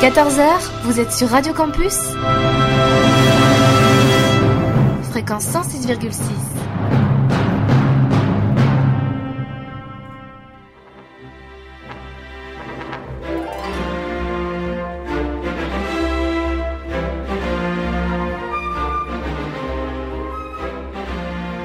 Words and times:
14h, 0.00 0.42
vous 0.84 0.98
êtes 0.98 1.12
sur 1.12 1.28
Radio 1.28 1.52
Campus 1.52 1.98
Fréquence 5.10 5.44
106,6. 5.44 6.20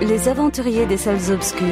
Les 0.01 0.27
aventuriers 0.27 0.85
des 0.85 0.97
salles 0.97 1.31
obscures. 1.31 1.65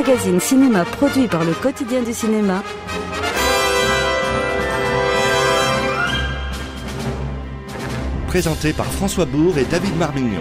Magazine 0.00 0.40
cinéma 0.40 0.84
produit 0.86 1.28
par 1.28 1.44
le 1.44 1.52
quotidien 1.52 2.02
du 2.02 2.14
cinéma. 2.14 2.62
Présenté 8.28 8.72
par 8.72 8.86
François 8.86 9.26
Bourg 9.26 9.58
et 9.58 9.64
David 9.64 9.94
Marbignon. 9.98 10.40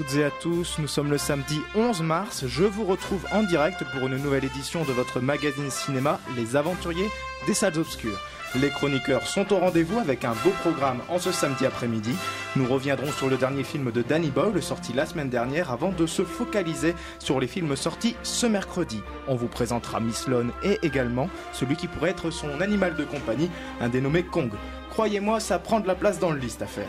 Toutes 0.00 0.16
et 0.16 0.24
à 0.24 0.30
tous, 0.30 0.78
nous 0.78 0.88
sommes 0.88 1.10
le 1.10 1.18
samedi 1.18 1.60
11 1.74 2.00
mars, 2.00 2.44
je 2.46 2.64
vous 2.64 2.84
retrouve 2.84 3.26
en 3.32 3.42
direct 3.42 3.84
pour 3.92 4.06
une 4.06 4.16
nouvelle 4.16 4.46
édition 4.46 4.82
de 4.84 4.92
votre 4.92 5.20
magazine 5.20 5.70
cinéma 5.70 6.18
Les 6.36 6.56
Aventuriers 6.56 7.10
des 7.46 7.52
Salles 7.52 7.78
Obscures. 7.78 8.18
Les 8.54 8.70
chroniqueurs 8.70 9.26
sont 9.26 9.52
au 9.52 9.58
rendez-vous 9.58 9.98
avec 9.98 10.24
un 10.24 10.32
beau 10.42 10.52
programme 10.62 11.00
en 11.10 11.18
ce 11.18 11.32
samedi 11.32 11.66
après-midi. 11.66 12.14
Nous 12.56 12.66
reviendrons 12.66 13.12
sur 13.12 13.28
le 13.28 13.36
dernier 13.36 13.62
film 13.62 13.92
de 13.92 14.00
Danny 14.00 14.30
Boyle 14.30 14.62
sorti 14.62 14.94
la 14.94 15.04
semaine 15.04 15.28
dernière 15.28 15.70
avant 15.70 15.92
de 15.92 16.06
se 16.06 16.22
focaliser 16.22 16.94
sur 17.18 17.38
les 17.38 17.46
films 17.46 17.76
sortis 17.76 18.16
ce 18.22 18.46
mercredi. 18.46 19.02
On 19.28 19.34
vous 19.34 19.48
présentera 19.48 20.00
Miss 20.00 20.28
Lone 20.28 20.52
et 20.62 20.78
également 20.82 21.28
celui 21.52 21.76
qui 21.76 21.88
pourrait 21.88 22.10
être 22.10 22.30
son 22.30 22.62
animal 22.62 22.96
de 22.96 23.04
compagnie, 23.04 23.50
un 23.82 23.90
dénommé 23.90 24.22
Kong. 24.22 24.50
Croyez-moi, 24.88 25.40
ça 25.40 25.58
prend 25.58 25.80
de 25.80 25.86
la 25.86 25.94
place 25.94 26.18
dans 26.18 26.30
le 26.30 26.38
liste 26.38 26.62
à 26.62 26.66
faire. 26.66 26.88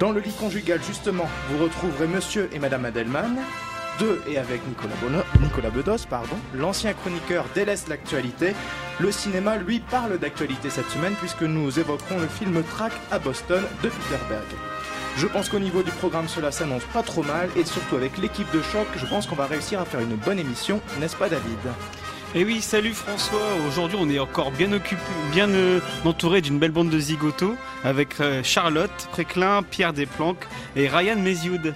Dans 0.00 0.10
le 0.10 0.20
lit 0.20 0.32
conjugal, 0.32 0.80
justement, 0.82 1.28
vous 1.48 1.62
retrouverez 1.62 2.08
Monsieur 2.08 2.50
et 2.52 2.58
Madame 2.58 2.84
Adelman, 2.84 3.38
de 4.00 4.20
et 4.26 4.38
avec 4.38 4.60
Nicolas, 4.66 5.70
Bedos, 5.70 6.06
pardon, 6.10 6.36
l'ancien 6.52 6.92
chroniqueur 6.94 7.44
délaisse 7.54 7.86
l'actualité. 7.86 8.54
Le 8.98 9.12
cinéma, 9.12 9.56
lui, 9.56 9.78
parle 9.78 10.18
d'actualité 10.18 10.68
cette 10.68 10.90
semaine 10.90 11.14
puisque 11.14 11.42
nous 11.42 11.78
évoquerons 11.78 12.18
le 12.18 12.26
film 12.26 12.62
Track 12.64 12.92
à 13.12 13.20
Boston 13.20 13.62
de 13.84 13.88
Peter 13.88 14.22
Berg. 14.28 14.42
Je 15.16 15.28
pense 15.28 15.48
qu'au 15.48 15.60
niveau 15.60 15.84
du 15.84 15.92
programme, 15.92 16.26
cela 16.26 16.50
s'annonce 16.50 16.84
pas 16.92 17.04
trop 17.04 17.22
mal 17.22 17.48
et 17.54 17.64
surtout 17.64 17.94
avec 17.94 18.18
l'équipe 18.18 18.50
de 18.52 18.62
choc, 18.62 18.88
je 18.96 19.06
pense 19.06 19.28
qu'on 19.28 19.36
va 19.36 19.46
réussir 19.46 19.80
à 19.80 19.84
faire 19.84 20.00
une 20.00 20.16
bonne 20.16 20.40
émission, 20.40 20.80
n'est-ce 20.98 21.14
pas 21.14 21.28
David? 21.28 21.60
Et 22.34 22.44
oui, 22.44 22.60
salut 22.60 22.92
François. 22.92 23.54
Aujourd'hui, 23.68 23.96
on 24.00 24.08
est 24.08 24.18
encore 24.18 24.50
bien 24.50 24.72
occupé, 24.72 25.00
bien 25.32 25.48
euh, 25.50 25.80
entouré 26.04 26.40
d'une 26.40 26.58
belle 26.58 26.72
bande 26.72 26.90
de 26.90 26.98
zigotos 26.98 27.54
avec 27.84 28.20
euh, 28.20 28.42
Charlotte 28.42 29.08
Préclin, 29.12 29.62
Pierre 29.62 29.92
Desplanques 29.92 30.46
et 30.74 30.88
Ryan 30.88 31.16
Mézioud. 31.16 31.74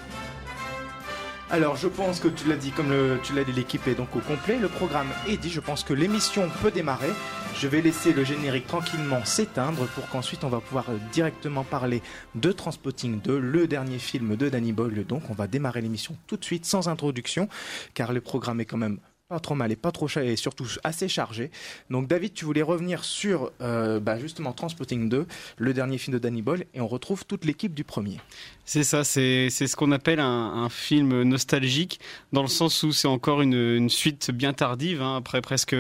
Alors, 1.51 1.77
je 1.77 1.89
pense 1.89 2.21
que 2.21 2.29
tu 2.29 2.47
l'as 2.49 2.57
dit, 2.57 2.73
comme 2.73 2.93
tu 3.23 3.33
l'as 3.35 3.45
dit, 3.45 3.53
l'équipe 3.53 3.87
est 3.87 3.95
donc 3.95 4.15
au 4.15 4.19
complet. 4.19 4.59
Le 4.59 4.69
programme 4.69 5.07
est 5.29 5.39
dit. 5.39 5.49
Je 5.49 5.61
pense 5.61 5.83
que 5.83 5.95
l'émission 5.95 6.51
peut 6.61 6.71
démarrer. 6.71 7.11
Je 7.55 7.69
vais 7.69 7.81
laisser 7.81 8.13
le 8.13 8.23
générique 8.23 8.67
tranquillement 8.67 9.25
s'éteindre 9.25 9.87
pour 9.87 10.09
qu'ensuite 10.09 10.45
on 10.45 10.49
va 10.49 10.61
pouvoir 10.61 10.91
euh, 10.91 10.99
directement 11.13 11.65
parler 11.65 12.03
de 12.35 12.53
Transpotting 12.53 13.21
2, 13.21 13.39
le 13.39 13.67
dernier 13.67 13.99
film 13.99 14.37
de 14.37 14.49
Danny 14.49 14.73
Boyle. 14.73 15.07
Donc, 15.07 15.31
on 15.31 15.35
va 15.35 15.47
démarrer 15.47 15.81
l'émission 15.81 16.17
tout 16.27 16.37
de 16.37 16.45
suite 16.45 16.67
sans 16.67 16.89
introduction, 16.89 17.49
car 17.95 18.13
le 18.13 18.21
programme 18.21 18.61
est 18.61 18.67
quand 18.67 18.77
même 18.77 18.99
pas 19.29 19.41
trop 19.41 19.55
mal 19.55 19.71
et 19.71 19.77
pas 19.77 19.93
trop 19.93 20.09
cher 20.09 20.23
et 20.23 20.37
surtout 20.37 20.67
assez 20.85 21.07
chargé. 21.07 21.51
Donc 21.91 22.09
David, 22.09 22.33
tu 22.33 22.47
voulais 22.47 22.63
revenir 22.63 23.05
sur 23.05 23.51
euh, 23.61 24.01
bah, 24.01 24.19
justement 24.19 24.55
Transpotting 24.55 25.11
2, 25.11 25.27
le 25.59 25.75
dernier 25.75 25.99
film 25.99 26.15
de 26.15 26.19
Danny 26.19 26.41
Boyle, 26.41 26.65
et 26.73 26.81
on 26.81 26.89
retrouve 26.89 27.27
toute 27.27 27.45
l'équipe 27.45 27.75
du 27.75 27.85
premier. 27.85 28.17
C'est 28.65 28.85
ça, 28.85 29.05
c'est 29.05 29.51
ce 29.51 29.77
qu'on 29.77 29.93
appelle 29.93 30.19
un, 30.19 30.65
un, 30.65 30.71
film 30.71 31.25
nostalgique, 31.25 32.01
dans 32.33 32.41
le 32.41 32.49
sens 32.49 32.83
où 32.83 32.93
c'est 32.93 33.09
encore 33.09 33.43
une, 33.43 33.53
une, 33.53 33.91
suite 33.91 34.31
bien 34.31 34.55
tardive, 34.55 35.03
hein, 35.03 35.17
après 35.17 35.43
presque 35.43 35.77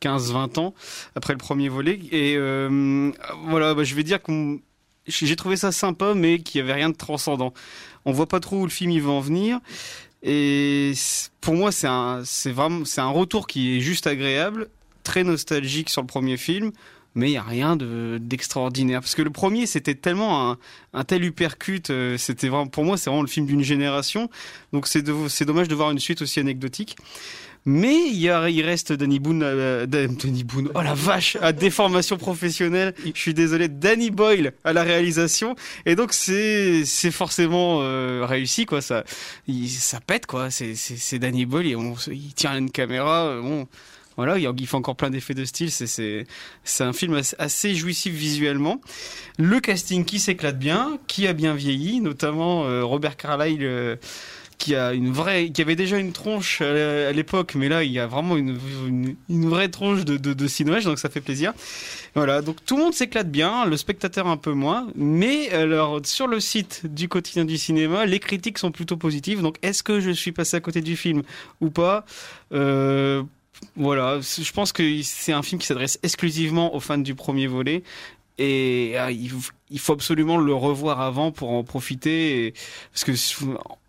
15-20 0.00 0.58
ans, 0.58 0.74
après 1.14 1.34
le 1.34 1.38
premier 1.38 1.68
volet. 1.68 2.00
Et 2.10 2.36
euh, 2.38 3.12
voilà, 3.48 3.74
bah, 3.74 3.84
je 3.84 3.94
vais 3.94 4.02
dire 4.02 4.22
qu'on 4.22 4.60
j'ai 5.08 5.36
trouvé 5.36 5.56
ça 5.56 5.72
sympa, 5.72 6.14
mais 6.14 6.38
qu'il 6.38 6.62
n'y 6.62 6.68
avait 6.68 6.78
rien 6.78 6.90
de 6.90 6.96
transcendant. 6.96 7.52
On 8.04 8.12
voit 8.12 8.28
pas 8.28 8.40
trop 8.40 8.60
où 8.60 8.64
le 8.64 8.70
film 8.70 8.90
il 8.90 9.02
va 9.02 9.10
en 9.10 9.20
venir. 9.20 9.58
Et 10.22 10.92
pour 11.40 11.54
moi, 11.54 11.72
c'est 11.72 11.86
un, 11.86 12.22
vraiment, 12.46 12.84
un 12.96 13.10
retour 13.10 13.46
qui 13.46 13.76
est 13.76 13.80
juste 13.80 14.06
agréable, 14.06 14.68
très 15.04 15.24
nostalgique 15.24 15.90
sur 15.90 16.02
le 16.02 16.06
premier 16.06 16.36
film, 16.36 16.72
mais 17.14 17.30
il 17.30 17.32
y 17.32 17.38
a 17.38 17.42
rien 17.42 17.76
de 17.76 18.18
d'extraordinaire 18.20 19.00
parce 19.00 19.14
que 19.14 19.22
le 19.22 19.30
premier 19.30 19.66
c'était 19.66 19.94
tellement 19.94 20.50
un, 20.50 20.58
un 20.92 21.04
tel 21.04 21.24
uppercut, 21.24 21.90
euh, 21.90 22.16
c'était 22.18 22.48
vraiment 22.48 22.66
pour 22.66 22.84
moi 22.84 22.96
c'est 22.96 23.10
vraiment 23.10 23.22
le 23.22 23.28
film 23.28 23.46
d'une 23.46 23.62
génération, 23.62 24.28
donc 24.72 24.86
c'est 24.86 25.04
c'est 25.28 25.44
dommage 25.44 25.68
de 25.68 25.74
voir 25.74 25.90
une 25.90 25.98
suite 25.98 26.22
aussi 26.22 26.38
anecdotique. 26.38 26.96
Mais 27.70 28.08
il, 28.08 28.16
y 28.16 28.30
a, 28.30 28.48
il 28.48 28.64
reste 28.64 28.94
Danny 28.94 29.18
Boone, 29.18 29.42
euh, 29.42 29.84
Danny 29.84 30.42
Boone, 30.42 30.70
oh 30.74 30.80
la 30.80 30.94
vache, 30.94 31.36
à 31.42 31.52
déformation 31.52 32.16
professionnelle. 32.16 32.94
Je 33.04 33.20
suis 33.20 33.34
désolé, 33.34 33.68
Danny 33.68 34.10
Boyle 34.10 34.54
à 34.64 34.72
la 34.72 34.82
réalisation. 34.82 35.54
Et 35.84 35.94
donc 35.94 36.14
c'est 36.14 36.86
c'est 36.86 37.10
forcément 37.10 37.80
euh, 37.82 38.24
réussi 38.24 38.64
quoi. 38.64 38.80
Ça 38.80 39.04
il, 39.46 39.68
ça 39.68 40.00
pète 40.00 40.24
quoi. 40.24 40.50
C'est 40.50 40.76
c'est 40.76 41.18
Danny 41.18 41.44
Boyle 41.44 41.66
et 41.66 41.76
on, 41.76 41.94
il 42.10 42.32
tient 42.32 42.56
une 42.56 42.70
caméra. 42.70 43.26
Euh, 43.26 43.42
bon 43.42 43.68
voilà, 44.16 44.38
il 44.38 44.66
fait 44.66 44.74
encore 44.74 44.96
plein 44.96 45.10
d'effets 45.10 45.34
de 45.34 45.44
style. 45.44 45.70
C'est 45.70 46.26
c'est 46.64 46.84
un 46.84 46.94
film 46.94 47.20
assez, 47.38 47.74
jouissif 47.74 48.14
visuellement. 48.14 48.80
Le 49.36 49.60
casting 49.60 50.06
qui 50.06 50.20
s'éclate 50.20 50.58
bien, 50.58 50.98
qui 51.06 51.26
a 51.26 51.34
bien 51.34 51.52
vieilli, 51.52 52.00
notamment 52.00 52.64
euh, 52.64 52.82
Robert 52.82 53.18
Carlyle. 53.18 53.98
Euh, 54.58 54.68
qui 54.68 54.74
a 54.74 54.92
une 54.92 55.10
vraie, 55.12 55.50
qui 55.50 55.62
avait 55.62 55.76
déjà 55.76 55.98
une 55.98 56.12
tronche 56.12 56.60
à 56.60 57.12
l'époque, 57.12 57.54
mais 57.54 57.68
là 57.68 57.84
il 57.84 57.92
y 57.92 57.98
a 57.98 58.06
vraiment 58.06 58.36
une, 58.36 58.58
une, 59.28 59.48
vraie 59.48 59.68
tronche 59.68 60.04
de, 60.04 60.16
de, 60.16 60.32
de 60.34 60.84
donc 60.84 60.98
ça 60.98 61.08
fait 61.08 61.20
plaisir. 61.20 61.52
Voilà, 62.14 62.42
donc 62.42 62.56
tout 62.64 62.76
le 62.76 62.82
monde 62.82 62.94
s'éclate 62.94 63.30
bien, 63.30 63.66
le 63.66 63.76
spectateur 63.76 64.26
un 64.26 64.36
peu 64.36 64.52
moins, 64.52 64.88
mais 64.96 65.50
alors 65.50 66.00
sur 66.04 66.26
le 66.26 66.40
site 66.40 66.82
du 66.84 67.08
quotidien 67.08 67.44
du 67.44 67.56
cinéma, 67.56 68.04
les 68.06 68.18
critiques 68.18 68.58
sont 68.58 68.72
plutôt 68.72 68.96
positives. 68.96 69.42
Donc 69.42 69.56
est-ce 69.62 69.82
que 69.82 70.00
je 70.00 70.10
suis 70.10 70.32
passé 70.32 70.56
à 70.56 70.60
côté 70.60 70.80
du 70.80 70.96
film 70.96 71.22
ou 71.60 71.70
pas? 71.70 72.04
Euh, 72.52 73.22
voilà, 73.76 74.20
je 74.20 74.52
pense 74.52 74.72
que 74.72 75.02
c'est 75.02 75.32
un 75.32 75.42
film 75.42 75.60
qui 75.60 75.66
s'adresse 75.66 75.98
exclusivement 76.02 76.74
aux 76.74 76.80
fans 76.80 76.98
du 76.98 77.14
premier 77.14 77.46
volet. 77.46 77.82
Et 78.38 78.94
ah, 78.96 79.10
il, 79.10 79.30
faut 79.78 79.92
absolument 79.92 80.36
le 80.36 80.54
revoir 80.54 81.00
avant 81.00 81.32
pour 81.32 81.50
en 81.50 81.64
profiter. 81.64 82.54
Parce 82.92 83.02
que 83.02 83.12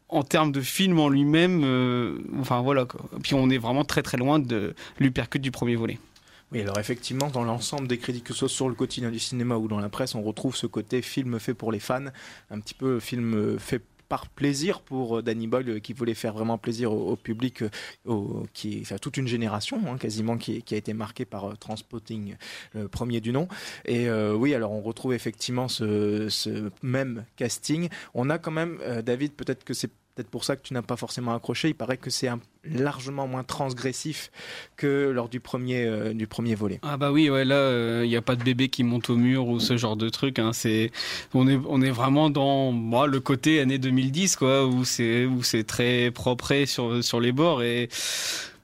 en 0.10 0.24
termes 0.24 0.52
de 0.52 0.62
film 0.62 1.00
en 1.00 1.10
lui-même, 1.10 1.62
euh, 1.64 2.18
enfin 2.40 2.62
voilà. 2.62 2.86
Puis 3.24 3.36
on 3.36 3.50
est 3.50 3.58
vraiment 3.58 3.86
très 3.86 4.02
très 4.02 4.18
loin 4.18 4.40
de 4.40 4.74
l'hypercute 5.00 5.42
du 5.42 5.52
premier 5.52 5.76
volet. 5.76 6.00
Oui, 6.52 6.62
alors 6.62 6.80
effectivement, 6.80 7.28
dans 7.28 7.44
l'ensemble 7.44 7.88
des 7.88 8.00
critiques, 8.00 8.24
que 8.24 8.34
ce 8.34 8.40
soit 8.40 8.50
sur 8.50 8.70
le 8.70 8.76
quotidien 8.76 9.12
du 9.12 9.20
cinéma 9.20 9.56
ou 9.56 9.68
dans 9.68 9.80
la 9.80 9.90
presse, 9.90 10.16
on 10.16 10.24
retrouve 10.24 10.56
ce 10.56 10.66
côté 10.66 11.04
film 11.04 11.40
fait 11.40 11.54
pour 11.54 11.72
les 11.72 11.80
fans, 11.80 12.06
un 12.50 12.60
petit 12.60 12.74
peu 12.74 13.00
film 13.00 13.60
fait 13.60 13.84
par 14.10 14.28
plaisir 14.28 14.82
pour 14.82 15.24
Danny 15.24 15.48
Boyle 15.48 15.80
qui 15.80 15.94
voulait 15.94 16.16
faire 16.16 16.34
vraiment 16.34 16.58
plaisir 16.58 16.92
au, 16.92 17.16
public, 17.16 17.64
au, 18.06 18.46
qui 18.54 18.80
est 18.80 19.00
toute 19.00 19.18
une 19.18 19.28
génération 19.28 19.80
hein, 19.88 19.98
quasiment 19.98 20.38
qui, 20.38 20.64
a 20.72 20.76
été 20.76 20.94
marquée 20.94 21.26
par 21.26 21.46
euh, 21.46 21.54
Transpotting, 21.56 22.36
le 22.74 22.88
premier 22.88 23.22
du 23.22 23.32
nom. 23.32 23.48
Et 23.86 24.10
euh, 24.10 24.34
oui, 24.34 24.56
alors 24.56 24.72
on 24.72 24.82
retrouve 24.82 25.14
effectivement 25.14 25.68
ce, 25.68 26.72
même 26.82 27.26
casting. 27.38 27.90
On 28.16 28.30
a 28.32 28.40
quand 28.40 28.52
même, 28.52 28.80
euh, 28.82 29.04
David, 29.04 29.34
peut-être 29.34 29.64
que 29.64 29.76
c'est 29.76 29.92
peut-être 30.16 30.30
pour 30.30 30.44
ça 30.44 30.56
que 30.56 30.62
tu 30.62 30.74
n'as 30.74 30.82
pas 30.82 30.98
forcément 30.98 31.34
accroché. 31.34 31.70
Il 31.70 31.76
paraît 31.76 31.98
que 31.98 32.10
c'est 32.10 32.30
largement 32.64 33.28
moins 33.28 33.44
transgressif 33.44 34.32
que 34.76 35.10
lors 35.10 35.30
du 35.30 35.40
premier, 35.40 35.86
euh, 35.86 36.14
du 36.14 36.28
premier 36.28 36.56
volet. 36.56 36.80
Ah 36.82 36.98
bah 36.98 37.12
oui, 37.12 37.30
ouais, 37.30 37.46
là, 37.46 37.56
il 37.56 37.74
euh, 37.74 38.08
n'y 38.08 38.18
a 38.18 38.22
pas 38.22 38.36
de 38.36 38.44
bébé 38.44 38.70
qui 38.70 38.84
monte 38.84 39.10
au 39.10 39.16
mur 39.16 39.48
ou 39.48 39.60
ce 39.60 39.78
genre 39.78 39.96
de 39.96 40.10
truc. 40.10 40.40
Hein. 40.40 40.52
On 41.34 41.48
est, 41.48 41.90
vraiment 41.90 42.30
dans 42.30 42.72
le 42.72 43.20
côté 43.20 43.60
année 43.60 43.78
2010, 43.78 44.36
quoi, 44.36 44.66
où 44.68 44.84
c'est, 44.86 45.26
où 45.26 45.44
c'est 45.44 45.64
très 45.64 46.12
propre 46.12 46.66
sur, 46.66 47.04
sur 47.04 47.20
les 47.20 47.32
bords 47.32 47.64
et 47.64 47.90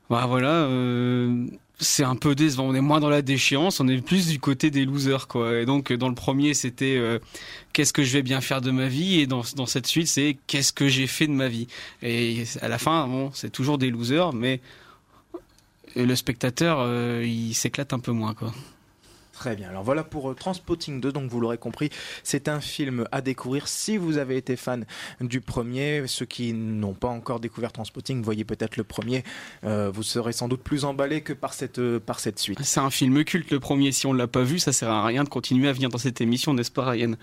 bah 0.10 0.26
voilà. 0.28 0.50
Euh, 0.50 1.48
c'est 1.80 2.04
un 2.04 2.16
peu 2.16 2.36
décevant. 2.36 2.66
On 2.66 2.76
est 2.76 2.82
moins 2.82 3.00
dans 3.00 3.10
la 3.10 3.22
déchéance, 3.22 3.80
on 3.80 3.88
est 3.88 4.02
plus 4.02 4.28
du 4.28 4.40
côté 4.40 4.72
des 4.72 4.86
losers, 4.86 5.28
quoi. 5.28 5.60
Et 5.60 5.66
donc, 5.66 5.92
dans 5.94 6.10
le 6.10 6.16
premier, 6.16 6.54
c'était 6.54 6.96
euh, 6.98 7.20
qu'est-ce 7.74 7.94
que 7.94 8.04
je 8.04 8.14
vais 8.14 8.22
bien 8.22 8.42
faire 8.42 8.62
de 8.62 8.72
ma 8.72 8.88
vie, 8.88 9.20
et 9.20 9.28
dans, 9.28 9.44
dans 9.56 9.66
cette 9.66 9.88
suite, 9.88 10.08
c'est 10.08 10.38
qu'est-ce 10.48 10.74
que 10.74 10.88
j'ai 10.88 11.08
fait 11.08 11.28
de 11.28 11.34
ma 11.34 11.48
vie? 11.48 11.68
Et 12.02 12.44
à 12.62 12.68
la 12.68 12.78
fin, 12.78 13.08
bon, 13.08 13.32
c'est 13.34 13.52
toujours 13.52 13.78
des 13.78 13.90
losers, 13.90 14.34
mais 14.34 14.62
le 15.96 16.16
spectateur, 16.16 16.80
euh, 16.82 17.24
il 17.26 17.54
s'éclate 17.54 17.94
un 17.94 18.00
peu 18.00 18.12
moins, 18.12 18.34
quoi. 18.34 18.54
Très 19.36 19.58
bien. 19.58 19.68
Alors 19.68 19.84
voilà 19.84 20.06
pour 20.06 20.32
euh, 20.32 20.34
Transpotting 20.34 21.02
2. 21.02 21.12
Donc 21.12 21.30
vous 21.30 21.42
l'aurez 21.42 21.58
compris, 21.58 21.90
c'est 22.24 22.48
un 22.48 22.62
film 22.62 23.06
à 23.12 23.20
découvrir 23.22 23.68
si 23.68 23.98
vous 23.98 24.18
avez 24.18 24.38
été 24.38 24.56
fan 24.56 24.86
du 25.20 25.42
premier. 25.42 26.08
Ceux 26.08 26.26
qui 26.26 26.54
n'ont 26.54 26.94
pas 26.94 27.10
encore 27.10 27.42
découvert 27.42 27.74
Transpotting, 27.74 28.24
voyez 28.24 28.46
peut-être 28.46 28.78
le 28.78 28.86
premier. 28.86 29.26
Euh, 29.66 29.92
vous 29.94 30.04
serez 30.04 30.32
sans 30.32 30.48
doute 30.48 30.64
plus 30.64 30.86
emballé 30.86 31.20
que 31.20 31.34
par 31.34 31.54
cette, 31.54 31.80
euh, 31.80 32.00
par 32.00 32.22
cette 32.22 32.40
suite. 32.40 32.60
C'est 32.64 32.80
un 32.80 32.90
film 32.90 33.26
culte 33.26 33.52
le 33.52 33.60
premier. 33.60 33.92
Si 33.92 34.08
on 34.08 34.14
l'a 34.14 34.28
pas 34.28 34.44
vu, 34.44 34.58
ça 34.58 34.72
sert 34.72 34.90
à 34.90 35.06
rien 35.06 35.26
de 35.26 35.30
continuer 35.30 35.68
à 35.68 35.74
venir 35.74 35.90
dans 35.90 35.98
cette 35.98 36.22
émission, 36.22 36.54
n'est-ce 36.54 36.72
pas, 36.72 36.90
Ryan? 36.90 37.16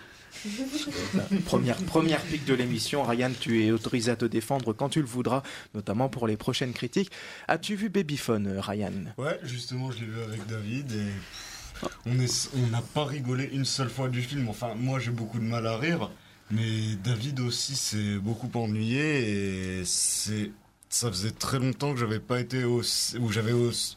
Première, 1.46 1.76
première 1.76 2.20
pique 2.22 2.44
de 2.46 2.54
l'émission. 2.54 3.02
Ryan, 3.04 3.30
tu 3.38 3.64
es 3.64 3.70
autorisé 3.70 4.10
à 4.10 4.16
te 4.16 4.24
défendre 4.24 4.72
quand 4.72 4.88
tu 4.88 5.00
le 5.00 5.06
voudras, 5.06 5.42
notamment 5.74 6.08
pour 6.08 6.26
les 6.26 6.36
prochaines 6.36 6.72
critiques. 6.72 7.10
As-tu 7.48 7.74
vu 7.74 7.90
Babyphone, 7.90 8.58
Ryan? 8.58 8.92
Ouais, 9.18 9.38
justement, 9.42 9.90
je 9.90 10.00
l'ai 10.00 10.06
vu 10.06 10.22
avec 10.22 10.46
David 10.46 10.92
et 10.92 11.12
on 12.06 12.66
n'a 12.70 12.82
pas 12.94 13.04
rigolé 13.04 13.50
une 13.52 13.64
seule 13.64 13.90
fois 13.90 14.08
du 14.08 14.22
film. 14.22 14.48
Enfin, 14.48 14.74
moi 14.76 14.98
j'ai 14.98 15.10
beaucoup 15.10 15.38
de 15.38 15.44
mal 15.44 15.66
à 15.66 15.76
rire, 15.76 16.10
mais 16.50 16.96
David 17.02 17.40
aussi 17.40 17.76
s'est 17.76 18.18
beaucoup 18.18 18.50
ennuyé 18.54 19.80
et 19.80 19.84
c'est 19.84 20.50
ça 20.92 21.08
faisait 21.08 21.30
très 21.30 21.58
longtemps 21.58 21.94
que 21.94 22.00
j'avais 22.00 22.20
pas 22.20 22.38
été 22.38 22.64
ou 22.64 22.82
j'avais 23.30 23.52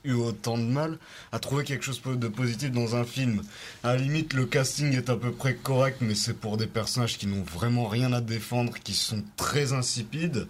eu 0.05 0.13
autant 0.13 0.57
de 0.57 0.63
mal 0.63 0.97
à 1.33 1.39
trouver 1.39 1.65
quelque 1.65 1.83
chose 1.83 2.01
de 2.01 2.27
positif 2.29 2.71
dans 2.71 2.95
un 2.95 3.03
film. 3.03 3.41
À 3.83 3.95
la 3.95 4.01
limite, 4.01 4.33
le 4.33 4.45
casting 4.45 4.93
est 4.93 5.09
à 5.09 5.17
peu 5.17 5.31
près 5.31 5.55
correct, 5.55 5.97
mais 5.99 6.15
c'est 6.15 6.35
pour 6.35 6.55
des 6.55 6.67
personnages 6.67 7.17
qui 7.17 7.27
n'ont 7.27 7.43
vraiment 7.43 7.87
rien 7.87 8.13
à 8.13 8.21
défendre, 8.21 8.75
qui 8.81 8.93
sont 8.93 9.23
très 9.35 9.73
insipides. 9.73 10.47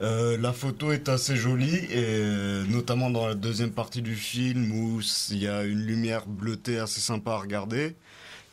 Euh, 0.00 0.38
la 0.38 0.52
photo 0.52 0.92
est 0.92 1.08
assez 1.08 1.36
jolie, 1.36 1.74
et 1.74 1.90
euh, 1.96 2.64
notamment 2.68 3.10
dans 3.10 3.26
la 3.26 3.34
deuxième 3.34 3.72
partie 3.72 4.00
du 4.00 4.14
film 4.14 4.70
où 4.70 5.00
il 5.30 5.38
y 5.38 5.48
a 5.48 5.64
une 5.64 5.84
lumière 5.84 6.26
bleutée 6.26 6.78
assez 6.78 7.00
sympa 7.00 7.32
à 7.32 7.38
regarder. 7.38 7.96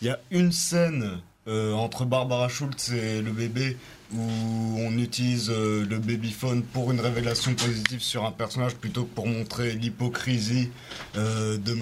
Il 0.01 0.07
y 0.07 0.09
a 0.09 0.19
une 0.31 0.51
scène 0.51 1.21
euh, 1.47 1.73
entre 1.73 2.05
Barbara 2.05 2.49
Schultz 2.49 2.89
et 2.89 3.21
le 3.21 3.31
bébé 3.31 3.77
où 4.13 4.79
on 4.79 4.97
utilise 4.97 5.49
le 5.49 5.97
babyphone 5.97 6.63
pour 6.63 6.91
une 6.91 6.99
révélation 6.99 7.53
positive 7.55 8.01
sur 8.01 8.23
un 8.25 8.31
personnage 8.31 8.75
plutôt 8.75 9.03
que 9.03 9.13
pour 9.13 9.27
montrer 9.27 9.73
l'hypocrisie 9.73 10.69
d'une 11.15 11.75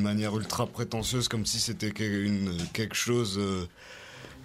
manière 0.00 0.36
ultra 0.36 0.66
prétentieuse 0.66 1.28
comme 1.28 1.44
si 1.44 1.60
c'était 1.60 1.92
quelque 1.92 2.94
chose 2.94 3.38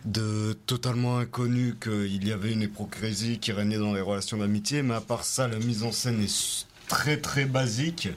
de 0.08 0.54
totalement 0.66 1.18
inconnu 1.18 1.76
qu'il 1.82 2.26
y 2.26 2.32
avait 2.32 2.54
une 2.54 2.62
hypocrisie 2.62 3.40
qui 3.40 3.52
régnait 3.52 3.78
dans 3.78 3.94
les 3.94 4.02
relations 4.02 4.38
d'amitié, 4.38 4.82
mais 4.82 4.94
à 4.94 5.02
part 5.02 5.26
ça, 5.26 5.48
la 5.48 5.60
mise 5.60 5.84
en 5.84 5.92
scène 5.92 6.22
est 6.22 6.66
très 6.88 7.18
très 7.18 7.46
basique. 7.46 8.08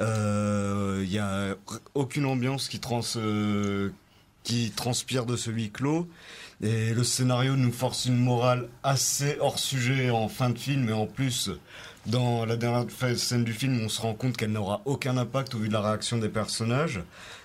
Euh, 0.00 1.00
il 1.04 1.10
n'y 1.10 1.18
a 1.18 1.54
aucune 1.94 2.26
ambiance 2.26 2.68
qui, 2.68 2.80
trans, 2.80 3.02
euh, 3.16 3.90
qui 4.42 4.72
transpire 4.72 5.26
de 5.26 5.36
ce 5.36 5.50
huis 5.50 5.70
clos. 5.70 6.08
Et 6.60 6.92
le 6.92 7.04
scénario 7.04 7.54
nous 7.54 7.70
force 7.70 8.06
une 8.06 8.16
morale 8.16 8.68
assez 8.82 9.36
hors 9.40 9.60
sujet 9.60 10.10
en 10.10 10.28
fin 10.28 10.50
de 10.50 10.58
film, 10.58 10.88
et 10.88 10.92
en 10.92 11.06
plus, 11.06 11.50
dans 12.08 12.46
la 12.46 12.56
dernière 12.56 12.86
scène 13.16 13.44
du 13.44 13.52
film, 13.52 13.80
on 13.84 13.88
se 13.88 14.00
rend 14.00 14.14
compte 14.14 14.36
qu'elle 14.36 14.52
n'aura 14.52 14.80
aucun 14.84 15.16
impact 15.16 15.54
au 15.54 15.58
vu 15.58 15.68
de 15.68 15.72
la 15.72 15.82
réaction 15.82 16.18
des 16.18 16.28
personnages. 16.28 17.00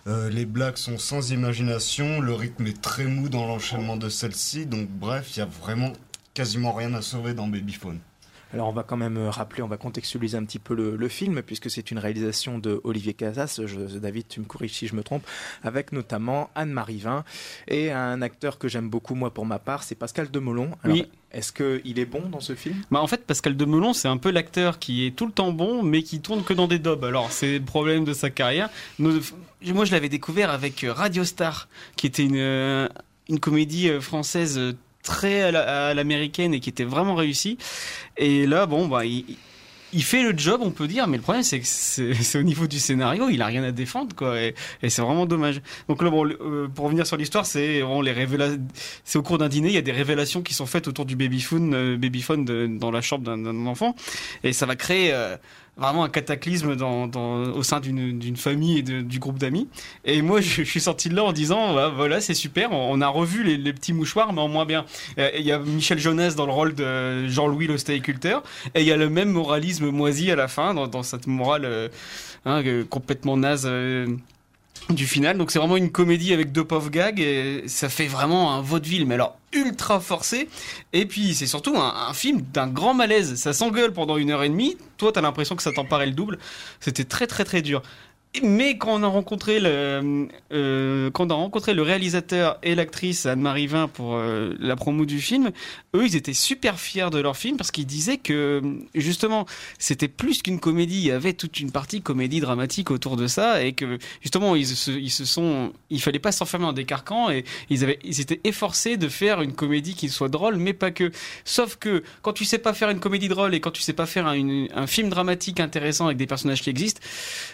Euh, 0.07 0.29
les 0.29 0.45
blagues 0.45 0.77
sont 0.77 0.97
sans 0.97 1.31
imagination, 1.31 2.19
le 2.21 2.33
rythme 2.33 2.67
est 2.67 2.81
très 2.81 3.05
mou 3.05 3.29
dans 3.29 3.45
l'enchaînement 3.45 3.97
de 3.97 4.09
celles-ci, 4.09 4.65
donc 4.65 4.89
bref, 4.89 5.35
il 5.35 5.39
y 5.39 5.41
a 5.41 5.45
vraiment 5.45 5.93
quasiment 6.33 6.71
rien 6.71 6.93
à 6.93 7.01
sauver 7.01 7.33
dans 7.33 7.47
Babyphone. 7.47 7.99
Alors 8.53 8.69
on 8.69 8.71
va 8.71 8.83
quand 8.83 8.97
même 8.97 9.17
euh, 9.17 9.29
rappeler, 9.31 9.63
on 9.63 9.67
va 9.67 9.77
contextualiser 9.77 10.37
un 10.37 10.45
petit 10.45 10.59
peu 10.59 10.75
le, 10.75 11.07
film 11.07 11.41
puisque 11.41 11.69
c'est 11.69 11.91
une 11.91 11.97
réalisation 11.97 12.59
de 12.59 12.79
Olivier 12.83 13.13
Casas. 13.13 13.59
David, 14.01 14.27
tu 14.27 14.39
me 14.39 14.45
corriges 14.45 14.73
si 14.73 14.87
je 14.87 14.95
me 14.95 15.03
trompe, 15.03 15.25
avec 15.63 15.91
notamment 15.91 16.49
Anne-Marie 16.55 16.99
Vin 16.99 17.23
et 17.67 17.91
un 17.91 18.21
acteur 18.21 18.57
que 18.57 18.67
j'aime 18.67 18.89
beaucoup 18.89 19.15
moi 19.15 19.33
pour 19.33 19.45
ma 19.45 19.59
part, 19.59 19.83
c'est 19.83 19.95
Pascal 19.95 20.29
Demolon. 20.31 20.71
oui. 20.85 21.07
Est-ce 21.33 21.51
qu'il 21.51 21.97
est 21.97 22.05
bon 22.05 22.29
dans 22.29 22.41
ce 22.41 22.53
film? 22.53 22.75
Bah 22.91 23.01
En 23.01 23.07
fait, 23.07 23.25
Pascal 23.25 23.57
Demolon, 23.57 23.93
c'est 23.93 24.07
un 24.07 24.17
peu 24.17 24.29
l'acteur 24.29 24.77
qui 24.77 25.07
est 25.07 25.15
tout 25.15 25.25
le 25.25 25.31
temps 25.31 25.51
bon, 25.51 25.81
mais 25.81 26.03
qui 26.03 26.19
tourne 26.19 26.43
que 26.43 26.53
dans 26.53 26.67
des 26.67 26.77
dobs. 26.77 27.03
Alors, 27.03 27.31
c'est 27.31 27.57
le 27.57 27.65
problème 27.65 28.05
de 28.05 28.13
sa 28.13 28.29
carrière. 28.29 28.69
Moi, 28.99 29.15
je 29.63 29.91
l'avais 29.91 30.09
découvert 30.09 30.51
avec 30.51 30.83
euh, 30.83 30.93
Radio 30.93 31.23
Star, 31.23 31.69
qui 31.95 32.05
était 32.05 32.21
une, 32.21 32.35
euh, 32.35 32.87
une 33.29 33.39
comédie 33.39 33.89
française 33.99 34.75
très 35.03 35.41
à 35.41 35.93
l'américaine 35.93 36.53
et 36.53 36.59
qui 36.59 36.69
était 36.69 36.83
vraiment 36.83 37.15
réussi. 37.15 37.57
Et 38.17 38.47
là, 38.47 38.65
bon, 38.65 38.87
bah, 38.87 39.05
il, 39.05 39.37
il 39.93 40.03
fait 40.03 40.23
le 40.23 40.37
job, 40.37 40.61
on 40.63 40.71
peut 40.71 40.87
dire, 40.87 41.07
mais 41.07 41.17
le 41.17 41.23
problème 41.23 41.43
c'est 41.43 41.59
que 41.59 41.65
c'est 41.67 42.37
au 42.39 42.43
niveau 42.43 42.67
du 42.67 42.79
scénario, 42.79 43.29
il 43.29 43.41
a 43.41 43.45
rien 43.45 43.63
à 43.63 43.71
défendre, 43.71 44.15
quoi, 44.15 44.41
et, 44.41 44.55
c'est 44.89 45.01
vraiment 45.01 45.25
dommage. 45.25 45.61
Donc 45.87 46.01
là, 46.01 46.09
bon, 46.09 46.27
euh, 46.27 46.67
pour 46.67 46.85
revenir 46.85 47.05
sur 47.05 47.17
l'histoire, 47.17 47.45
c'est 47.45 47.81
les 47.81 48.13
c'est 49.03 49.17
au 49.17 49.23
cours 49.23 49.37
d'un 49.37 49.49
dîner, 49.49 49.69
il 49.69 49.73
y 49.75 49.77
a 49.77 49.81
des 49.81 49.91
révélations 49.91 50.41
qui 50.41 50.53
sont 50.53 50.65
faites 50.65 50.87
autour 50.87 51.05
du 51.05 51.15
babyphone, 51.15 51.73
euh, 51.73 51.97
babyphone 51.97 52.77
dans 52.77 52.91
la 52.91 53.01
chambre 53.01 53.23
d'un 53.23 53.65
enfant, 53.67 53.95
et 54.43 54.53
ça 54.53 54.65
va 54.65 54.75
créer 54.75 55.13
euh, 55.13 55.37
vraiment 55.77 56.03
un 56.03 56.09
cataclysme 56.09 56.75
dans, 56.75 57.07
dans, 57.07 57.43
au 57.51 57.63
sein 57.63 57.79
d'une 57.79 58.37
famille 58.37 58.79
et 58.79 58.83
de, 58.83 59.01
du 59.01 59.19
groupe 59.19 59.39
d'amis. 59.39 59.67
Et 60.05 60.21
moi, 60.21 60.39
je, 60.41 60.63
suis 60.63 60.81
sorti 60.81 61.09
de 61.09 61.15
là 61.15 61.23
en 61.23 61.33
disant, 61.33 61.73
bah, 61.73 61.91
voilà, 61.95 62.21
c'est 62.21 62.33
super, 62.33 62.71
on, 62.71 63.01
a 63.01 63.07
revu 63.07 63.43
les, 63.43 63.57
les, 63.57 63.73
petits 63.73 63.93
mouchoirs, 63.93 64.33
mais 64.33 64.41
en 64.41 64.47
moins 64.47 64.65
bien. 64.65 64.85
Il 65.17 65.41
y 65.41 65.51
a 65.51 65.59
Michel 65.59 65.99
Jonas 65.99 66.33
dans 66.35 66.45
le 66.45 66.51
rôle 66.51 66.75
de 66.75 67.27
Jean-Louis 67.27 67.67
l'ostériculteur, 67.67 68.43
et 68.75 68.81
il 68.81 68.87
y 68.87 68.91
a 68.91 68.97
le 68.97 69.09
même 69.09 69.31
moralisme 69.31 69.89
moisi 69.89 70.31
à 70.31 70.35
la 70.35 70.47
fin, 70.47 70.73
dans, 70.73 70.87
dans 70.87 71.03
cette 71.03 71.27
morale 71.27 71.65
euh, 71.65 71.89
hein, 72.45 72.63
complètement 72.89 73.37
naze. 73.37 73.63
Euh, 73.65 74.07
du 74.89 75.07
final. 75.07 75.37
Donc 75.37 75.51
c'est 75.51 75.59
vraiment 75.59 75.77
une 75.77 75.91
comédie 75.91 76.33
avec 76.33 76.51
deux 76.51 76.63
pauvres 76.63 76.89
gags 76.89 77.19
et 77.19 77.63
ça 77.67 77.89
fait 77.89 78.07
vraiment 78.07 78.53
un 78.53 78.61
vaudeville, 78.61 79.05
mais 79.05 79.15
alors 79.15 79.37
ultra 79.53 79.99
forcé. 79.99 80.49
Et 80.93 81.05
puis 81.05 81.35
c'est 81.35 81.47
surtout 81.47 81.75
un, 81.77 82.13
film 82.13 82.41
d'un 82.41 82.67
grand 82.67 82.93
malaise. 82.93 83.35
Ça 83.35 83.53
s'engueule 83.53 83.93
pendant 83.93 84.17
une 84.17 84.31
heure 84.31 84.43
et 84.43 84.49
demie. 84.49 84.77
Toi, 84.97 85.11
t'as 85.11 85.21
l'impression 85.21 85.55
que 85.55 85.63
ça 85.63 85.71
t'en 85.71 85.85
paraît 85.85 86.05
le 86.05 86.13
double. 86.13 86.39
C'était 86.79 87.03
très 87.05 87.27
très 87.27 87.43
très 87.43 87.61
dur. 87.61 87.81
Mais 88.41 88.79
quand 88.79 88.99
on 88.99 89.03
a 89.03 89.07
rencontré 89.07 89.59
le, 89.59 90.27
euh, 90.51 91.11
quand 91.11 91.27
on 91.27 91.29
a 91.29 91.33
rencontré 91.35 91.75
le 91.75 91.83
réalisateur 91.83 92.57
et 92.63 92.73
l'actrice 92.73 93.27
Anne-Marie 93.27 93.67
Vin 93.67 93.87
pour 93.87 94.15
euh, 94.15 94.55
la 94.59 94.75
promo 94.75 95.05
du 95.05 95.21
film, 95.21 95.51
eux, 95.95 96.03
ils 96.03 96.15
étaient 96.15 96.33
super 96.33 96.79
fiers 96.79 97.11
de 97.11 97.19
leur 97.19 97.37
film 97.37 97.57
parce 97.57 97.69
qu'ils 97.69 97.85
disaient 97.85 98.17
que 98.17 98.61
justement, 98.95 99.45
c'était 99.77 100.07
plus 100.07 100.41
qu'une 100.41 100.59
comédie. 100.59 100.95
Il 100.95 101.05
y 101.05 101.11
avait 101.11 101.33
toute 101.33 101.59
une 101.59 101.69
partie 101.71 102.01
comédie 102.01 102.39
dramatique 102.39 102.89
autour 102.89 103.17
de 103.17 103.27
ça 103.27 103.63
et 103.63 103.73
que 103.73 103.99
justement, 104.21 104.55
ils 104.55 104.65
se, 104.65 104.89
ils 104.89 105.11
se 105.11 105.25
sont, 105.25 105.71
il 105.91 106.01
fallait 106.01 106.17
pas 106.17 106.31
s'enfermer 106.31 106.65
dans 106.65 106.73
des 106.73 106.85
carcans 106.85 107.29
et 107.29 107.45
ils 107.69 107.83
avaient, 107.83 107.99
ils 108.03 108.19
étaient 108.19 108.41
efforcés 108.45 108.97
de 108.97 109.09
faire 109.09 109.43
une 109.43 109.53
comédie 109.53 109.93
qui 109.93 110.09
soit 110.09 110.29
drôle, 110.29 110.55
mais 110.55 110.73
pas 110.73 110.89
que. 110.89 111.11
Sauf 111.45 111.75
que 111.75 112.03
quand 112.23 112.33
tu 112.33 112.45
sais 112.45 112.57
pas 112.57 112.73
faire 112.73 112.89
une 112.89 112.99
comédie 112.99 113.27
drôle 113.27 113.53
et 113.53 113.59
quand 113.59 113.71
tu 113.71 113.83
sais 113.83 113.93
pas 113.93 114.07
faire 114.07 114.25
un, 114.25 114.87
film 114.87 115.09
dramatique 115.09 115.59
intéressant 115.59 116.07
avec 116.07 116.17
des 116.17 116.25
personnages 116.25 116.61
qui 116.63 116.71
existent, 116.71 117.01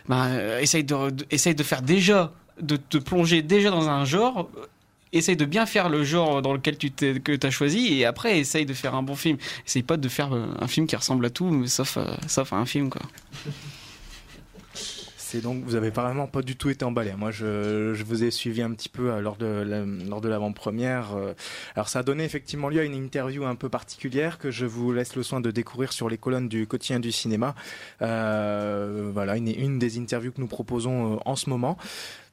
bah, 0.08 0.30
essaye 0.70 0.84
de, 0.84 1.26
essaye 1.32 1.56
de 1.56 1.64
faire 1.64 1.82
déjà, 1.82 2.32
de 2.62 2.76
te 2.76 2.98
plonger 2.98 3.42
déjà 3.42 3.72
dans 3.72 3.90
un 3.90 4.06
genre, 4.06 4.50
essaye 5.12 5.36
de 5.36 5.46
bien 5.46 5.66
faire 5.66 5.90
le 5.90 6.04
genre 6.04 6.42
dans 6.42 6.54
lequel 6.54 6.78
tu 6.78 6.92
t'es, 6.92 7.20
que 7.20 7.46
as 7.46 7.50
choisi 7.50 8.00
et 8.00 8.06
après 8.06 8.40
essaye 8.40 8.66
de 8.66 8.74
faire 8.74 8.94
un 8.96 9.04
bon 9.04 9.16
film. 9.16 9.38
Essaye 9.66 9.84
pas 9.84 9.98
de 9.98 10.10
faire 10.10 10.34
euh, 10.34 10.46
un 10.60 10.68
film 10.68 10.86
qui 10.86 10.96
ressemble 10.96 11.26
à 11.26 11.30
tout, 11.30 11.66
sauf, 11.68 11.98
euh, 11.98 12.06
sauf 12.28 12.54
à 12.54 12.58
un 12.58 12.66
film 12.66 12.90
quoi. 12.90 13.02
C'est 15.32 15.42
donc 15.42 15.64
vous 15.64 15.76
avez 15.76 15.92
vraiment 15.92 16.26
pas 16.26 16.42
du 16.42 16.56
tout 16.56 16.72
été 16.72 16.84
emballé. 16.84 17.14
Moi, 17.16 17.30
je, 17.30 17.94
vous 18.02 18.24
ai 18.24 18.32
suivi 18.32 18.64
un 18.64 18.72
petit 18.72 18.90
peu 18.90 19.12
euh, 19.12 19.22
lors 19.22 19.36
de 19.36 19.64
lors 20.10 20.22
de 20.22 20.28
l'avant-première. 20.28 21.10
Alors, 21.76 21.88
ça 21.88 22.00
a 22.00 22.04
donné 22.04 22.24
effectivement 22.24 22.68
lieu 22.68 22.80
à 22.80 22.84
une 22.84 22.96
interview 22.96 23.46
un 23.46 23.54
peu 23.54 23.70
particulière 23.70 24.40
que 24.40 24.50
je 24.50 24.66
vous 24.66 24.92
laisse 24.92 25.16
le 25.16 25.22
soin 25.22 25.40
de 25.40 25.52
découvrir 25.52 25.94
sur 25.94 26.10
les 26.10 26.18
colonnes 26.18 26.50
du 26.50 26.66
quotidien 26.66 27.00
du 27.00 27.12
cinéma. 27.12 27.54
Euh, 28.02 29.12
voilà, 29.14 29.38
une, 29.38 29.78
des 29.78 30.00
interviews 30.00 30.32
que 30.32 30.42
nous 30.42 30.48
proposons 30.48 31.20
en 31.24 31.36
ce 31.36 31.52
moment. 31.52 31.78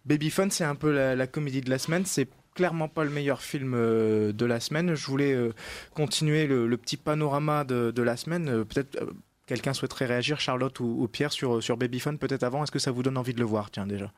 Baby 0.07 0.31
Fun, 0.31 0.49
c'est 0.49 0.65
un 0.65 0.75
peu 0.75 0.91
la, 0.91 1.15
la 1.15 1.27
comédie 1.27 1.61
de 1.61 1.69
la 1.69 1.79
semaine. 1.79 2.07
C'est 2.07 2.31
clairement 2.55 2.89
pas 2.89 3.05
le 3.05 3.11
meilleur 3.11 3.43
film 3.43 3.73
de 3.75 4.47
la 4.47 4.59
semaine. 4.59 4.95
Je 4.95 5.07
voulais 5.07 5.37
continuer 5.93 6.47
le, 6.47 6.67
le, 6.67 6.77
petit 6.79 6.97
panorama 6.97 7.65
de, 7.65 7.91
de 7.91 8.03
la 8.03 8.17
semaine. 8.17 8.65
Peut-être 8.65 8.99
Quelqu'un 9.47 9.75
souhaiterait 9.75 10.07
réagir, 10.07 10.41
Charlotte 10.41 10.79
ou, 10.81 11.09
Pierre, 11.11 11.33
sur, 11.33 11.63
sur 11.63 11.77
Babyphone 11.77 12.19
peut-être 12.19 12.43
avant? 12.43 12.65
Est-ce 12.65 12.73
que 12.73 12.79
ça 12.79 12.91
vous 12.91 13.03
donne 13.03 13.17
envie 13.17 13.35
de 13.35 13.39
le 13.39 13.45
voir, 13.45 13.71
tiens, 13.71 13.87
déjà? 13.87 14.13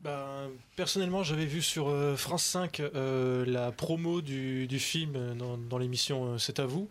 Ben, 0.00 0.50
personnellement, 0.76 1.22
j'avais 1.22 1.46
vu 1.46 1.62
sur 1.62 1.88
euh, 1.88 2.16
France 2.16 2.44
5 2.44 2.80
euh, 2.80 3.46
la 3.46 3.72
promo 3.72 4.20
du, 4.20 4.66
du 4.66 4.78
film 4.78 5.14
euh, 5.16 5.34
dans, 5.34 5.56
dans 5.56 5.78
l'émission 5.78 6.38
C'est 6.38 6.60
à 6.60 6.66
vous. 6.66 6.88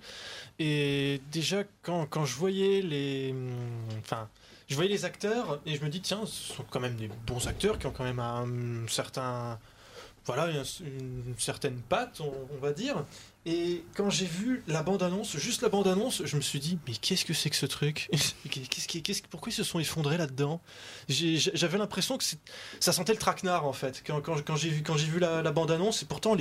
Et 0.57 1.21
déjà, 1.31 1.63
quand, 1.83 2.07
quand, 2.07 2.25
je 2.25 2.35
voyais 2.35 2.81
les. 2.81 3.31
Hum, 3.31 3.51
enfin, 3.99 4.27
je 4.67 4.75
voyais 4.75 4.89
les 4.89 5.05
acteurs 5.05 5.61
et 5.67 5.75
je 5.75 5.83
me 5.83 5.89
dis 5.89 6.01
tiens, 6.01 6.25
ce 6.25 6.55
sont 6.55 6.65
quand 6.69 6.79
même 6.79 6.95
des 6.95 7.09
bons 7.27 7.47
acteurs 7.47 7.77
qui 7.77 7.85
ont 7.85 7.91
quand 7.91 8.03
même 8.03 8.19
un 8.19 8.87
certain 8.87 9.59
voilà 10.25 10.49
une, 10.49 11.35
certaine 11.37 11.79
patte, 11.81 12.19
on, 12.21 12.57
va 12.59 12.73
dire. 12.73 13.05
Et 13.45 13.83
quand 13.95 14.09
j'ai 14.09 14.25
vu 14.25 14.63
la 14.67 14.81
bande-annonce, 14.81 15.37
juste 15.37 15.61
la 15.61 15.69
bande-annonce, 15.69 16.23
je 16.25 16.35
me 16.35 16.41
suis 16.41 16.59
dit, 16.59 16.79
mais 16.87 16.93
qu'est-ce 16.93 17.25
que 17.25 17.33
c'est 17.33 17.51
que 17.51 17.55
ce 17.55 17.67
truc 17.67 18.09
qu'est-ce 18.49 19.21
Pourquoi 19.29 19.51
ils 19.51 19.55
se 19.55 19.63
sont 19.63 19.79
effondrés 19.79 20.17
là-dedans 20.17 20.61
J'avais 21.07 21.77
l'impression 21.77 22.17
que 22.17 22.23
ça 22.79 22.91
sentait 22.91 23.13
le 23.13 23.19
traquenard, 23.19 23.67
en 23.67 23.73
fait, 23.73 24.03
quand, 24.05 24.55
j'ai 24.55 24.69
vu, 24.69 25.19
la, 25.19 25.51
bande-annonce. 25.51 26.01
Et 26.01 26.05
pourtant, 26.05 26.35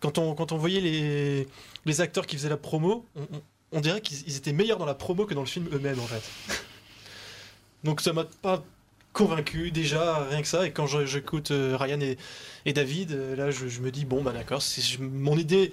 quand, 0.00 0.18
on, 0.18 0.56
voyait 0.56 1.46
les, 1.86 2.00
acteurs 2.02 2.26
qui 2.26 2.36
faisaient 2.36 2.50
la 2.50 2.58
promo, 2.58 3.06
on, 3.16 3.26
on- 3.72 3.80
dirait 3.80 4.02
qu'ils 4.02 4.22
ils 4.26 4.36
étaient 4.36 4.52
meilleurs 4.52 4.78
dans 4.78 4.86
la 4.86 4.94
promo 4.94 5.24
que 5.24 5.32
dans 5.32 5.40
le 5.40 5.46
film 5.46 5.68
eux-mêmes, 5.72 6.00
en 6.00 6.06
fait. 6.06 6.22
Donc 7.82 8.00
ça 8.00 8.12
m'a 8.12 8.24
pas 8.24 8.62
convaincu 9.12 9.70
déjà 9.70 10.24
rien 10.30 10.42
que 10.42 10.48
ça. 10.48 10.66
Et 10.66 10.72
quand 10.72 10.86
j'écoute 10.86 11.50
euh, 11.50 11.76
Ryan 11.78 12.00
et, 12.00 12.72
David 12.72 13.12
euh, 13.12 13.36
là 13.36 13.50
je, 13.50 13.80
me 13.80 13.90
dis 13.90 14.04
bon 14.04 14.22
bah 14.22 14.32
d'accord 14.32 14.62
c'est- 14.62 14.98
mon 15.00 15.36
idée 15.36 15.72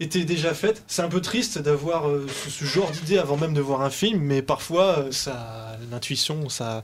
était 0.00 0.24
déjà 0.24 0.54
faite 0.54 0.82
c'est 0.86 1.02
un 1.02 1.08
peu 1.08 1.20
triste 1.20 1.58
d'avoir 1.58 2.08
euh, 2.08 2.26
ce, 2.44 2.50
ce 2.50 2.64
genre 2.64 2.90
d'idée 2.90 3.18
avant 3.18 3.36
même 3.36 3.54
de 3.54 3.60
voir 3.60 3.82
un 3.82 3.90
film 3.90 4.20
mais 4.20 4.42
parfois 4.42 4.98
euh, 4.98 5.12
ça 5.12 5.78
l'intuition 5.90 6.48
ça 6.48 6.82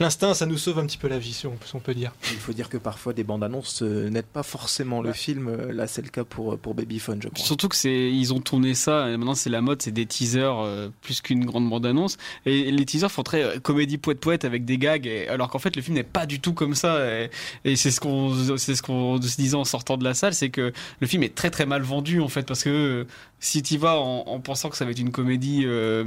l'instinct 0.00 0.34
ça 0.34 0.46
nous 0.46 0.58
sauve 0.58 0.78
un 0.78 0.86
petit 0.86 0.98
peu 0.98 1.08
la 1.08 1.18
vie 1.18 1.32
si 1.32 1.46
on, 1.46 1.56
si 1.64 1.74
on 1.76 1.80
peut 1.80 1.94
dire 1.94 2.12
Il 2.32 2.38
faut 2.38 2.52
dire 2.52 2.68
que 2.68 2.76
parfois 2.76 3.12
des 3.12 3.24
bandes 3.24 3.44
annonces 3.44 3.82
euh, 3.82 4.08
n'aident 4.10 4.24
pas 4.26 4.42
forcément 4.42 5.02
le 5.02 5.10
Ouais. 5.10 5.14
film. 5.14 5.48
Euh, 5.48 5.72
Là, 5.72 5.86
c'est 5.86 6.02
le 6.02 6.08
cas 6.08 6.24
pour, 6.24 6.58
pour 6.58 6.74
Babyphone, 6.74 7.20
je 7.22 7.28
crois. 7.28 7.44
Surtout 7.44 7.68
que 7.68 7.76
c'est, 7.76 8.10
ils 8.10 8.32
ont 8.34 8.40
tourné 8.40 8.74
ça. 8.74 9.08
Et 9.10 9.16
maintenant, 9.16 9.34
c'est 9.34 9.50
la 9.50 9.60
mode, 9.60 9.80
c'est 9.82 9.90
des 9.92 10.06
teasers 10.06 10.58
euh, 10.58 10.88
plus 11.02 11.20
qu'une 11.20 11.44
grande 11.44 11.68
bande 11.70 11.86
annonce. 11.86 12.16
Et 12.46 12.70
les 12.72 12.84
teasers 12.84 13.10
font 13.10 13.22
très 13.22 13.42
euh, 13.42 13.58
comédie 13.60 13.96
poète 13.98 14.18
poète 14.20 14.44
avec 14.44 14.64
des 14.64 14.76
gags, 14.78 15.06
et- 15.06 15.28
alors 15.28 15.48
qu'en 15.50 15.58
fait, 15.58 15.76
le 15.76 15.82
film 15.82 15.96
n'est 15.96 16.02
pas 16.02 16.26
du 16.26 16.40
tout 16.40 16.52
comme 16.54 16.74
ça. 16.74 17.06
Et, 17.08 17.30
et 17.64 17.76
c'est 17.76 17.90
ce 17.90 18.00
qu'on, 18.00 18.56
c'est 18.56 18.74
ce 18.74 18.82
qu'on 18.82 19.20
se 19.22 19.36
disait 19.36 19.54
en 19.56 19.64
sortant 19.64 19.96
de 19.96 20.04
la 20.04 20.14
salle, 20.14 20.34
c'est 20.34 20.50
que 20.50 20.72
le 21.00 21.06
film 21.06 21.22
est 21.22 21.34
très 21.34 21.50
très 21.50 21.66
mal 21.66 21.82
vendu 21.82 22.20
en 22.20 22.28
fait, 22.28 22.47
parce 22.48 22.64
que 22.64 23.06
si 23.38 23.62
tu 23.62 23.76
vas 23.78 24.00
en, 24.00 24.24
en 24.26 24.40
pensant 24.40 24.68
que 24.70 24.76
ça 24.76 24.84
va 24.84 24.90
être 24.90 24.98
une 24.98 25.12
comédie 25.12 25.62
euh, 25.66 26.04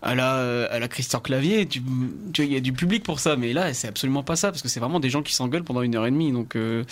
à 0.00 0.14
la 0.14 0.64
à 0.70 0.78
la 0.78 0.88
Christian 0.88 1.20
Clavier, 1.20 1.66
tu, 1.66 1.82
il 2.38 2.52
y 2.52 2.56
a 2.56 2.60
du 2.60 2.72
public 2.72 3.02
pour 3.02 3.20
ça, 3.20 3.36
mais 3.36 3.52
là, 3.52 3.74
c'est 3.74 3.88
absolument 3.88 4.22
pas 4.22 4.36
ça, 4.36 4.50
parce 4.50 4.62
que 4.62 4.68
c'est 4.68 4.80
vraiment 4.80 5.00
des 5.00 5.10
gens 5.10 5.22
qui 5.22 5.34
s'engueulent 5.34 5.64
pendant 5.64 5.82
une 5.82 5.94
heure 5.96 6.06
et 6.06 6.10
demie, 6.10 6.32
donc 6.32 6.56
euh, 6.56 6.84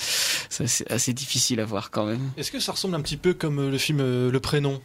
c'est 0.50 0.90
assez 0.90 1.12
difficile 1.14 1.60
à 1.60 1.64
voir 1.64 1.90
quand 1.90 2.04
même. 2.04 2.20
est-ce 2.36 2.50
que 2.50 2.60
ça 2.60 2.72
ressemble 2.72 2.94
un 2.96 3.00
petit 3.00 3.16
peu 3.16 3.32
comme 3.32 3.58
euh, 3.58 3.70
le 3.70 3.78
film 3.78 4.00
euh, 4.00 4.30
Le 4.30 4.40
Prénom? 4.40 4.80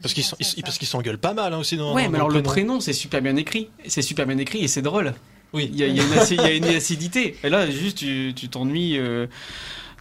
Parce 0.00 0.14
qu'ils 0.14 0.24
parce 0.62 0.78
qu'ils 0.78 0.86
s'engueulent 0.86 1.18
pas 1.18 1.34
mal 1.34 1.52
hein, 1.52 1.58
aussi 1.58 1.76
dans 1.76 1.92
Ouais, 1.92 2.04
dans 2.04 2.10
mais 2.10 2.18
alors 2.18 2.30
le 2.30 2.40
prénom, 2.42 2.78
c'est 2.80 2.92
super 2.92 3.20
bien 3.20 3.34
écrit. 3.34 3.68
C'est 3.88 4.00
super 4.00 4.26
bien 4.26 4.38
écrit 4.38 4.60
et 4.60 4.68
c'est 4.68 4.80
drôle. 4.80 5.12
oui 5.52 5.68
Il 5.72 5.76
y 5.76 5.82
a, 5.82 5.88
il 5.88 5.96
y 5.96 6.00
a 6.00 6.04
une, 6.04 6.12
aci- 6.12 6.34
il 6.34 6.40
y 6.40 6.44
a 6.44 6.54
une 6.54 6.64
acidité. 6.66 7.36
Et 7.42 7.48
là, 7.50 7.68
juste, 7.68 7.98
tu 7.98 8.32
tu 8.36 8.48
t'ennuies. 8.48 8.96
euh, 8.96 9.26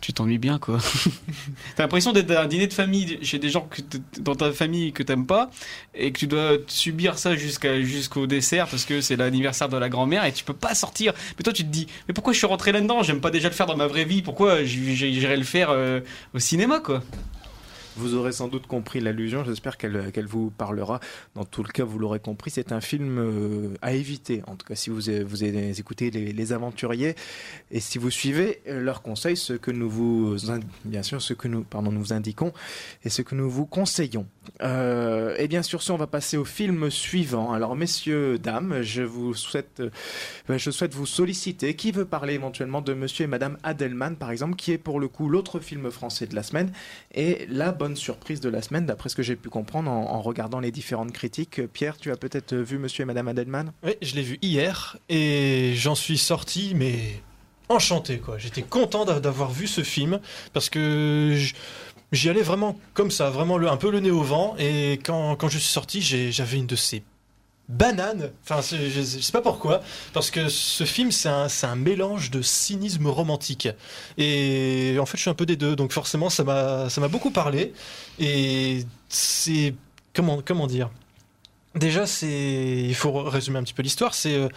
tu 0.02 0.14
t'ennuies 0.14 0.38
bien, 0.38 0.60
quoi. 0.60 0.80
T'as 1.76 1.84
l'impression 1.84 2.12
d'être 2.14 2.32
à 2.32 2.42
un 2.44 2.48
dîner 2.48 2.68
de 2.68 2.74
famille 2.74 3.20
chez 3.24 3.40
des 3.40 3.50
gens 3.50 3.62
que 3.62 3.82
dans 4.20 4.36
ta 4.36 4.52
famille 4.52 4.94
que 4.94 5.04
t'aimes 5.04 5.26
pas 5.26 5.50
et 5.96 6.12
que 6.12 6.20
tu 6.20 6.28
dois 6.28 6.54
subir 6.68 7.18
ça 7.18 7.36
jusqu'à 7.36 7.82
jusqu'au 7.82 8.28
dessert 8.28 8.68
parce 8.68 8.86
que 8.86 9.02
c'est 9.02 9.16
l'anniversaire 9.16 9.70
de 9.70 9.78
la 9.78 9.90
grand-mère 9.90 10.24
et 10.26 10.32
tu 10.32 10.44
peux 10.44 10.54
pas 10.54 10.76
sortir. 10.76 11.14
Mais 11.38 11.44
toi, 11.44 11.54
tu 11.54 11.64
te 11.64 11.70
dis, 11.70 11.88
mais 12.08 12.14
pourquoi 12.14 12.34
je 12.34 12.38
suis 12.38 12.48
rentré 12.48 12.72
là-dedans? 12.72 13.04
J'aime 13.04 13.22
pas 13.22 13.32
déjà 13.32 13.50
le 13.50 13.54
faire 13.56 13.66
dans 13.66 13.78
ma 13.78 13.88
vraie 13.88 14.06
vie. 14.06 14.22
Pourquoi 14.22 14.64
j- 14.64 14.96
j- 14.96 15.14
j'irais 15.14 15.38
le 15.38 15.44
faire 15.44 15.70
euh, 15.72 16.00
au 16.34 16.40
cinéma, 16.40 16.80
quoi? 16.80 17.04
Vous 17.98 18.14
aurez 18.14 18.32
sans 18.32 18.48
doute 18.48 18.68
compris 18.68 19.00
l'allusion, 19.00 19.44
j'espère 19.44 19.76
qu'elle 19.76 20.12
qu'elle 20.12 20.28
vous 20.28 20.52
parlera. 20.52 21.00
Dans 21.34 21.46
tout 21.46 21.64
le 21.64 21.70
cas, 21.70 21.84
vous 21.84 21.98
l'aurez 21.98 22.20
compris, 22.20 22.52
c'est 22.52 22.72
un 22.72 22.80
film 22.80 23.18
euh, 23.18 23.74
à 23.82 23.94
éviter. 23.94 24.44
En 24.46 24.56
tout 24.56 24.68
cas, 24.68 24.76
si 24.76 24.92
vous, 24.92 25.02
vous 25.26 25.44
écouté 25.44 26.12
les, 26.12 26.54
aventuriers 26.54 27.16
et 27.72 27.80
si 27.80 27.98
vous 27.98 28.12
suivez 28.12 28.62
euh, 28.68 28.80
leurs 28.80 29.02
conseils, 29.02 29.36
ce 29.36 29.54
que 29.54 29.72
nous 29.72 29.90
vous, 29.90 30.38
bien 30.86 31.02
sûr, 31.02 31.22
ce 31.24 31.34
que 31.34 31.48
nous, 31.48 31.64
pardon, 31.64 31.92
nous 31.92 32.14
indiquons 32.14 32.54
et 33.04 33.10
ce 33.10 33.24
que 33.24 33.34
nous 33.34 33.50
vous 33.50 33.66
conseillons. 33.66 34.28
Euh, 34.62 35.36
et 35.40 35.48
bien 35.48 35.64
sûr, 35.64 35.82
on 35.90 35.98
va 35.98 36.08
passer 36.08 36.38
au 36.38 36.46
film 36.46 36.92
suivant. 36.92 37.52
Alors, 37.52 37.76
messieurs, 37.76 38.38
dames, 38.38 38.82
je 38.84 39.02
vous 39.02 39.34
souhaite, 39.34 39.82
je 40.50 40.72
souhaite 40.72 40.94
vous 40.94 41.08
solliciter. 41.08 41.76
Qui 41.76 41.92
veut 41.92 42.06
parler 42.06 42.36
éventuellement 42.36 42.82
de 42.82 42.94
Monsieur 42.94 43.24
et 43.24 43.28
Madame 43.28 43.58
Adelman, 43.64 44.16
par 44.16 44.30
exemple, 44.30 44.56
qui 44.56 44.72
est 44.72 44.78
pour 44.78 45.00
le 45.00 45.08
coup 45.08 45.30
l'autre 45.30 45.60
film 45.60 45.90
français 45.90 46.28
de 46.28 46.36
la 46.36 46.44
semaine 46.44 46.72
et 47.14 47.48
la 47.50 47.72
bonne 47.72 47.87
surprise 47.96 48.40
de 48.42 48.50
la 48.50 48.62
semaine, 48.62 48.86
d'après 48.86 49.10
ce 49.10 49.16
que 49.16 49.24
j'ai 49.24 49.36
pu 49.36 49.50
comprendre 49.50 49.90
en, 49.90 50.12
en 50.12 50.22
regardant 50.22 50.60
les 50.60 50.72
différentes 50.72 51.12
critiques. 51.12 51.62
Pierre, 51.74 51.98
tu 51.98 52.12
as 52.12 52.18
peut-être 52.18 52.56
vu 52.56 52.78
Monsieur 52.78 53.04
et 53.04 53.06
Madame 53.06 53.28
Adelman? 53.28 53.72
Oui, 53.84 53.94
je 54.02 54.16
l'ai 54.16 54.22
vu 54.24 54.38
hier 54.42 54.98
et 55.10 55.74
j'en 55.76 55.96
suis 55.96 56.18
sorti, 56.18 56.74
mais 56.76 57.22
enchanté 57.70 58.20
quoi. 58.20 58.38
J'étais 58.38 58.62
content 58.62 59.06
d'a- 59.06 59.20
d'avoir 59.20 59.52
vu 59.52 59.68
ce 59.68 59.84
film 59.84 60.20
parce 60.54 60.70
que 60.70 61.36
j'y 62.12 62.30
allais 62.30 62.42
vraiment 62.42 62.80
comme 62.94 63.12
ça, 63.12 63.30
vraiment 63.30 63.58
le, 63.58 63.70
un 63.70 63.78
peu 63.78 63.92
le 63.92 64.00
nez 64.00 64.12
au 64.12 64.24
vent. 64.24 64.56
Et 64.60 64.94
quand, 65.04 65.36
quand 65.36 65.50
je 65.50 65.58
suis 65.58 65.72
sorti, 65.72 66.02
j'avais 66.02 66.58
une 66.58 66.68
de 66.68 66.76
ces 66.76 67.04
bananes. 67.70 68.32
Enfin, 68.44 68.62
je, 68.62 69.02
sais 69.02 69.32
pas 69.32 69.42
pourquoi, 69.42 69.82
parce 70.14 70.32
que 70.32 70.50
ce 70.50 70.84
film 70.84 71.12
c'est 71.12 71.30
un, 71.30 71.48
un 71.64 71.76
mélange 71.76 72.32
de 72.32 72.42
cynisme 72.42 73.08
romantique. 73.08 73.68
Et 74.18 74.96
en 75.00 75.06
fait, 75.06 75.18
je 75.18 75.22
suis 75.24 75.30
un 75.30 75.36
peu 75.36 75.46
des 75.46 75.56
deux, 75.58 75.76
donc 75.76 75.92
forcément, 75.92 76.30
ça 76.30 76.44
m'a 76.44 77.08
beaucoup 77.10 77.32
parlé. 77.32 77.74
Et 78.20 78.86
c'est 79.10 79.76
comment 80.14 80.42
comment 80.46 80.68
dire? 80.68 80.90
Déjà, 81.76 82.06
il 82.24 82.96
faut 82.96 83.12
résumer 83.24 83.60
un 83.60 83.64
petit 83.64 83.74
peu 83.74 83.84
l'histoire. 83.84 84.16
C'est 84.16 84.36
euh, 84.36 84.48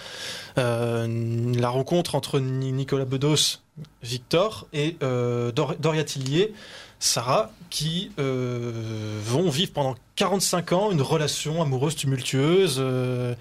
euh, 0.56 1.52
la 1.54 1.68
rencontre 1.68 2.14
entre 2.14 2.40
Ni- 2.40 2.72
Nicolas 2.72 3.04
Bedos, 3.04 3.58
Victor, 4.02 4.66
et 4.72 4.96
euh, 5.02 5.52
Dor- 5.52 5.76
Doria 5.78 6.04
Tillier, 6.04 6.54
Sarah, 7.00 7.50
qui 7.71 8.12
euh, 8.19 9.19
vont 9.25 9.49
vivre 9.49 9.73
pendant 9.73 9.97
45 10.16 10.73
ans 10.73 10.90
une 10.90 11.00
relation 11.00 11.62
amoureuse 11.62 11.97
tumultueuse. 11.97 12.76
euh, 12.78 13.35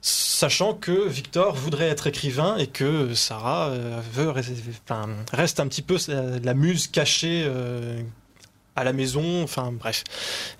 Sachant 0.00 0.74
que 0.74 1.08
Victor 1.08 1.54
voudrait 1.54 1.88
être 1.88 2.08
écrivain 2.08 2.56
et 2.56 2.66
que 2.66 3.14
Sarah 3.14 3.68
euh, 3.68 4.00
veut 4.12 4.30
enfin, 4.30 5.08
reste 5.32 5.60
un 5.60 5.68
petit 5.68 5.82
peu 5.82 5.96
la, 6.08 6.54
muse 6.54 6.88
cachée 6.88 7.48
à 8.74 8.82
la 8.82 8.92
maison, 8.92 9.44
enfin 9.44 9.70
bref. 9.70 10.02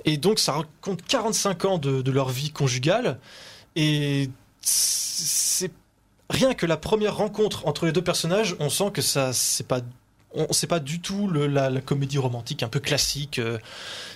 Et 0.04 0.16
donc 0.16 0.38
ça 0.38 0.52
raconte 0.52 1.02
45 1.02 1.64
ans 1.64 1.78
de, 1.78 2.02
de 2.02 2.10
leur 2.12 2.28
vie 2.28 2.50
conjugale 2.50 3.18
et 3.74 4.30
c'est 4.60 5.72
rien 6.30 6.54
que 6.54 6.66
la 6.66 6.76
première 6.76 7.16
rencontre 7.16 7.66
entre 7.66 7.86
les 7.86 7.92
deux 7.92 8.02
personnages, 8.02 8.54
on 8.60 8.70
sent 8.70 8.90
que 8.92 9.02
ça 9.02 9.32
c'est 9.32 9.66
pas 9.66 9.80
on 10.34 10.46
c'est 10.52 10.66
pas 10.66 10.80
du 10.80 11.00
tout 11.00 11.28
le- 11.28 11.46
la, 11.46 11.70
comédie 11.80 12.18
romantique 12.18 12.62
un 12.62 12.68
peu 12.68 12.80
classique. 12.80 13.38
euh. 13.38 13.58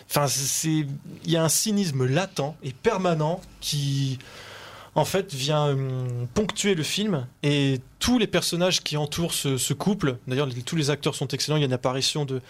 Enfin 0.09 0.27
c'est 0.29 0.87
il 1.25 1.31
y 1.31 1.37
a 1.37 1.45
un 1.45 1.49
cynisme 1.49 2.07
latent 2.07 2.55
et 2.63 2.73
permanent 2.73 3.41
qui 3.61 4.19
en 4.95 5.05
fait 5.05 5.35
vient 5.35 5.67
hum, 5.71 6.27
ponctuer 6.35 6.75
le 6.75 6.83
film 6.83 7.27
et 7.43 7.81
tous 7.99 8.19
les 8.19 8.27
personnages 8.27 8.83
qui 8.83 8.97
entourent 8.97 9.35
ce, 9.35 9.73
couple. 9.73 10.19
D'ailleurs 10.27 10.49
tous 10.65 10.77
les 10.77 10.91
acteurs 10.91 11.15
sont 11.15 11.29
excellents. 11.29 11.57
Il 11.57 11.61
y 11.61 11.65
a 11.65 11.67
une 11.67 11.73
apparition 11.73 12.25
de 12.25 12.41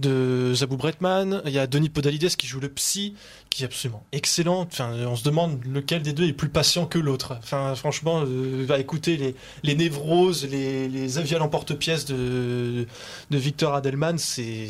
de 0.00 0.52
Zabou 0.54 0.76
Bretman, 0.76 1.42
il 1.44 1.52
y 1.52 1.58
a 1.58 1.66
Denis 1.66 1.90
Podalides 1.90 2.34
qui 2.36 2.46
joue 2.46 2.58
le 2.58 2.68
psy, 2.70 3.14
qui 3.50 3.62
est 3.62 3.66
absolument 3.66 4.04
excellent. 4.12 4.62
Enfin, 4.62 4.92
on 5.06 5.14
se 5.14 5.22
demande 5.22 5.64
lequel 5.64 6.02
des 6.02 6.12
deux 6.12 6.26
est 6.26 6.32
plus 6.32 6.48
patient 6.48 6.86
que 6.86 6.98
l'autre. 6.98 7.36
Enfin, 7.38 7.74
franchement, 7.74 8.22
euh, 8.26 8.64
va 8.66 8.78
écouter 8.78 9.16
les, 9.16 9.34
les 9.62 9.74
névroses, 9.76 10.46
les, 10.46 10.88
les 10.88 11.18
avials 11.18 11.42
en 11.42 11.48
porte-pièce 11.48 12.06
de, 12.06 12.86
de 13.30 13.38
Victor 13.38 13.74
Adelman, 13.74 14.16
c'est 14.18 14.68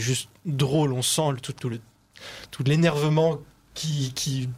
juste 0.00 0.28
drôle. 0.44 0.92
On 0.92 1.02
sent 1.02 1.30
le- 1.32 1.80
tout 2.50 2.62
l'énervement 2.64 3.38
qui, 3.74 4.12
qui 4.14 4.48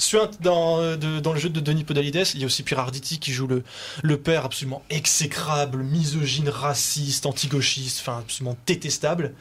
suinte 0.00 0.40
dans, 0.42 0.80
euh, 0.80 0.96
de- 0.96 1.20
dans 1.20 1.32
le 1.32 1.38
jeu 1.38 1.48
de 1.48 1.60
Denis 1.60 1.84
Podalides. 1.84 2.24
Il 2.34 2.40
y 2.40 2.42
a 2.42 2.46
aussi 2.46 2.62
Pierre 2.62 2.80
Arditi 2.80 3.18
qui 3.18 3.32
joue 3.32 3.46
le, 3.46 3.62
le 4.02 4.16
père 4.16 4.44
absolument 4.44 4.82
exécrable, 4.90 5.82
misogyne, 5.82 6.48
raciste, 6.48 7.26
anti-gauchiste, 7.26 8.00
enfin 8.00 8.18
absolument 8.18 8.56
détestable. 8.66 9.34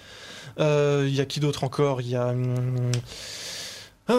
Euh, 0.59 1.05
Il 1.07 1.15
y 1.15 1.21
a 1.21 1.25
qui 1.25 1.39
d'autre 1.39 1.63
encore? 1.63 2.01
Il 2.01 2.09
y 2.09 2.15
a. 2.15 2.27
hum, 2.27 2.91
ah, 4.11 4.13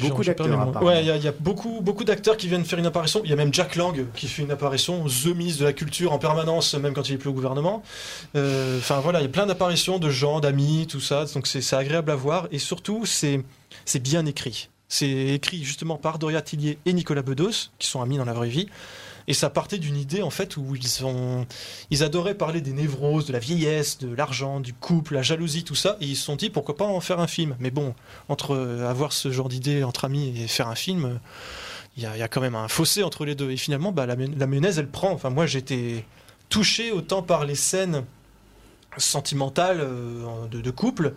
Beaucoup- 0.00 0.24
d'acteurs. 0.24 0.82
Ouais, 0.82 1.00
il 1.02 1.06
y 1.06 1.10
a, 1.10 1.16
il 1.16 1.22
y 1.24 1.28
a 1.28 1.32
beaucoup, 1.32 1.80
beaucoup 1.80 2.02
d'acteurs 2.04 2.36
qui 2.36 2.48
viennent 2.48 2.64
faire 2.64 2.78
une 2.80 2.86
apparition. 2.86 3.20
Il 3.24 3.30
y 3.30 3.32
a 3.32 3.36
même 3.36 3.54
Jack 3.54 3.76
Lang 3.76 4.04
qui 4.16 4.26
fait 4.26 4.42
une 4.42 4.50
apparition, 4.50 5.04
The 5.06 5.26
ministre 5.26 5.60
de 5.60 5.66
la 5.66 5.72
Culture 5.72 6.12
en 6.12 6.18
permanence, 6.18 6.74
même 6.74 6.92
quand 6.92 7.08
il 7.08 7.14
est 7.14 7.18
plus 7.18 7.30
au 7.30 7.32
gouvernement. 7.32 7.82
Euh, 8.36 8.78
Enfin 8.78 8.98
voilà, 9.00 9.20
il 9.20 9.22
y 9.22 9.26
a 9.26 9.30
plein 9.30 9.46
d'apparitions 9.46 9.98
de 10.00 10.10
gens, 10.10 10.40
d'amis, 10.40 10.86
tout 10.90 11.00
ça. 11.00 11.24
Donc 11.26 11.46
c'est 11.46 11.72
agréable 11.76 12.10
à 12.10 12.16
voir 12.16 12.48
et 12.50 12.58
surtout 12.58 13.06
c'est 13.06 13.42
bien 14.00 14.26
écrit. 14.26 14.68
C'est 14.92 15.08
écrit 15.08 15.64
justement 15.64 15.96
par 15.96 16.18
Doria 16.18 16.42
Tillier 16.42 16.76
et 16.84 16.92
Nicolas 16.92 17.22
Bedos, 17.22 17.70
qui 17.78 17.86
sont 17.86 18.02
amis 18.02 18.18
dans 18.18 18.26
la 18.26 18.34
vraie 18.34 18.50
vie. 18.50 18.68
Et 19.26 19.32
ça 19.32 19.48
partait 19.48 19.78
d'une 19.78 19.96
idée 19.96 20.20
en 20.20 20.28
fait 20.28 20.58
où 20.58 20.76
ils 20.76 21.06
ont, 21.06 21.46
ils 21.88 22.02
adoraient 22.02 22.34
parler 22.34 22.60
des 22.60 22.74
névroses, 22.74 23.24
de 23.24 23.32
la 23.32 23.38
vieillesse, 23.38 23.96
de 23.96 24.14
l'argent, 24.14 24.60
du 24.60 24.74
couple, 24.74 25.14
la 25.14 25.22
jalousie, 25.22 25.64
tout 25.64 25.74
ça. 25.74 25.96
Et 26.02 26.04
ils 26.04 26.14
se 26.14 26.24
sont 26.24 26.36
dit 26.36 26.50
pourquoi 26.50 26.76
pas 26.76 26.84
en 26.84 27.00
faire 27.00 27.20
un 27.20 27.26
film? 27.26 27.56
Mais 27.58 27.70
bon, 27.70 27.94
entre 28.28 28.54
euh, 28.54 28.86
avoir 28.86 29.14
ce 29.14 29.32
genre 29.32 29.48
d'idée 29.48 29.82
entre 29.82 30.04
amis 30.04 30.38
et 30.38 30.46
faire 30.46 30.68
un 30.68 30.74
film, 30.74 31.06
euh, 31.06 31.14
il 31.96 32.02
y 32.02 32.06
a, 32.06 32.28
quand 32.28 32.42
même 32.42 32.54
un 32.54 32.68
fossé 32.68 33.02
entre 33.02 33.24
les 33.24 33.34
deux. 33.34 33.50
Et 33.50 33.56
finalement, 33.56 33.92
bah, 33.92 34.04
la, 34.04 34.14
la 34.14 34.46
mayonnaise, 34.46 34.78
elle 34.78 34.90
prend. 34.90 35.12
Enfin, 35.12 35.30
moi, 35.30 35.46
j'étais 35.46 36.04
touché 36.50 36.92
autant 36.92 37.22
par 37.22 37.46
les 37.46 37.54
scènes 37.54 38.04
sentimentales 38.96 39.80
euh, 39.80 40.46
de, 40.50 40.70
couple 40.70 41.14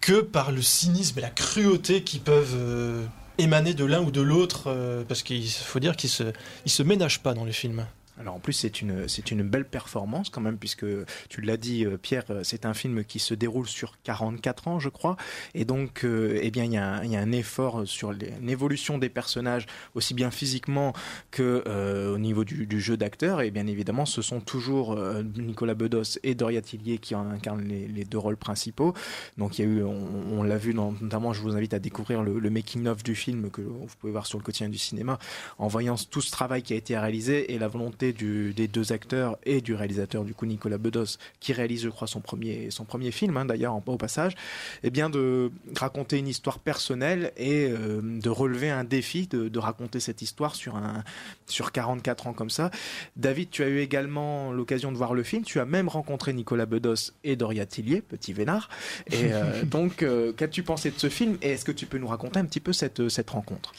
que 0.00 0.20
par 0.20 0.52
le 0.52 0.62
cynisme 0.62 1.18
et 1.18 1.22
la 1.22 1.30
cruauté 1.30 2.02
qui 2.02 2.18
peuvent 2.18 2.54
euh, 2.56 3.04
émaner 3.38 3.74
de 3.74 3.84
l'un 3.84 4.00
ou 4.00 4.10
de 4.10 4.20
l'autre. 4.20 4.64
euh, 4.66 5.04
parce 5.06 5.22
qu'il 5.22 5.48
faut 5.48 5.80
dire 5.80 5.96
qu'ils 5.96 6.10
se, 6.10 6.24
se 6.66 6.82
ménagent 6.82 7.22
pas 7.22 7.34
dans 7.34 7.44
le 7.44 7.52
film. 7.52 7.86
Alors 8.20 8.34
en 8.34 8.40
plus 8.40 8.52
c'est 8.52 8.80
une 8.82 9.06
c'est 9.08 9.30
une 9.30 9.42
belle 9.42 9.64
performance 9.64 10.28
quand 10.30 10.40
même 10.40 10.58
puisque 10.58 10.86
tu 11.28 11.40
l'as 11.40 11.56
dit 11.56 11.84
euh, 11.84 11.96
Pierre 11.96 12.24
euh, 12.30 12.40
c'est 12.42 12.66
un 12.66 12.74
film 12.74 13.04
qui 13.04 13.18
se 13.18 13.34
déroule 13.34 13.66
sur 13.68 13.94
44 14.02 14.68
ans 14.68 14.78
je 14.80 14.88
crois. 14.88 15.16
Et 15.54 15.64
donc 15.64 16.04
euh, 16.04 16.38
eh 16.42 16.50
bien 16.50 16.64
il 16.64 16.72
y, 16.72 16.76
a 16.76 16.94
un- 16.96 17.04
y 17.04 17.16
a 17.16 17.20
un 17.20 17.32
effort 17.32 17.86
sur 17.86 18.12
les- 18.12 18.32
une 18.40 18.50
évolution 18.50 18.98
des 18.98 19.08
personnages 19.08 19.66
aussi 19.94 20.14
bien 20.14 20.30
physiquement 20.30 20.92
que 21.30 21.62
euh, 21.66 22.14
au 22.14 22.18
niveau 22.18 22.44
du, 22.44 22.80
jeu 22.80 22.96
d'acteur. 22.96 23.40
Et 23.40 23.50
bien 23.50 23.66
évidemment 23.66 24.06
ce 24.06 24.22
sont 24.22 24.40
toujours 24.40 24.98
Nicolas 25.36 25.74
Bedos 25.74 26.18
et 26.22 26.34
Doria 26.34 26.60
Tillier 26.60 26.98
qui 26.98 27.14
en 27.14 27.28
incarnent 27.30 27.64
les, 27.64 28.04
deux 28.04 28.18
rôles 28.18 28.36
principaux. 28.36 28.94
Donc 29.36 29.58
il 29.58 29.64
y 29.64 29.68
a 29.68 29.70
eu 29.70 29.82
on, 29.82 30.42
l'a 30.42 30.56
vu 30.56 30.74
notamment 30.74 31.32
je 31.32 31.40
vous 31.42 31.54
invite 31.54 31.74
à 31.74 31.78
découvrir 31.78 32.22
le, 32.22 32.38
le 32.38 32.50
making 32.50 32.86
of 32.86 33.02
du 33.02 33.14
film 33.14 33.50
que 33.50 33.60
vous 33.62 33.86
pouvez 34.00 34.12
voir 34.12 34.26
sur 34.26 34.38
le 34.38 34.44
quotidien 34.44 34.68
du 34.68 34.78
cinéma 34.78 35.18
en 35.58 35.68
voyant 35.68 35.96
tout 36.10 36.20
ce 36.20 36.30
travail 36.30 36.62
qui 36.62 36.72
a 36.72 36.76
été 36.76 36.96
réalisé 36.98 37.52
et 37.52 37.58
la 37.58 37.68
volonté 37.68 38.07
du- 38.12 38.52
des 38.54 38.68
deux 38.68 38.92
acteurs 38.92 39.38
et 39.44 39.60
du 39.60 39.74
réalisateur 39.74 40.24
du 40.24 40.34
coup 40.34 40.46
Nicolas 40.46 40.78
Bedos 40.78 41.18
qui 41.40 41.52
réalise 41.52 41.82
je 41.82 41.88
crois 41.88 42.06
son 42.06 42.20
premier 42.20 42.70
son 42.70 42.84
premier 42.84 43.10
film 43.10 43.36
hein, 43.36 43.44
d'ailleurs 43.44 43.74
au 43.86 43.96
passage 43.96 44.34
eh 44.82 44.90
bien 44.90 45.10
de 45.10 45.50
raconter 45.76 46.18
une 46.18 46.28
histoire 46.28 46.58
personnelle 46.58 47.32
et 47.36 47.68
euh, 47.70 48.00
de 48.02 48.28
relever 48.28 48.70
un 48.70 48.84
défi 48.84 49.26
de, 49.26 49.48
de 49.48 49.58
raconter 49.58 50.00
cette 50.00 50.22
histoire 50.22 50.54
sur 50.54 50.76
un 50.76 51.04
sur 51.46 51.72
44 51.72 52.26
ans 52.26 52.32
comme 52.32 52.50
ça. 52.50 52.70
David 53.16 53.50
tu 53.50 53.62
as 53.62 53.68
eu 53.68 53.78
également 53.80 54.52
l'occasion 54.52 54.92
de 54.92 54.96
voir 54.96 55.14
le 55.14 55.22
film. 55.22 55.42
Tu 55.44 55.60
as 55.60 55.64
même 55.64 55.88
rencontré 55.88 56.32
Nicolas 56.32 56.66
Bedos 56.66 57.12
et 57.24 57.36
Doria 57.36 57.64
Tillier 57.66 58.00
petit 58.02 58.32
vénard. 58.32 58.68
Et 59.10 59.32
euh, 59.32 59.62
donc 59.64 60.02
euh, 60.02 60.32
qu'as-tu 60.32 60.62
pensé 60.62 60.90
de 60.90 60.98
ce 60.98 61.08
film 61.08 61.38
et 61.42 61.50
est-ce 61.52 61.64
que 61.64 61.72
tu 61.72 61.86
peux 61.86 61.98
nous 61.98 62.08
raconter 62.08 62.38
un 62.40 62.44
petit 62.44 62.60
peu 62.60 62.72
cette 62.72 63.08
cette 63.08 63.30
rencontre? 63.30 63.72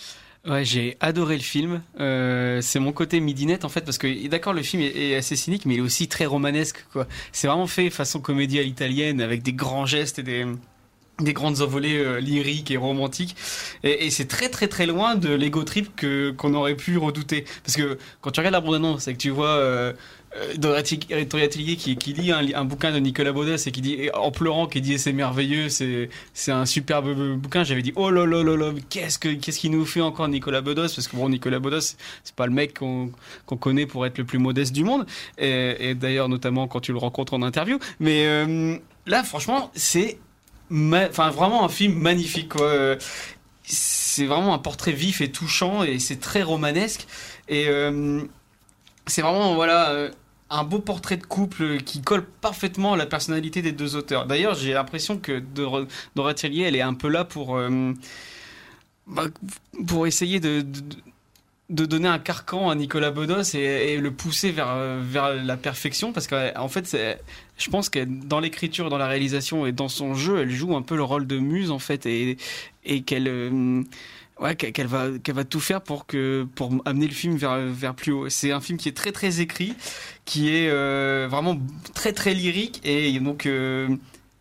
Ouais, 0.48 0.64
j'ai 0.64 0.96
adoré 1.02 1.36
le 1.36 1.44
film. 1.44 1.82
Euh, 2.00 2.62
c'est 2.62 2.80
mon 2.80 2.94
côté 2.94 3.20
midinette 3.20 3.66
en 3.66 3.70
fait 3.70 3.82
parce 3.82 3.98
que 3.98 4.28
d'accord 4.28 4.54
le 4.54 4.64
film 4.64 4.82
est, 4.82 5.16
assez 5.16 5.36
cynique 5.36 5.66
mais 5.66 5.76
il 5.76 5.78
est 5.80 5.82
aussi 5.82 6.08
très 6.08 6.26
romanesque. 6.26 6.86
C'est 7.34 7.48
vraiment 7.48 7.68
fait 7.68 7.90
façon 7.90 8.22
comédie 8.22 8.58
à 8.60 8.64
l'italienne 8.64 9.22
avec 9.22 9.44
des 9.44 9.54
grands 9.54 9.86
gestes 9.86 10.20
et 10.20 10.24
des 10.24 10.46
des 11.20 11.34
grandes 11.34 11.62
envolées 11.62 11.98
euh, 11.98 12.22
lyriques 12.22 12.72
et 12.72 12.78
romantiques 12.78 13.36
et, 13.84 14.10
c'est 14.10 14.28
très 14.28 14.48
très 14.48 14.70
très 14.70 14.86
loin 14.86 15.16
de 15.16 15.34
l'ego 15.34 15.64
trip 15.64 15.94
que 15.96 16.32
qu'on 16.32 16.54
aurait 16.54 16.76
pu 16.76 16.98
redouter 16.98 17.44
parce 17.64 17.76
que 17.76 17.98
quand 18.22 18.32
tu 18.32 18.40
regardes 18.40 18.54
la 18.54 18.62
bande 18.62 18.76
annonce 18.76 19.10
et 19.10 19.14
que 19.14 19.18
tu 19.18 19.30
vois 19.30 19.50
euh, 19.50 19.92
euh, 20.36 20.54
Dorothy 20.56 21.00
Atelier 21.12 21.76
qui, 21.76 21.96
qui 21.96 22.14
lit 22.14 22.32
un, 22.32 22.66
bouquin 22.66 22.92
de 22.92 23.00
Nicolas 23.00 23.32
Baudas 23.32 23.64
et 23.66 23.72
qui 23.72 23.82
dit 23.82 24.10
en 24.14 24.32
pleurant 24.32 24.68
qui 24.68 24.82
dit 24.82 25.00
c'est 25.00 25.14
merveilleux 25.14 25.70
c'est 25.70 26.10
c'est 26.34 26.52
un 26.52 26.66
superbe 26.66 27.36
bouquin 27.38 27.64
j'avais 27.64 27.82
dit 27.82 27.94
oh 27.96 28.12
là 28.12 28.26
là 28.26 28.44
là 28.44 28.56
là 28.56 28.72
qu'est-ce 28.90 29.18
que 29.18 29.30
qu'est-ce 29.30 29.60
qu'il 29.60 29.72
nous 29.72 29.86
fait 29.86 30.02
encore 30.02 30.28
Nicolas 30.28 30.62
Baudas 30.62 30.94
parce 30.96 31.08
que 31.08 31.16
bon 31.16 31.30
Nicolas 31.30 31.60
Baudas 31.60 31.96
c'est 32.24 32.36
pas 32.36 32.46
le 32.46 32.54
mec 32.54 32.80
qu'on 32.80 33.12
qu'on 33.46 33.58
connaît 33.58 33.86
pour 33.86 34.06
être 34.06 34.18
le 34.18 34.26
plus 34.26 34.40
modeste 34.40 34.74
du 34.74 34.84
monde. 34.84 35.06
Et, 35.38 35.96
d'ailleurs 35.96 36.30
notamment 36.30 36.68
quand 36.68 36.80
tu 36.80 36.92
le 36.92 36.98
rencontres 36.98 37.34
en 37.34 37.42
interview. 37.42 37.80
Mais 38.00 38.26
euh, 38.26 38.78
là 39.06 39.24
franchement 39.24 39.72
c'est 39.74 40.20
enfin 40.72 41.30
vraiment 41.30 41.66
un 41.66 41.70
film 41.70 41.94
magnifique. 41.94 42.56
Euh, 42.60 42.98
c'est 43.64 44.26
vraiment 44.26 44.54
un 44.54 44.60
portrait 44.60 44.92
vif 44.92 45.22
et 45.22 45.32
touchant 45.32 45.84
et 45.84 46.00
c'est 46.00 46.20
très 46.20 46.42
romanesque. 46.42 47.08
Et 47.48 47.68
euh, 47.68 48.22
c'est 49.10 49.22
vraiment 49.22 49.56
voilà 49.56 49.90
euh, 49.90 50.10
un 50.50 50.64
beau 50.64 50.80
portrait 50.80 51.18
de 51.18 51.26
couple 51.26 51.78
qui 51.78 52.02
colle 52.02 52.26
parfaitement 52.26 52.94
à 52.94 52.98
la 52.98 53.06
personnalité 53.06 53.62
des 53.62 53.72
deux 53.72 53.96
auteurs. 53.96 54.26
D'ailleurs, 54.26 54.56
j'ai 54.56 54.74
l'impression 54.74 55.18
que 55.18 55.40
Dor- 55.40 55.86
Tillier, 56.36 56.64
elle 56.64 56.76
est 56.76 56.82
un 56.82 56.94
peu 56.94 57.08
là 57.08 57.24
pour 57.26 57.58
euh, 57.58 57.94
bah, 59.08 59.26
pour 59.88 60.08
essayer 60.08 60.40
de, 60.40 60.66
donner 61.70 62.08
un 62.08 62.20
carcan 62.20 62.70
à 62.70 62.76
Nicolas 62.76 63.12
Bedos 63.12 63.56
et, 63.56 63.98
le 63.98 64.12
pousser 64.12 64.52
vers, 64.52 64.70
euh, 64.70 65.02
vers 65.04 65.36
la 65.36 65.58
perfection 65.58 66.14
parce 66.14 66.28
qu'en 66.28 66.68
fait 66.68 66.98
je 67.58 67.70
pense 67.70 67.90
que 67.90 68.06
dans 68.06 68.40
l'écriture, 68.40 68.90
dans 68.90 68.98
la 68.98 69.08
réalisation 69.08 69.66
et 69.66 69.72
dans 69.72 69.90
son 69.90 70.14
jeu, 70.16 70.40
elle 70.40 70.52
joue 70.52 70.76
un 70.76 70.82
peu 70.82 70.96
le 70.96 71.04
rôle 71.04 71.28
de 71.28 71.38
muse 71.38 71.72
en 71.72 71.80
fait 71.80 72.06
et, 72.06 72.38
et 72.86 73.02
qu'elle 73.02 73.86
ouais, 74.40 74.56
qu'elle 74.56 74.88
va, 74.88 75.08
qu'elle 75.24 75.36
va 75.36 75.44
tout 75.44 75.60
faire 75.60 75.82
pour, 75.82 76.06
que, 76.06 76.48
pour 76.56 76.72
amener 76.86 77.08
le 77.08 77.14
film 77.14 77.36
vers, 77.36 77.58
vers 77.58 77.96
plus 77.96 78.12
haut. 78.12 78.30
C'est 78.30 78.52
un 78.52 78.62
film 78.62 78.78
qui 78.78 78.90
est 78.90 78.98
très 78.98 79.12
très 79.12 79.42
écrit, 79.42 79.74
qui 80.26 80.50
est 80.50 80.70
euh, 80.70 81.28
vraiment 81.30 81.58
très 81.94 82.14
très 82.14 82.34
lyrique 82.34 82.82
et 82.84 83.20
donc 83.20 83.46
euh, 83.46 83.90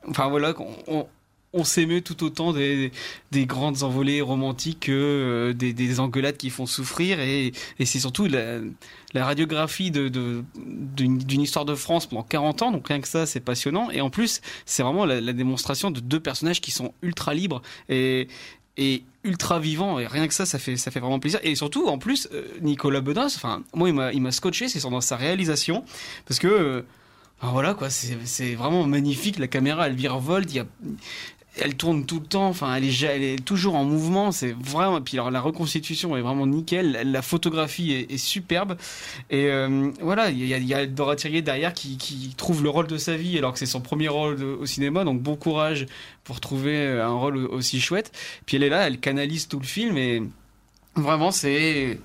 enfin 0.08 0.28
voilà 0.28 0.54
on, 0.58 0.76
on, 0.86 1.06
on 1.54 1.64
s'émeut 1.64 2.02
tout 2.02 2.22
autant 2.24 2.52
des, 2.52 2.92
des 3.30 3.46
grandes 3.46 3.82
envolées 3.82 4.20
romantiques 4.20 4.80
que 4.80 4.92
euh, 4.92 5.52
des, 5.54 5.72
des 5.72 6.00
engueulades 6.00 6.36
qui 6.36 6.50
font 6.50 6.66
souffrir 6.66 7.20
et, 7.20 7.52
et 7.78 7.86
c'est 7.86 7.98
surtout 7.98 8.26
la, 8.26 8.60
radiographie 9.14 9.90
de, 9.90 10.08
d'une 10.58 11.40
histoire 11.40 11.64
de 11.64 11.74
France 11.74 12.06
pendant 12.06 12.22
40 12.22 12.62
ans 12.62 12.72
donc 12.72 12.88
rien 12.88 13.00
que 13.00 13.08
ça 13.08 13.24
c'est 13.24 13.40
passionnant 13.40 13.90
et 13.90 14.02
en 14.02 14.10
plus 14.10 14.42
c'est 14.66 14.82
vraiment 14.82 15.06
la, 15.06 15.20
la 15.20 15.32
démonstration 15.32 15.90
de 15.90 16.00
deux 16.00 16.20
personnages 16.20 16.60
qui 16.60 16.70
sont 16.70 16.92
ultra 17.02 17.32
libres 17.32 17.62
et 17.88 18.28
et 18.78 19.02
ultra 19.24 19.58
vivants 19.58 19.98
et 19.98 20.06
rien 20.06 20.26
que 20.26 20.32
ça 20.32 20.46
ça 20.46 20.58
fait 20.58 20.76
ça 20.76 20.90
fait 20.90 21.00
vraiment 21.00 21.18
plaisir. 21.18 21.40
Et 21.42 21.54
surtout 21.54 21.88
en 21.88 21.98
plus 21.98 22.28
euh, 22.32 22.44
Nicolas 22.62 23.00
Bedos 23.00 23.26
enfin 23.36 23.62
moi 23.74 23.90
il 23.90 24.22
m'a 24.22 24.32
scotché 24.32 24.68
c'est 24.68 24.80
dans 24.80 25.00
sa 25.00 25.16
réalisation 25.16 25.84
parce 26.26 26.38
que 26.38 26.46
euh, 26.46 26.86
enfin, 27.40 27.52
voilà 27.52 27.74
quoi 27.74 27.90
c'est 27.90 28.54
vraiment 28.54 28.86
magnifique 28.86 29.38
la 29.38 29.48
caméra 29.48 29.88
elle 29.88 29.96
virevolte 29.96 30.50
il 30.50 30.56
y 30.56 30.60
a 30.60 30.66
elle 31.60 31.76
tourne 31.76 32.06
tout 32.06 32.20
le 32.20 32.26
temps, 32.26 32.48
enfin 32.48 32.74
elle 32.74 32.84
est, 32.84 33.44
toujours 33.44 33.74
en 33.74 33.84
mouvement, 33.84 34.32
c'est 34.32 34.52
vraiment. 34.52 35.00
Puis 35.00 35.16
la 35.16 35.40
reconstitution 35.40 36.16
est 36.16 36.20
vraiment 36.20 36.46
nickel, 36.46 37.00
la 37.04 37.22
photographie 37.22 37.92
est, 37.92 38.18
superbe 38.18 38.76
et 39.30 39.46
euh, 39.46 39.90
voilà 40.00 40.30
il 40.30 40.44
y 40.44 40.54
a, 40.54 40.82
y 40.82 40.88
Dora 40.88 41.16
Thirier 41.16 41.42
derrière 41.42 41.72
qui, 41.72 42.34
trouve 42.36 42.62
le 42.62 42.70
rôle 42.70 42.86
de 42.86 42.98
sa 42.98 43.16
vie 43.16 43.38
alors 43.38 43.52
que 43.52 43.58
c'est 43.58 43.66
son 43.66 43.80
premier 43.80 44.08
rôle 44.08 44.42
au 44.42 44.66
cinéma, 44.66 45.04
donc 45.04 45.20
bon 45.20 45.36
courage 45.36 45.86
pour 46.24 46.40
trouver 46.40 46.86
un 46.86 47.12
rôle 47.12 47.36
aussi 47.36 47.80
chouette. 47.80 48.12
Puis 48.46 48.56
elle 48.56 48.62
est 48.64 48.68
là, 48.68 48.86
elle 48.86 48.98
canalise 48.98 49.48
tout 49.48 49.58
le 49.58 49.66
film 49.66 49.96
et 49.96 50.22
vraiment 50.94 51.30
c'est 51.30 51.98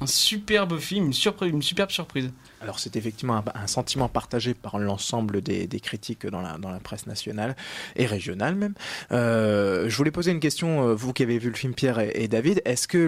un 0.00 0.06
superbe 0.06 0.78
film, 0.78 1.06
une, 1.06 1.62
superbe 1.62 1.90
surprise. 1.90 2.30
Alors 2.60 2.78
c'est 2.78 2.96
effectivement 2.96 3.42
un, 3.54 3.66
sentiment 3.66 4.08
partagé 4.08 4.54
par 4.54 4.78
l'ensemble 4.78 5.40
des, 5.40 5.80
critiques 5.80 6.26
dans 6.26 6.40
la, 6.40 6.80
presse 6.82 7.06
nationale 7.06 7.56
et 7.96 8.06
régionale 8.06 8.54
même. 8.54 8.74
Euh, 9.12 9.88
je 9.88 9.96
voulais 9.96 10.10
poser 10.10 10.30
une 10.30 10.40
question, 10.40 10.88
euh, 10.88 10.94
vous 10.94 11.12
qui 11.12 11.22
avez 11.22 11.38
vu 11.38 11.48
le 11.50 11.56
film 11.56 11.74
Pierre 11.74 11.98
et, 11.98 12.28
David, 12.28 12.62
est-ce 12.64 12.88
que 12.88 12.98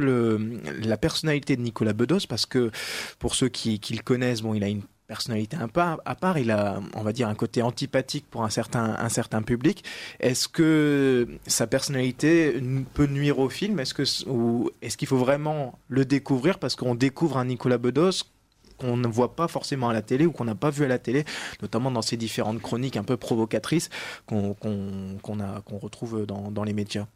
la 0.83 0.96
personnalité 0.96 1.57
de 1.57 1.62
Nicolas 1.62 1.92
Bedos, 1.92 2.26
parce 2.29 2.46
que 2.46 2.70
pour 3.18 3.35
ceux 3.35 3.48
qui, 3.48 3.81
qui 3.81 3.94
le 3.94 4.03
connaissent, 4.03 4.42
il 4.55 4.64
a 4.64 4.68
une 4.68 4.83
personnalité 5.11 5.57
un 5.57 5.66
peu 5.66 5.81
à 5.81 6.14
part, 6.14 6.38
il 6.38 6.53
a, 6.53 6.81
on 6.94 7.03
va 7.03 7.12
dire, 7.12 7.29
un 7.29 7.35
côté 7.35 7.62
antipathique 7.62 8.27
pour 8.31 8.44
un 8.44 8.49
certain, 8.49 8.94
un 8.96 9.09
certain 9.09 9.42
public. 9.42 9.83
Est-ce 10.20 10.46
que 10.46 11.27
sa 11.49 11.66
personnalité 11.66 12.62
peut 12.94 13.07
nuire 13.07 13.40
au 13.40 13.49
film? 13.49 13.81
Est-ce 13.81 13.92
que, 13.92 14.05
ou 14.29 14.70
est-ce 14.83 14.96
qu'il 14.96 15.09
faut 15.09 15.16
vraiment 15.16 15.81
le 15.88 16.05
découvrir 16.05 16.61
parce 16.61 16.77
qu'on 16.77 16.94
découvre 16.94 17.38
un 17.38 17.46
Nicolas 17.46 17.79
Bedos 17.79 18.23
qu'on 18.79 18.96
ne 18.96 19.09
voit 19.09 19.35
pas 19.35 19.49
forcément 19.49 19.88
à 19.88 19.92
la 19.92 20.03
télé 20.03 20.27
ou 20.27 20.33
qu'on 20.33 20.44
n'a 20.44 20.55
pas 20.55 20.70
vu 20.70 20.85
à 20.85 20.88
la 20.88 21.01
télé, 21.01 21.25
notamment 21.61 21.90
dans 21.90 22.03
ces 22.03 22.16
différentes 22.16 22.62
chroniques 22.62 22.96
un 22.96 23.03
peu 23.03 23.16
provocatrices 23.16 23.90
qu'on 24.27 24.55
retrouve 25.83 26.25
dans, 26.25 26.53
dans 26.53 26.62
les 26.62 26.73
médias? 26.73 27.07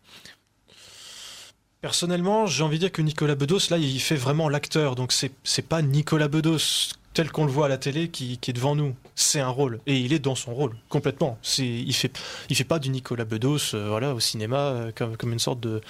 Personnellement, 1.80 2.46
j'ai 2.46 2.64
envie 2.64 2.78
de 2.78 2.84
dire 2.84 2.92
que 2.92 3.02
Nicolas 3.02 3.36
Bedos, 3.36 3.70
là, 3.70 3.78
il 3.78 4.00
fait 4.00 4.16
vraiment 4.16 4.48
l'acteur. 4.48 4.96
Donc, 4.96 5.12
c'est 5.12 5.68
pas 5.68 5.80
Nicolas 5.80 6.28
Bedos 6.28 6.96
tel 7.14 7.30
qu'on 7.30 7.46
le 7.46 7.52
voit 7.52 7.66
à 7.66 7.68
la 7.68 7.78
télé 7.78 8.08
qui, 8.08 8.38
est 8.46 8.52
devant 8.52 8.74
nous. 8.74 8.94
C'est 9.14 9.40
un 9.40 9.48
rôle. 9.48 9.80
Et 9.86 9.96
il 9.96 10.12
est 10.12 10.18
dans 10.18 10.34
son 10.34 10.52
rôle, 10.52 10.76
complètement. 10.88 11.38
C'est, 11.40 11.66
il 11.66 11.94
fait, 11.94 12.12
il 12.50 12.56
fait 12.56 12.64
pas 12.64 12.80
du 12.80 12.90
Nicolas 12.90 13.24
Bedos, 13.24 13.74
euh, 13.74 13.88
voilà, 13.88 14.14
au 14.14 14.20
cinéma, 14.20 14.58
euh, 14.58 14.92
comme, 14.92 15.32
une 15.32 15.38
sorte 15.38 15.60
de, 15.60 15.80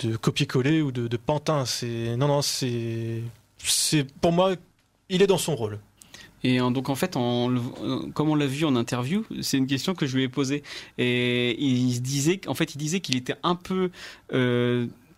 de 0.00 0.16
copier-coller 0.16 0.82
ou 0.82 0.90
de, 0.90 1.16
pantin. 1.16 1.64
C'est, 1.64 2.16
non, 2.16 2.26
non, 2.26 2.42
c'est, 2.42 3.22
c'est, 3.58 4.04
pour 4.20 4.32
moi, 4.32 4.54
il 5.08 5.22
est 5.22 5.28
dans 5.28 5.38
son 5.38 5.54
rôle. 5.54 5.78
Et 6.42 6.60
euh, 6.60 6.70
donc 6.70 6.90
en 6.90 6.94
fait, 6.94 7.16
en 7.16 7.50
comme 8.12 8.28
on 8.28 8.34
l'a 8.34 8.46
vu 8.46 8.64
en 8.66 8.76
interview, 8.76 9.24
c'est 9.40 9.56
une 9.56 9.66
question 9.66 9.94
que 9.94 10.06
je 10.06 10.16
lui 10.16 10.24
ai 10.24 10.28
posée. 10.28 10.64
Et 10.98 11.56
il 11.62 12.02
disait, 12.02 12.40
fait, 12.54 12.74
il 12.74 12.78
disait 12.78 13.00
qu'il 13.00 13.16
était 13.16 13.36
un 13.44 13.54
peu 13.54 13.90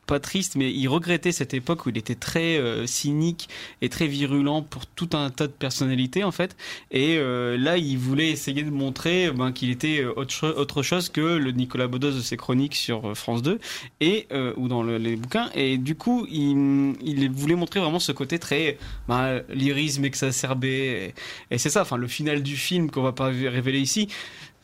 pas 0.09 0.19
triste, 0.21 0.57
mais 0.57 0.73
il 0.73 0.89
regrettait 0.89 1.33
cette 1.33 1.55
époque 1.55 1.87
où 1.87 1.91
il 1.91 1.99
était 1.99 2.15
très 2.17 2.57
euh, 2.59 2.87
cynique 2.87 3.49
et 3.83 3.89
très 3.89 4.07
virulent 4.09 4.63
pour 4.63 4.87
tout 4.87 5.11
un 5.13 5.31
tas 5.31 5.47
de 5.47 5.53
personnalités 5.53 6.25
en 6.25 6.33
fait. 6.33 6.57
Et 6.91 7.17
euh, 7.19 7.57
là, 7.59 7.77
il 7.77 7.99
voulait 7.99 8.31
essayer 8.31 8.63
de 8.65 8.71
montrer 8.71 9.31
ben, 9.31 9.53
qu'il 9.53 9.71
était 9.71 10.01
euh, 10.01 10.13
autre, 10.17 10.49
autre 10.57 10.83
chose 10.83 11.11
que 11.11 11.21
le 11.21 11.53
Nicolas 11.53 11.87
Bedos 11.87 12.13
de 12.13 12.21
ses 12.23 12.37
chroniques 12.39 12.75
sur 12.75 13.11
euh, 13.11 13.15
France 13.15 13.43
2 13.43 13.61
et 14.01 14.27
euh, 14.33 14.53
ou 14.57 14.67
dans 14.69 14.83
le- 14.83 14.99
les 14.99 15.15
bouquins. 15.17 15.51
Et 15.55 15.77
du 15.79 15.95
coup, 15.95 16.27
il, 16.31 16.95
il 17.03 17.31
voulait 17.31 17.55
montrer 17.55 17.79
vraiment 17.81 17.99
ce 18.01 18.13
côté 18.13 18.39
très 18.39 18.79
ben, 19.09 19.43
lyrisme 19.53 20.05
exacerbé. 20.07 21.13
Et, 21.51 21.55
et 21.55 21.59
c'est 21.59 21.71
ça. 21.71 21.83
Enfin, 21.83 21.99
le 21.99 22.09
final 22.09 22.43
du 22.43 22.57
film 22.57 22.91
qu'on 22.91 23.03
va 23.03 23.13
pas 23.13 23.27
révéler 23.27 23.81
ici 23.81 24.09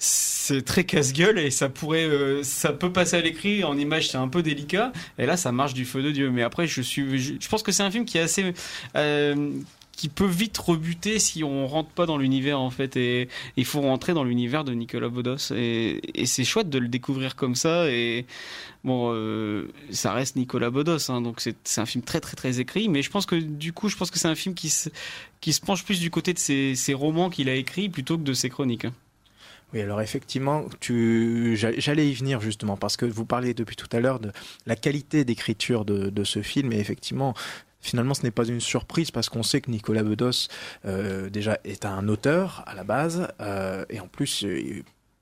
c'est 0.05 0.63
très 0.63 0.85
casse-gueule 0.85 1.39
et 1.39 1.51
ça 1.51 1.69
pourrait 1.71 2.05
euh, 2.05 2.43
ça 2.43 2.73
peut 2.73 2.93
passer 2.93 3.17
à 3.17 3.21
l'écrit 3.23 3.65
en 3.65 3.79
image 3.79 4.11
c'est 4.11 4.19
un 4.19 4.29
peu 4.29 4.43
délicat. 4.43 4.93
Et 5.19 5.25
là 5.25 5.37
ça 5.37 5.53
marche 5.53 5.73
du 5.73 5.87
feu 5.87 6.03
de 6.03 6.11
dieu. 6.11 6.31
Mais 6.31 6.43
après 6.43 6.67
je 6.67 6.83
suis 6.83 7.19
je, 7.19 7.49
pense 7.49 7.63
que 7.63 7.73
c'est 7.73 7.83
un 7.83 7.91
film 7.91 8.05
qui 8.05 8.19
est 8.19 8.23
assez 8.23 8.53
euh, 8.97 9.53
qui 9.93 10.09
peut 10.09 10.27
vite 10.27 10.59
rebuter 10.59 11.19
si 11.19 11.45
on 11.45 11.67
rentre 11.67 11.89
pas 11.91 12.05
dans 12.05 12.19
l'univers 12.19 12.61
en 12.61 12.69
fait. 12.71 12.97
Et 12.97 13.29
il 13.57 13.65
faut 13.65 13.81
rentrer 13.81 14.13
dans 14.13 14.25
l'univers 14.25 14.65
de 14.65 14.75
Nicolas 14.75 15.09
Bedos 15.09 15.53
et, 15.55 16.01
c'est 16.27 16.45
chouette 16.45 16.69
de 16.69 16.79
le 16.79 16.89
découvrir 16.89 17.35
comme 17.35 17.55
ça. 17.55 17.91
Et 17.91 18.27
bon 18.85 19.13
euh, 19.15 19.69
ça 19.91 20.13
reste 20.13 20.37
Nicolas 20.37 20.69
Bedos 20.69 21.11
hein, 21.11 21.23
donc 21.23 21.41
c'est 21.41 21.81
un 21.81 21.87
film 21.87 22.05
très 22.05 22.21
très 22.21 22.37
très 22.37 22.61
écrit. 22.61 22.91
Mais 22.91 23.01
je 23.01 23.11
pense 23.11 23.25
que 23.25 23.37
du 23.37 23.73
coup 23.73 23.89
je 23.89 23.97
pense 23.97 24.11
que 24.11 24.19
c'est 24.19 24.29
un 24.29 24.35
film 24.35 24.55
qui 24.55 24.69
se 24.69 24.91
qui 25.41 25.55
se 25.55 25.63
penche 25.63 25.83
plus 25.85 26.01
du 26.01 26.11
côté 26.11 26.35
de 26.35 26.39
ses, 26.39 26.75
ses 26.75 26.93
romans 26.93 27.31
qu'il 27.31 27.49
a 27.49 27.55
écrits 27.55 27.89
plutôt 27.89 28.19
que 28.19 28.23
de 28.23 28.35
ses 28.35 28.51
chroniques 28.51 28.85
hein. 28.85 28.93
Oui, 29.73 29.81
alors 29.81 30.01
effectivement, 30.01 30.65
tu... 30.81 31.57
j'a- 31.57 31.79
j'allais 31.79 32.09
y 32.09 32.15
venir 32.15 32.41
justement, 32.41 32.77
parce 32.77 32.97
que 32.97 33.07
vous 33.07 33.25
parliez 33.25 33.55
depuis 33.55 33.77
tout 33.77 33.89
à 33.93 34.01
l'heure 34.01 34.21
de 34.21 34.31
la 34.67 34.77
qualité 34.77 35.25
d'écriture 35.25 35.85
de, 35.85 36.25
ce 36.25 36.43
film, 36.43 36.73
et 36.73 36.79
effectivement, 36.79 37.35
finalement, 37.81 38.15
ce 38.15 38.23
n'est 38.23 38.31
pas 38.31 38.45
une 38.45 38.61
surprise, 38.61 39.11
parce 39.11 39.29
qu'on 39.29 39.43
sait 39.43 39.61
que 39.61 39.71
Nicolas 39.71 40.03
Bedos, 40.03 40.49
euh, 40.85 41.29
déjà, 41.29 41.59
est 41.65 41.85
un 41.85 42.09
auteur 42.09 42.63
à 42.67 42.75
la 42.75 42.85
base, 42.85 43.29
euh, 43.41 43.85
et 43.91 44.01
en 44.01 44.07
plus, 44.07 44.47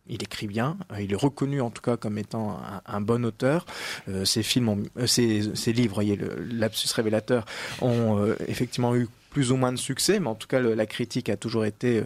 il 0.09 0.23
écrit 0.23 0.49
bien, 0.49 0.77
il 1.01 1.13
est 1.13 1.17
reconnu 1.17 1.61
en 1.61 1.71
tout 1.71 1.81
cas 1.81 1.97
comme 1.97 2.19
étant 2.19 2.61
un, 2.85 3.01
bon 3.01 3.25
auteur. 3.25 3.65
Euh, 4.09 4.25
ses 4.25 4.43
films, 4.43 4.85
ses, 5.07 5.73
livres, 5.73 5.95
voyez, 5.95 6.19
lapsus 6.51 6.93
révélateur, 6.95 7.47
ont 7.81 8.35
effectivement 8.49 8.95
eu 8.95 9.09
plus 9.33 9.53
ou 9.53 9.57
moins 9.57 9.73
de 9.73 9.79
succès, 9.79 10.21
mais 10.21 10.29
en 10.29 10.35
tout 10.35 10.47
cas 10.47 10.61
la 10.61 10.87
critique 10.87 11.29
a 11.29 11.37
toujours 11.37 11.65
été, 11.65 11.99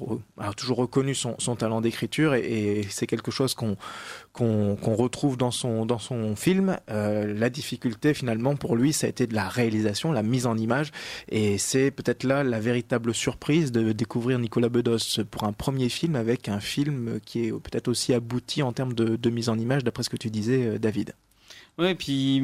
euh, 0.00 0.16
a 0.38 0.52
toujours 0.52 0.78
reconnu 0.78 1.14
son, 1.14 1.34
talent 1.56 1.80
d'écriture 1.80 2.34
et, 2.34 2.82
c'est 2.90 3.06
quelque 3.06 3.30
chose 3.30 3.54
qu'on 3.54 3.76
retrouve 4.96 5.36
dans 5.36 5.50
son 5.50 5.86
dans 5.86 5.98
son 5.98 6.36
film. 6.36 6.76
Euh, 6.90 7.32
la 7.32 7.50
difficulté 7.50 8.14
finalement 8.14 8.56
pour 8.56 8.76
lui, 8.76 8.92
ça 8.92 9.06
a 9.06 9.10
été 9.10 9.26
de 9.26 9.34
la 9.34 9.48
réalisation, 9.48 10.12
la 10.12 10.22
mise 10.22 10.46
en 10.46 10.56
image, 10.56 10.90
et 11.28 11.58
c'est 11.58 11.90
peut-être 11.90 12.24
là 12.24 12.42
la 12.44 12.60
véritable 12.60 13.14
surprise 13.14 13.72
de 13.72 13.92
découvrir 13.92 14.38
Nicolas 14.38 14.68
Bedos 14.68 15.22
pour 15.30 15.44
un 15.44 15.52
premier 15.52 15.88
film 15.88 16.16
avec 16.16 16.48
un 16.48 16.60
film 16.60 17.20
qui 17.24 17.46
est 17.46 17.52
peut-être 17.52 17.88
aussi 17.88 18.12
abouti 18.14 18.62
en 18.62 18.72
termes 18.72 18.94
de, 18.94 19.16
de 19.16 19.30
mise 19.30 19.48
en 19.48 19.58
image, 19.58 19.84
d'après 19.84 20.02
ce 20.02 20.10
que 20.10 20.16
tu 20.16 20.30
disais, 20.30 20.66
euh, 20.66 20.78
David. 20.78 21.14
Ouais, 21.78 21.92
et 21.92 21.94
puis 21.94 22.42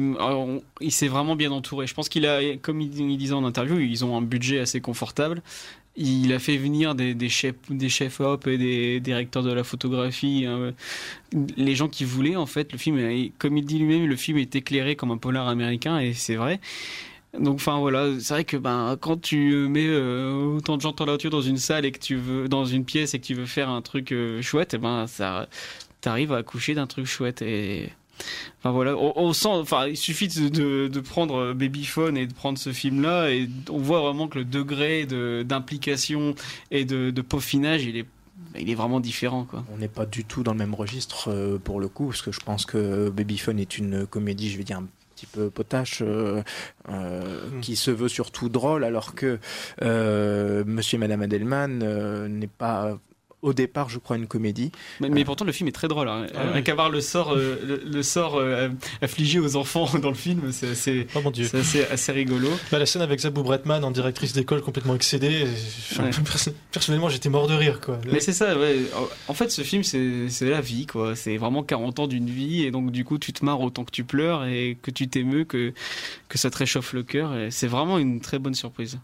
il 0.81 0.91
s'est 0.91 1.07
vraiment 1.07 1.35
bien 1.35 1.51
entouré. 1.51 1.85
Je 1.85 1.93
pense 1.93 2.09
qu'il 2.09 2.25
a, 2.25 2.57
comme 2.57 2.81
il, 2.81 3.17
disait 3.17 3.33
en 3.33 3.45
interview, 3.45 3.79
ils 3.79 4.03
ont 4.03 4.17
un 4.17 4.21
budget 4.21 4.59
assez 4.59 4.81
confortable. 4.81 5.41
Il 5.95 6.33
a 6.33 6.39
fait 6.39 6.57
venir 6.57 6.95
des, 6.95 7.29
chefs, 7.29 7.55
des 7.69 7.89
chefs 7.89 8.19
op 8.21 8.47
et 8.47 8.57
des 8.57 8.99
directeurs 8.99 9.43
de 9.43 9.51
la 9.51 9.63
photographie, 9.63 10.45
euh, 10.45 10.71
les 11.57 11.75
gens 11.75 11.89
qui 11.89 12.05
voulaient 12.05 12.37
en 12.37 12.45
fait. 12.45 12.71
Le 12.71 12.77
film, 12.77 12.97
comme 13.37 13.57
il 13.57 13.65
dit 13.65 13.79
lui-même, 13.79 14.07
le 14.07 14.15
film 14.15 14.37
est 14.37 14.55
éclairé 14.55 14.95
comme 14.95 15.11
un 15.11 15.17
polar 15.17 15.47
américain 15.47 15.99
et 15.99 16.13
c'est 16.13 16.35
vrai. 16.35 16.59
Donc, 17.37 17.55
enfin 17.55 17.77
voilà, 17.79 18.19
c'est 18.19 18.33
vrai 18.33 18.43
que 18.43 18.57
ben 18.57 18.97
quand 18.99 19.21
tu 19.21 19.67
mets 19.69 19.85
euh, 19.87 20.55
autant 20.57 20.77
de 20.77 20.81
gens 20.81 20.93
talentueux 20.93 21.29
dans 21.29 21.41
une 21.41 21.57
salle 21.57 21.85
et 21.85 21.91
que 21.91 21.99
tu 21.99 22.15
veux, 22.15 22.47
dans 22.47 22.65
une 22.65 22.85
pièce 22.85 23.13
et 23.13 23.19
que 23.19 23.25
tu 23.25 23.35
veux 23.35 23.45
faire 23.45 23.69
un 23.69 23.81
truc 23.83 24.11
euh, 24.11 24.41
chouette, 24.41 24.73
et 24.73 24.79
ben 24.79 25.05
ça, 25.05 25.47
t'arrives 26.01 26.33
à 26.33 26.37
accoucher 26.37 26.73
d'un 26.73 26.87
truc 26.87 27.05
chouette 27.05 27.43
et 27.43 27.89
Enfin 28.59 28.71
voilà, 28.71 28.95
on, 28.95 29.13
on 29.15 29.31
enfin 29.45 29.87
il 29.87 29.97
suffit 29.97 30.27
de, 30.27 30.99
prendre 30.99 31.53
Babyphone 31.53 32.17
et 32.17 32.27
de 32.27 32.33
prendre 32.33 32.57
ce 32.57 32.71
film-là 32.73 33.31
et 33.31 33.49
on 33.69 33.77
voit 33.77 34.01
vraiment 34.01 34.27
que 34.27 34.39
le 34.39 34.45
degré 34.45 35.05
de- 35.05 35.43
d'implication 35.47 36.35
et 36.71 36.85
de, 36.85 37.21
peaufinage, 37.21 37.85
il 37.85 37.97
est, 37.97 38.05
il 38.57 38.69
est 38.69 38.75
vraiment 38.75 38.99
différent 38.99 39.45
quoi. 39.45 39.63
On 39.73 39.77
n'est 39.77 39.87
pas 39.87 40.05
du 40.05 40.25
tout 40.25 40.43
dans 40.43 40.51
le 40.53 40.57
même 40.57 40.73
registre 40.73 41.29
euh, 41.29 41.57
pour 41.57 41.79
le 41.79 41.87
coup, 41.87 42.07
parce 42.07 42.21
que 42.21 42.31
je 42.31 42.39
pense 42.39 42.65
que 42.65 43.09
Babyphone 43.09 43.59
est 43.59 43.77
une 43.77 44.05
comédie, 44.05 44.49
je 44.49 44.57
vais 44.57 44.63
dire, 44.63 44.77
un 44.77 44.87
petit 45.15 45.25
peu 45.25 45.49
potache, 45.49 46.01
euh, 46.01 46.41
euh, 46.89 47.49
qui 47.61 47.75
se 47.75 47.91
veut 47.91 48.07
surtout 48.07 48.49
drôle, 48.49 48.83
alors 48.83 49.15
que 49.15 49.39
euh, 49.81 50.63
Monsieur 50.65 50.95
et 50.95 50.99
Madame 50.99 51.21
Adelman 51.21 51.81
euh, 51.83 52.27
n'est 52.27 52.47
pas 52.47 52.97
au 53.41 53.53
départ, 53.53 53.89
je 53.89 53.99
crois, 53.99 54.17
une 54.17 54.27
comédie. 54.27 54.71
Mais, 54.99 55.09
mais 55.09 55.23
pourtant 55.23 55.45
le 55.45 55.51
film 55.51 55.67
est 55.69 55.71
très 55.73 55.87
drôle. 55.87 56.09
Hein. 56.09 56.27
Ah. 56.35 56.51
Rien 56.51 56.61
qu'à 56.61 56.75
voir 56.75 56.89
le 56.89 56.99
sort, 57.01 57.33
euh, 57.33 57.57
le, 57.65 57.81
le 57.85 58.03
sort 58.03 58.35
euh, 58.37 58.69
affligé 59.01 59.39
aux 59.39 59.55
enfants 59.55 59.89
dans 60.01 60.09
le 60.09 60.15
film, 60.15 60.51
c'est 60.51 60.69
assez, 60.71 61.07
Oh 61.15 61.21
mon 61.23 61.31
dieu. 61.31 61.45
c'est 61.49 61.59
assez, 61.59 61.83
assez 61.85 62.11
rigolo. 62.11 62.49
Bah, 62.71 62.79
la 62.79 62.85
scène 62.85 63.01
avec 63.01 63.19
Zabou 63.21 63.43
Bretman 63.43 63.83
en 63.83 63.91
directrice 63.91 64.33
d'école 64.33 64.61
complètement 64.61 64.95
excédée, 64.95 65.45
enfin, 65.91 66.03
Ouais. 66.05 66.09
perso- 66.25 66.51
personnellement 66.71 67.09
j'étais 67.09 67.29
mort 67.29 67.47
de 67.47 67.53
rire 67.53 67.79
quoi. 67.79 67.99
Mais 68.11 68.19
c'est 68.19 68.33
ça, 68.33 68.57
ouais. 68.57 68.77
En 69.27 69.33
fait, 69.33 69.49
ce 69.51 69.61
film, 69.61 69.83
c'est 69.83 70.29
c'est 70.29 70.49
la 70.49 70.61
vie, 70.61 70.85
quoi. 70.85 71.15
C'est 71.15 71.37
vraiment 71.37 71.63
40 71.63 71.99
ans 71.99 72.07
d'une 72.07 72.29
vie, 72.29 72.63
et 72.63 72.71
donc, 72.71 72.91
du 72.91 73.05
coup, 73.05 73.17
tu 73.17 73.31
te 73.33 73.43
marres 73.45 73.61
autant 73.61 73.83
que 73.85 73.91
tu 73.91 74.03
pleures, 74.03 74.45
et 74.45 74.77
que 74.81 74.91
tu 74.91 75.07
t'émeus, 75.07 75.45
que, 75.45 75.73
que 76.27 76.37
ça 76.37 76.49
te 76.49 76.57
réchauffe 76.57 76.93
le 76.93 77.03
cœur, 77.03 77.35
et 77.37 77.51
c'est 77.51 77.67
vraiment 77.67 77.97
une 77.99 78.19
très 78.19 78.39
bonne 78.39 78.53
surprise. 78.55 78.99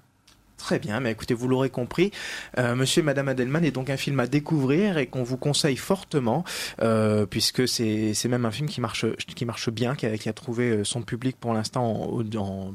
Très 0.65 0.79
bien, 0.79 0.99
mais 0.99 1.11
écoutez, 1.11 1.35
vous 1.35 1.47
l'aurez 1.47 1.69
compris, 1.69 2.09
euh, 2.57 2.73
Monsieur 2.73 3.01
et 3.01 3.05
Madame 3.05 3.27
Adelman 3.27 3.63
est 3.63 3.69
donc 3.69 3.91
un 3.91 3.97
film 3.97 4.19
à 4.19 4.25
découvrir 4.25 4.97
et 4.97 5.05
qu'on 5.05 5.21
vous 5.21 5.37
conseille 5.37 5.75
fortement, 5.75 6.43
euh, 6.81 7.27
puisque 7.27 7.67
c'est 7.67 8.27
même 8.27 8.45
un 8.45 8.51
film 8.51 8.67
qui 8.67 8.81
marche 8.81 9.05
qui 9.35 9.45
marche 9.45 9.69
bien, 9.69 9.93
qui 9.93 10.07
a, 10.07 10.33
trouvé 10.33 10.71
euh, 10.71 10.83
son 10.83 11.03
public 11.03 11.37
pour 11.39 11.53
l'instant 11.53 12.09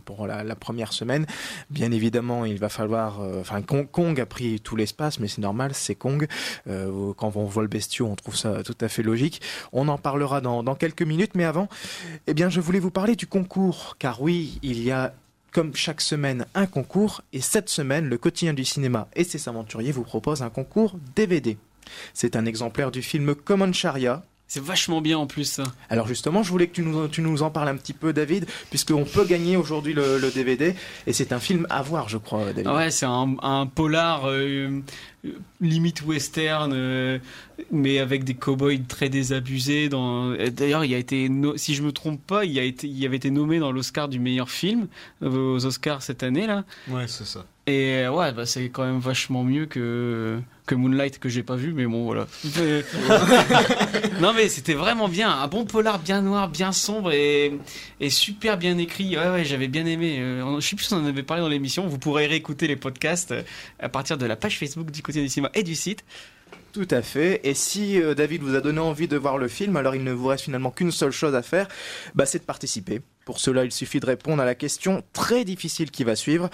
pour 0.05 0.29
la, 0.29 0.55
première 0.55 0.93
semaine. 0.93 1.27
Bien 1.69 1.91
évidemment, 1.91 2.45
il 2.45 2.61
va 2.61 2.69
falloir, 2.69 3.23
enfin 3.41 3.61
Kong, 3.61 4.21
a 4.21 4.27
pris 4.27 4.61
tout 4.61 4.77
l'espace, 4.77 5.19
mais 5.19 5.27
c'est 5.27 5.41
normal, 5.41 5.73
c'est 5.75 5.97
Kong. 5.97 6.29
Quand 6.67 7.33
on 7.35 7.45
voit 7.45 7.65
le 7.65 7.69
bestiau, 7.69 8.07
on 8.07 8.15
trouve 8.15 8.37
ça 8.37 8.63
tout 8.63 8.77
à 8.81 8.87
fait 8.87 9.03
logique. 9.03 9.43
On 9.73 9.89
en 9.89 9.99
parlera 9.99 10.41
dans, 10.41 10.63
dans 10.63 10.77
quelques 10.77 11.03
minutes, 11.03 11.33
mais 11.35 11.45
avant, 11.45 11.69
eh 12.29 12.35
bien, 12.35 12.51
je 12.51 12.61
voulais 12.61 12.79
vous 12.79 12.93
parler 12.93 13.17
du 13.17 13.27
concours, 13.27 13.97
car 13.99 14.23
oui, 14.23 14.61
il 14.63 14.81
y 14.81 14.93
a 14.93 15.13
comme 15.53 15.75
chaque 15.75 16.01
semaine, 16.01 16.47
un 16.55 16.67
concours. 16.67 17.23
Et 17.33 17.41
cette 17.41 17.69
semaine, 17.69 18.09
le 18.09 18.19
quotidien 18.19 18.53
du 18.55 18.65
cinéma 18.65 19.09
et 19.15 19.25
ses 19.25 19.49
aventuriers 19.49 19.93
vous 19.93 20.03
propose 20.05 20.43
un 20.43 20.51
concours 20.51 20.97
DVD. 21.15 21.57
C'est 22.15 22.37
un 22.37 22.47
exemplaire 22.47 22.91
du 22.91 23.03
film 23.03 23.35
Common 23.35 23.73
Sharia. 23.73 24.23
C'est 24.47 24.63
vachement 24.63 25.01
bien, 25.01 25.17
en 25.17 25.29
plus, 25.29 25.45
ça. 25.45 25.63
Alors 25.91 26.09
justement, 26.09 26.43
je 26.43 26.51
voulais 26.51 26.67
que 26.67 26.73
tu 26.75 26.83
nous, 26.83 27.07
tu 27.07 27.23
nous 27.23 27.43
en 27.45 27.51
parles 27.51 27.69
un 27.69 27.77
petit 27.77 27.93
peu, 27.93 28.13
David, 28.13 28.47
puisqu'on 28.69 29.05
peut 29.05 29.25
gagner 29.25 29.57
aujourd'hui 29.57 29.93
le, 29.93 30.19
le 30.19 30.29
DVD. 30.33 30.75
Et 31.07 31.13
c'est 31.13 31.33
un 31.33 31.39
film 31.39 31.69
à 31.71 31.83
voir, 31.83 32.09
je 32.09 32.19
crois, 32.19 32.47
David. 32.47 32.67
Ouais, 32.67 32.91
c'est 32.91 33.07
un, 33.07 33.37
un 33.43 33.67
polar 33.67 34.23
euh, 34.27 34.81
limite 35.61 36.03
western, 36.03 36.73
euh, 36.75 37.19
mais 37.71 37.99
avec 37.99 38.25
des 38.25 38.35
cowboys 38.35 38.83
très 38.89 39.09
désabusés. 39.09 39.89
Dans... 39.89 40.33
et 40.35 40.51
D'ailleurs, 40.51 40.85
il 40.85 40.95
a 40.95 40.99
été, 40.99 41.29
no- 41.29 41.57
si 41.57 41.75
je 41.75 41.83
me 41.83 41.93
trompe 41.93 42.21
pas, 42.27 42.45
il 42.45 42.59
a 42.59 42.63
été, 42.63 42.87
il 42.89 43.05
avait 43.05 43.17
été 43.17 43.31
nommé 43.31 43.59
dans 43.59 43.73
l'Oscar 43.73 44.09
du 44.09 44.19
meilleur 44.19 44.49
film 44.51 44.89
euh, 45.23 45.29
aux 45.57 45.67
Oscars 45.67 46.03
cette 46.03 46.23
année 46.23 46.47
là. 46.47 46.65
Ouais, 46.89 47.07
c'est 47.07 47.27
ça. 47.27 47.45
Et 47.67 47.99
euh, 48.05 48.11
ouais, 48.13 48.33
bah, 48.33 48.47
c'est 48.47 48.71
quand 48.71 48.85
même 48.85 48.99
vachement 48.99 49.45
mieux 49.45 49.67
que 49.67 50.39
que 50.67 50.75
Moonlight 50.77 51.19
que 51.19 51.29
j'ai 51.29 51.43
pas 51.43 51.57
vu, 51.57 51.73
mais 51.73 51.85
bon 51.85 52.05
voilà. 52.05 52.27
Non 54.21 54.33
mais 54.35 54.49
c'était 54.49 54.75
vraiment 54.75 55.09
bien, 55.09 55.31
un 55.31 55.49
bon 55.49 55.65
polar 55.65 55.99
bien 55.99 56.23
noir, 56.23 56.49
bien 56.49 56.73
sombre 56.73 57.13
et, 57.13 57.53
et 58.01 58.11
super 58.11 58.57
bien 58.59 58.79
écrit. 58.79 59.17
Ouais 59.17 59.29
ouais, 59.31 59.45
j'avais 59.45 59.69
bien 59.69 59.85
aimé. 59.87 60.19
Euh, 60.21 60.61
je 60.61 60.67
sais 60.69 60.77
plus 60.77 60.85
si 60.87 60.95
on 60.95 60.99
en 60.99 61.07
avait 61.07 61.23
parlé 61.23 61.43
dans 61.43 61.49
l'émission. 61.49 61.87
Vous 61.87 61.99
pourrez 61.99 62.27
réécouter 62.27 62.67
les 62.69 62.77
podcasts 62.77 63.33
euh, 63.33 63.43
à 63.79 63.89
partir 63.89 64.17
de 64.19 64.27
la 64.27 64.37
page 64.37 64.59
Facebook 64.59 64.91
du 64.91 65.03
et 65.17 65.63
du 65.63 65.75
site. 65.75 66.05
Tout 66.73 66.89
à 66.91 67.03
fait. 67.03 67.41
Et 67.43 67.55
si 67.55 68.01
euh, 68.01 68.15
David 68.15 68.43
vous 68.43 68.55
a 68.55 68.61
donné 68.61 68.79
envie 68.79 69.09
de 69.09 69.17
voir 69.17 69.39
le 69.39 69.49
film, 69.49 69.77
alors 69.77 69.95
il 69.97 70.05
ne 70.05 70.13
vous 70.13 70.29
reste 70.29 70.45
finalement 70.45 70.71
qu'une 70.71 70.93
seule 70.93 71.11
chose 71.11 71.35
à 71.35 71.43
faire, 71.43 71.67
bah, 72.15 72.27
c'est 72.27 72.39
de 72.39 72.45
participer. 72.45 73.01
Pour 73.25 73.39
cela, 73.39 73.65
il 73.65 73.73
suffit 73.73 74.01
de 74.01 74.07
répondre 74.07 74.43
à 74.43 74.47
la 74.47 74.55
question 74.55 75.03
très 75.13 75.45
difficile 75.45 75.91
qui 75.91 76.05
va 76.05 76.17
suivre. 76.17 76.49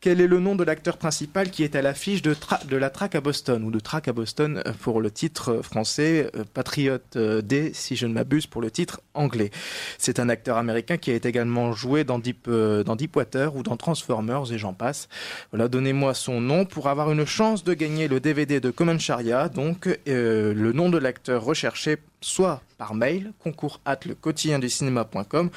Quel 0.00 0.20
est 0.20 0.26
le 0.26 0.40
nom 0.40 0.54
de 0.54 0.64
l'acteur 0.64 0.96
principal 0.96 1.50
qui 1.50 1.62
est 1.64 1.74
à 1.76 1.82
l'affiche 1.82 2.22
de, 2.22 2.34
la 2.76 2.90
traque 2.90 3.14
à 3.14 3.20
Boston, 3.20 3.64
ou 3.64 3.70
de 3.70 3.80
traque 3.80 4.08
à 4.08 4.12
Boston 4.12 4.62
euh, 4.66 4.72
pour 4.80 5.00
le 5.00 5.10
titre 5.10 5.52
euh, 5.52 5.62
français, 5.62 6.30
euh, 6.36 6.44
Patriote 6.52 7.16
euh, 7.16 7.42
D, 7.42 7.72
si 7.74 7.96
je 7.96 8.06
ne 8.06 8.12
m'abuse, 8.12 8.46
pour 8.46 8.62
le 8.62 8.70
titre 8.70 9.00
anglais. 9.14 9.50
C'est 9.98 10.20
un 10.20 10.28
acteur 10.28 10.56
américain 10.56 10.96
qui 10.96 11.10
a 11.10 11.14
également 11.14 11.72
joué 11.72 12.04
dans 12.04 12.18
Deep, 12.18 12.48
Deepwater 12.48 13.56
ou 13.56 13.62
dans 13.62 13.76
Transformers 13.76 14.52
et 14.52 14.58
j'en 14.58 14.72
passe. 14.72 15.08
Voilà, 15.50 15.68
donnez-moi 15.68 16.14
son 16.14 16.40
nom 16.40 16.64
pour 16.64 16.88
avoir 16.88 17.10
une 17.12 17.26
chance 17.26 17.64
de 17.64 17.74
gagner 17.74 18.08
le 18.08 18.20
DVD 18.20 18.60
de 18.60 18.72
dont 18.82 18.96
donc 19.54 19.88
le 20.06 20.72
nom 20.72 20.90
de 20.90 20.98
l'acteur 20.98 21.44
recherché 21.44 21.98
soit 22.24 22.62
par 22.78 22.94
mail, 22.94 23.32
concours 23.38 23.80
at 23.84 24.00
le 24.06 24.14
quotidien 24.14 24.58
du 24.58 24.68
cinéma.com 24.68 25.50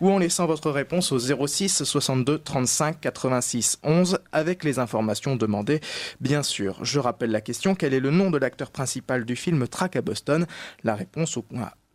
ou 0.00 0.10
en 0.10 0.18
laissant 0.18 0.46
votre 0.46 0.70
réponse 0.70 1.12
au 1.12 1.18
06 1.18 1.84
62 1.84 2.38
35 2.38 3.00
86 3.00 3.78
11 3.82 4.18
avec 4.32 4.64
les 4.64 4.78
informations 4.78 5.36
demandées. 5.36 5.80
Bien 6.20 6.42
sûr, 6.42 6.84
je 6.84 6.98
rappelle 6.98 7.30
la 7.30 7.40
question, 7.40 7.74
quel 7.74 7.94
est 7.94 8.00
le 8.00 8.10
nom 8.10 8.30
de 8.30 8.38
l'acteur 8.38 8.70
principal 8.70 9.24
du 9.24 9.36
film 9.36 9.68
Track 9.68 9.96
à 9.96 10.02
Boston? 10.02 10.46
La 10.84 10.94
réponse 10.94 11.36
au 11.36 11.42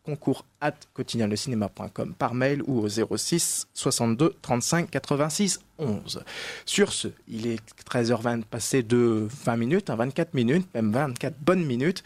concours 0.07 0.45
at 0.61 0.73
quotidienlecinéma.com 0.93 2.13
par 2.17 2.33
mail 2.33 2.63
ou 2.65 2.79
au 2.79 2.87
06 2.87 3.67
62 3.73 4.35
35 4.41 4.89
86 4.89 5.59
11. 5.79 6.23
Sur 6.65 6.93
ce, 6.93 7.09
il 7.27 7.45
est 7.45 7.61
13h20 7.91 8.43
passé 8.43 8.83
de 8.83 9.27
20 9.45 9.57
minutes, 9.57 9.89
24 9.89 10.27
hein, 10.27 10.31
minutes, 10.33 10.67
même 10.73 10.91
24 10.91 11.35
bonnes 11.39 11.65
minutes. 11.65 12.03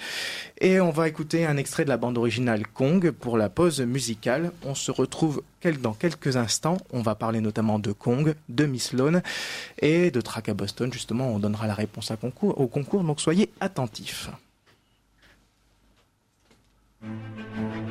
Et 0.60 0.82
on 0.82 0.90
va 0.90 1.08
écouter 1.08 1.46
un 1.46 1.58
extrait 1.58 1.84
de 1.86 1.90
la 1.90 1.98
bande 1.98 2.18
originale 2.18 2.68
Kong 2.68 3.12
pour 3.12 3.38
la 3.38 3.50
pause 3.50 3.80
musicale. 3.82 4.52
On 4.66 4.76
se 4.76 4.92
retrouve 4.92 5.44
dans 5.82 5.94
quelques 5.94 6.38
instants. 6.38 6.78
On 6.92 7.02
va 7.02 7.16
parler 7.16 7.40
notamment 7.40 7.80
de 7.80 7.92
Kong, 7.92 8.34
de 8.50 8.66
Miss 8.66 8.94
Lone 8.94 9.22
et 9.80 10.12
de 10.12 10.22
Track 10.22 10.50
à 10.50 10.54
Boston. 10.54 10.92
Justement, 10.92 11.28
on 11.28 11.40
donnera 11.40 11.68
la 11.68 11.76
réponse 11.76 12.12
à 12.12 12.18
au 12.42 12.68
concours, 12.68 13.04
donc 13.04 13.22
soyez 13.22 13.52
attentifs. 13.60 14.30
Música 17.02 17.82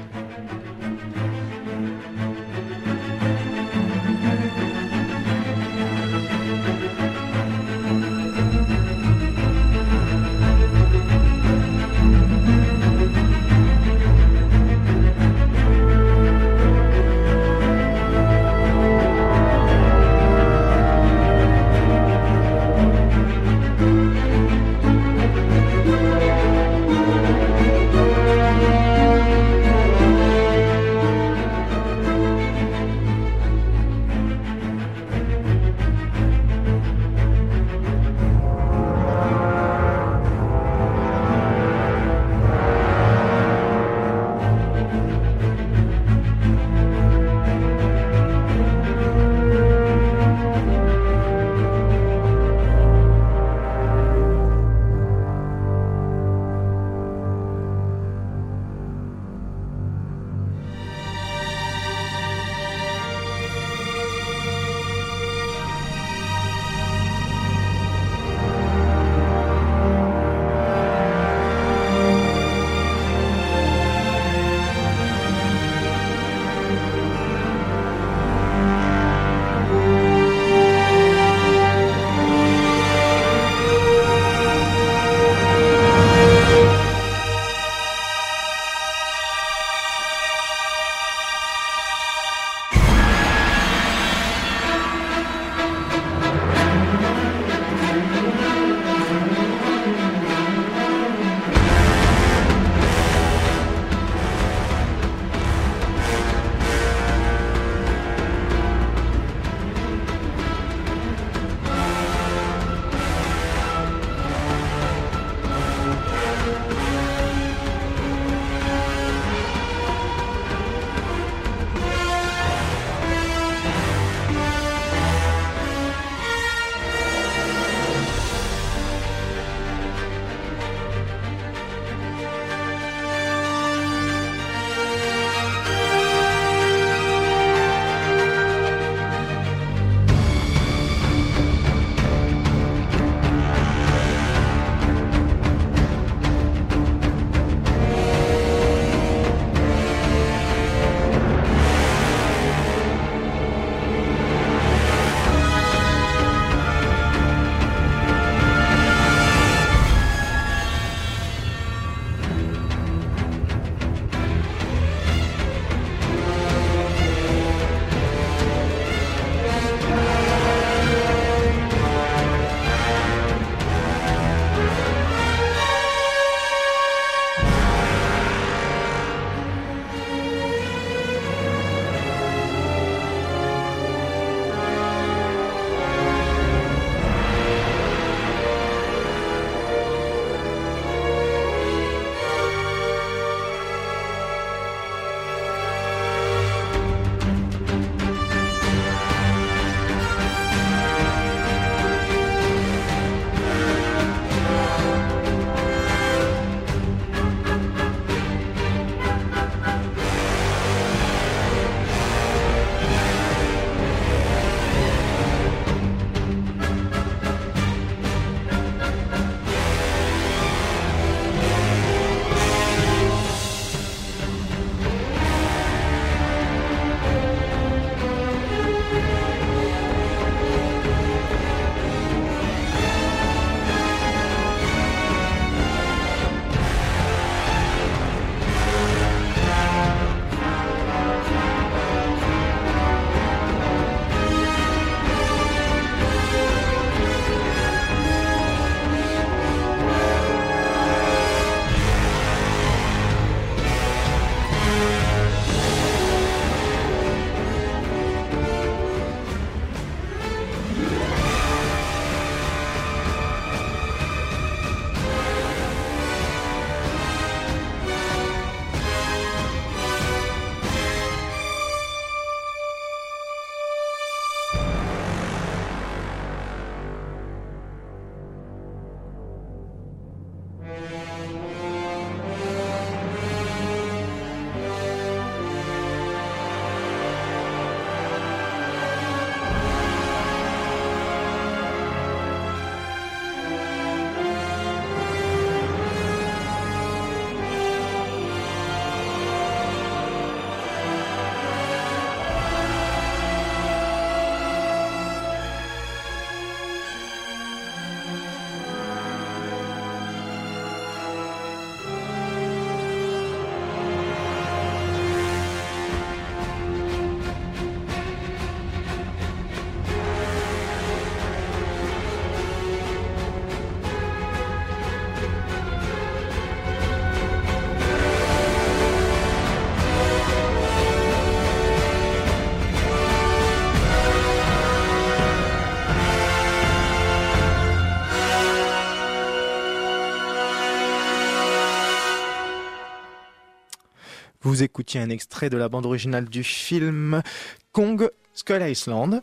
Vous 344.51 344.65
écoutiez 344.65 345.01
un 345.01 345.11
extrait 345.11 345.49
de 345.49 345.57
la 345.57 345.69
bande 345.69 345.87
originale 345.87 346.25
du 346.25 346.43
film 346.43 347.23
Kong 347.71 348.11
Skull 348.35 348.63
Island. 348.63 349.23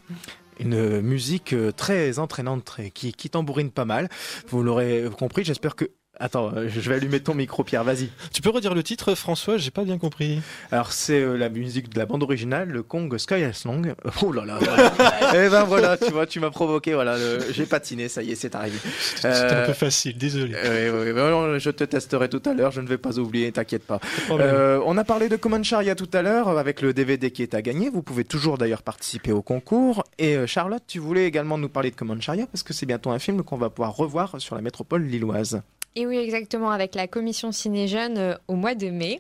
Une 0.58 1.02
musique 1.02 1.52
euh, 1.52 1.74
très 1.74 2.18
entraînante, 2.18 2.78
qui, 2.94 3.12
qui 3.12 3.30
tambourine 3.30 3.70
pas 3.70 3.84
mal. 3.84 4.08
Vous 4.48 4.64
l'aurez 4.64 5.04
compris, 5.20 5.44
j'espère 5.44 5.76
que 5.76 5.92
Attends, 6.20 6.52
euh, 6.56 6.68
je 6.68 6.80
vais 6.90 6.96
allumer 6.96 7.20
ton 7.20 7.34
micro, 7.36 7.64
Pierre, 7.64 7.84
vas-y. 7.84 8.10
Tu 8.34 8.42
peux 8.42 8.50
redire 8.50 8.74
le 8.74 8.82
titre, 8.84 9.14
François 9.16 9.58
J'ai 9.58 9.72
pas 9.72 9.84
bien 9.84 9.98
compris. 9.98 10.42
Alors, 10.72 10.92
c'est 10.92 11.20
euh, 11.22 11.36
la 11.38 11.50
musique 11.50 11.90
de 11.90 12.00
la 12.00 12.06
bande 12.06 12.24
originale, 12.24 12.70
le 12.70 12.82
Kong 12.84 13.16
Sky 13.18 13.44
Long. 13.66 13.82
Oh 14.24 14.32
là 14.32 14.46
là, 14.46 14.58
voilà. 14.60 14.94
Eh 15.36 15.50
ben 15.50 15.64
voilà, 15.64 15.98
tu 15.98 16.12
vois, 16.12 16.26
tu 16.26 16.40
m'as 16.40 16.50
provoqué, 16.50 16.94
voilà, 16.94 17.18
le- 17.18 17.40
j'ai 17.52 17.66
patiné, 17.66 18.08
ça 18.10 18.24
y 18.24 18.32
est, 18.32 18.36
c'est 18.36 18.56
arrivé. 18.56 18.78
C'était 19.00 19.28
Euh, 19.28 19.64
un 19.64 19.66
peu 19.68 19.74
facile, 19.74 20.18
désolé. 20.18 20.54
Oui, 20.56 20.90
oui, 20.90 21.12
oui, 21.12 21.14
non, 21.16 21.60
je 21.60 21.70
te 21.70 21.84
testerai 21.84 22.30
tout 22.30 22.42
à 22.46 22.54
l'heure, 22.54 22.72
je 22.72 22.82
ne 22.82 22.88
vais 22.88 22.98
pas 22.98 23.18
oublier, 23.20 23.52
t'inquiète 23.52 23.84
pas. 23.86 24.00
Euh, 24.32 24.82
on 24.86 24.98
a 24.98 25.04
parlé 25.04 25.30
de 25.30 25.36
Common 25.36 25.62
Sharia 25.64 25.96
tout 25.96 26.10
à 26.14 26.22
l'heure 26.22 26.48
euh, 26.48 26.58
avec 26.58 26.82
le 26.82 26.94
DVD 26.94 27.30
qui 27.32 27.44
est 27.44 27.54
à 27.54 27.62
gagner. 27.62 27.90
Vous 27.90 28.02
pouvez 28.02 28.24
toujours 28.24 28.58
d'ailleurs 28.58 28.82
participer 28.82 29.32
au 29.32 29.42
concours. 29.42 30.04
Et 30.18 30.36
euh, 30.36 30.48
Charlotte, 30.48 30.84
tu 30.88 31.00
voulais 31.00 31.26
également 31.26 31.58
nous 31.58 31.70
parler 31.70 31.92
de 31.92 31.96
Common 31.96 32.20
Sharia 32.20 32.48
parce 32.48 32.64
que 32.64 32.74
c'est 32.74 32.86
bientôt 32.86 33.12
un 33.12 33.20
film 33.20 33.44
qu'on 33.44 33.58
va 33.58 33.70
pouvoir 33.70 33.96
revoir 33.96 34.36
sur 34.40 34.56
la 34.56 34.62
métropole 34.62 35.04
lilloise. 35.04 35.62
Et 36.00 36.06
oui, 36.06 36.18
exactement, 36.18 36.70
avec 36.70 36.94
la 36.94 37.08
commission 37.08 37.52
Ciné 37.52 37.88
Jeune 37.88 38.20
euh, 38.20 38.36
au 38.48 38.54
mois 38.54 38.76
de 38.76 38.90
mai. 38.92 39.20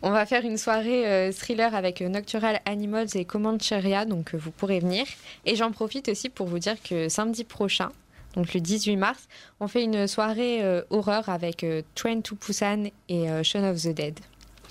On 0.00 0.10
va 0.10 0.24
faire 0.24 0.44
une 0.44 0.56
soirée 0.56 1.06
euh, 1.06 1.32
thriller 1.32 1.74
avec 1.74 2.00
euh, 2.00 2.08
Noctural 2.08 2.60
Animals 2.64 3.08
et 3.14 3.26
Comancheria, 3.26 4.06
donc 4.06 4.34
vous 4.34 4.50
pourrez 4.50 4.80
venir. 4.80 5.04
Et 5.44 5.54
j'en 5.54 5.70
profite 5.70 6.08
aussi 6.08 6.30
pour 6.30 6.46
vous 6.46 6.58
dire 6.58 6.76
que 6.82 7.10
samedi 7.10 7.44
prochain, 7.44 7.90
donc 8.34 8.52
le 8.54 8.60
18 8.60 8.96
mars, 8.96 9.28
on 9.60 9.68
fait 9.68 9.84
une 9.84 10.06
soirée 10.06 10.62
euh, 10.62 10.82
horreur 10.90 11.28
avec 11.28 11.62
euh, 11.62 11.82
Train 11.94 12.20
to 12.20 12.36
Busan 12.36 12.84
et 13.08 13.30
euh, 13.30 13.42
Shaun 13.42 13.64
of 13.64 13.82
the 13.82 13.88
Dead. 13.88 14.18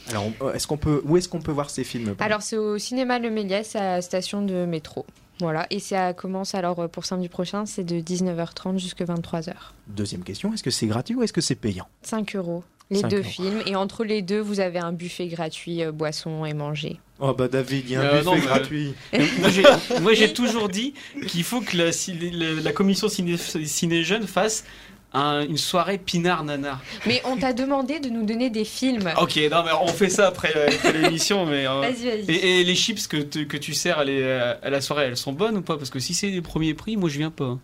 Alors, 0.10 0.32
est-ce 0.54 0.68
qu'on 0.68 0.78
peut, 0.78 1.02
où 1.06 1.16
est-ce 1.16 1.30
qu'on 1.30 1.39
peut 1.39 1.52
voir 1.52 1.70
ces 1.70 1.86
films 1.86 2.16
Alors 2.20 2.42
c'est 2.42 2.58
au 2.58 2.78
cinéma 2.78 3.20
Le 3.20 3.30
Méliès 3.30 3.76
à 3.78 3.96
la 3.96 4.02
station 4.02 4.42
de 4.42 4.66
métro. 4.66 5.06
Voilà, 5.39 5.65
et 5.72 5.80
ça 5.80 6.13
commence 6.13 6.54
alors 6.56 6.80
euh, 6.80 6.88
pour 6.88 7.06
samedi 7.06 7.28
prochain, 7.30 7.65
c'est 7.65 7.84
de 7.84 7.96
19h30 8.00 8.78
jusqu'à 8.78 9.06
23h. 9.06 9.54
Deuxième 9.88 10.24
question, 10.24 10.54
est-ce 10.54 10.63
que 10.63 10.69
c'est 10.72 10.88
gratuit 10.88 11.15
ou 11.15 11.24
est-ce 11.24 11.34
que 11.34 11.41
c'est 11.41 11.56
payant? 11.56 11.88
5 12.04 12.36
euros, 12.36 12.63
les 12.91 13.00
5 13.02 13.08
deux 13.10 13.17
euros. 13.17 13.28
films. 13.30 13.62
Et 13.65 13.76
entre 13.76 14.04
les 14.04 14.22
deux, 14.22 14.39
vous 14.39 14.60
avez 14.60 14.80
un 14.80 14.91
buffet 14.93 15.28
gratuit, 15.28 15.84
euh, 15.84 15.91
boissons 15.91 16.46
et 16.46 16.54
manger. 16.54 17.00
Oh 17.19 17.34
bah 17.34 17.48
David, 17.48 17.84
il 17.86 17.91
y 17.91 17.96
a 17.96 18.02
un 18.02 18.04
Euh, 18.06 18.12
buffet 18.19 18.26
non, 18.26 18.36
mais- 18.36 18.41
gratuit. 18.41 18.93
moi, 19.39 19.50
j'ai, 19.50 19.63
moi, 20.02 20.13
j'ai 20.13 20.34
toujours 20.34 20.69
dit 20.69 20.93
qu'il 21.28 21.43
faut 21.43 21.62
que 21.62 21.78
la, 21.78 21.91
ci- 21.91 22.13
la- 22.32 22.54
la 22.62 22.72
commission 22.72 23.08
ciné, 23.10 23.36
ciné 23.38 24.04
jeune 24.04 24.28
fasse 24.28 24.65
un- 25.13 25.45
une 25.47 25.58
soirée 25.58 25.97
pinard 25.97 26.43
nanar. 26.43 26.82
Mais 27.06 27.21
on 27.26 27.38
t'a 27.38 27.54
demandé 27.54 27.99
de 27.99 28.10
nous 28.10 28.26
donner 28.26 28.49
des 28.49 28.65
films. 28.65 29.12
Ok, 29.21 29.36
non, 29.52 29.63
mais 29.63 29.71
on 29.82 29.88
fait 29.88 30.10
ça 30.10 30.28
après, 30.28 30.54
euh, 30.56 30.67
après 30.67 30.93
l'émission, 30.93 31.45
mais. 31.45 31.67
euh, 31.67 31.82
Vas-y, 31.82 32.06
vas-y. 32.10 32.32
et, 32.32 32.62
et 32.62 32.63
les 32.63 32.76
chips 32.76 33.08
que, 33.08 33.17
te- 33.17 33.43
que 33.43 33.58
tu 33.58 33.73
sers 33.73 33.99
à, 33.99 34.04
les- 34.04 34.23
à 34.62 34.69
la 34.69 34.82
soirée, 34.82 35.06
elles 35.06 35.17
sont 35.17 35.34
bonnes 35.34 35.58
ou 35.58 35.62
pas? 35.62 35.78
Parce 35.78 35.89
que 35.89 35.99
si 35.99 36.13
c'est 36.13 36.28
les 36.30 36.41
premiers 36.41 36.73
prix, 36.73 36.97
moi 36.97 37.10
je 37.10 37.17
viens 37.17 37.32
pas. 37.32 37.58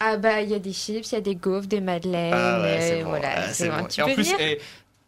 Ah 0.00 0.16
bah 0.16 0.42
il 0.42 0.50
y 0.50 0.54
a 0.54 0.58
des 0.58 0.72
chips, 0.72 1.10
il 1.12 1.14
y 1.14 1.18
a 1.18 1.20
des 1.20 1.36
gaufres, 1.36 1.66
des 1.68 1.80
madeleines. 1.80 2.32
Ah 2.34 2.60
ouais, 2.60 2.78
euh, 3.00 3.02
bon, 3.04 3.10
voilà, 3.10 3.28
ah, 3.36 3.80
bon. 3.80 3.86
Tu 3.86 4.00
Et 4.00 4.02
en 4.02 4.08
plus, 4.14 4.34
eh, 4.40 4.58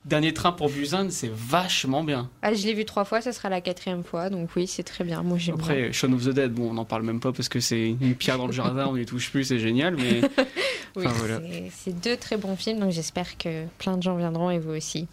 dernier 0.07 0.33
train 0.33 0.53
pour 0.53 0.71
Busan, 0.71 1.11
c'est 1.11 1.31
vachement 1.31 2.05
bien. 2.05 2.31
Ah, 2.43 2.55
je 2.55 2.65
l'ai 2.67 2.75
vu 2.75 2.85
trois 2.85 3.05
fois, 3.05 3.21
ça 3.21 3.33
sera 3.33 3.49
la 3.49 3.61
quatrième 3.61 4.05
fois, 4.05 4.31
donc 4.31 4.51
oui, 4.57 4.67
c'est 4.67 4.85
très 4.85 5.05
bien. 5.05 5.23
Moi 5.23 5.37
j'aime 5.39 5.57
bien. 5.57 5.65
Après, 5.65 5.93
Shaun 5.93 6.13
of 6.15 6.25
the 6.25 6.31
Dead, 6.31 6.53
bon, 6.53 6.71
on 6.71 6.75
n'en 6.75 6.85
parle 6.85 7.03
même 7.03 7.21
pas 7.21 7.33
parce 7.33 7.49
que 7.49 7.61
c'est 7.61 7.91
une 8.01 8.15
pierre 8.15 8.39
dans 8.39 8.47
le 8.47 8.53
jardin, 8.53 8.87
on 8.87 8.97
n'y 8.97 9.05
touche 9.05 9.31
plus, 9.31 9.45
c'est 9.45 9.59
génial, 9.59 9.97
mais. 9.97 10.21
Oui, 10.97 11.05
enfin, 11.07 11.15
voilà. 11.19 11.41
c'est 11.75 12.01
deux 12.01 12.17
très 12.17 12.39
bons 12.39 12.57
films, 12.57 12.81
donc 12.81 12.91
j'espère 12.91 13.37
que 13.37 13.67
plein 13.77 13.99
de 13.99 14.03
gens 14.03 14.17
viendront 14.17 14.49
et 14.51 14.59
vous 14.59 14.71
aussi. 14.71 15.07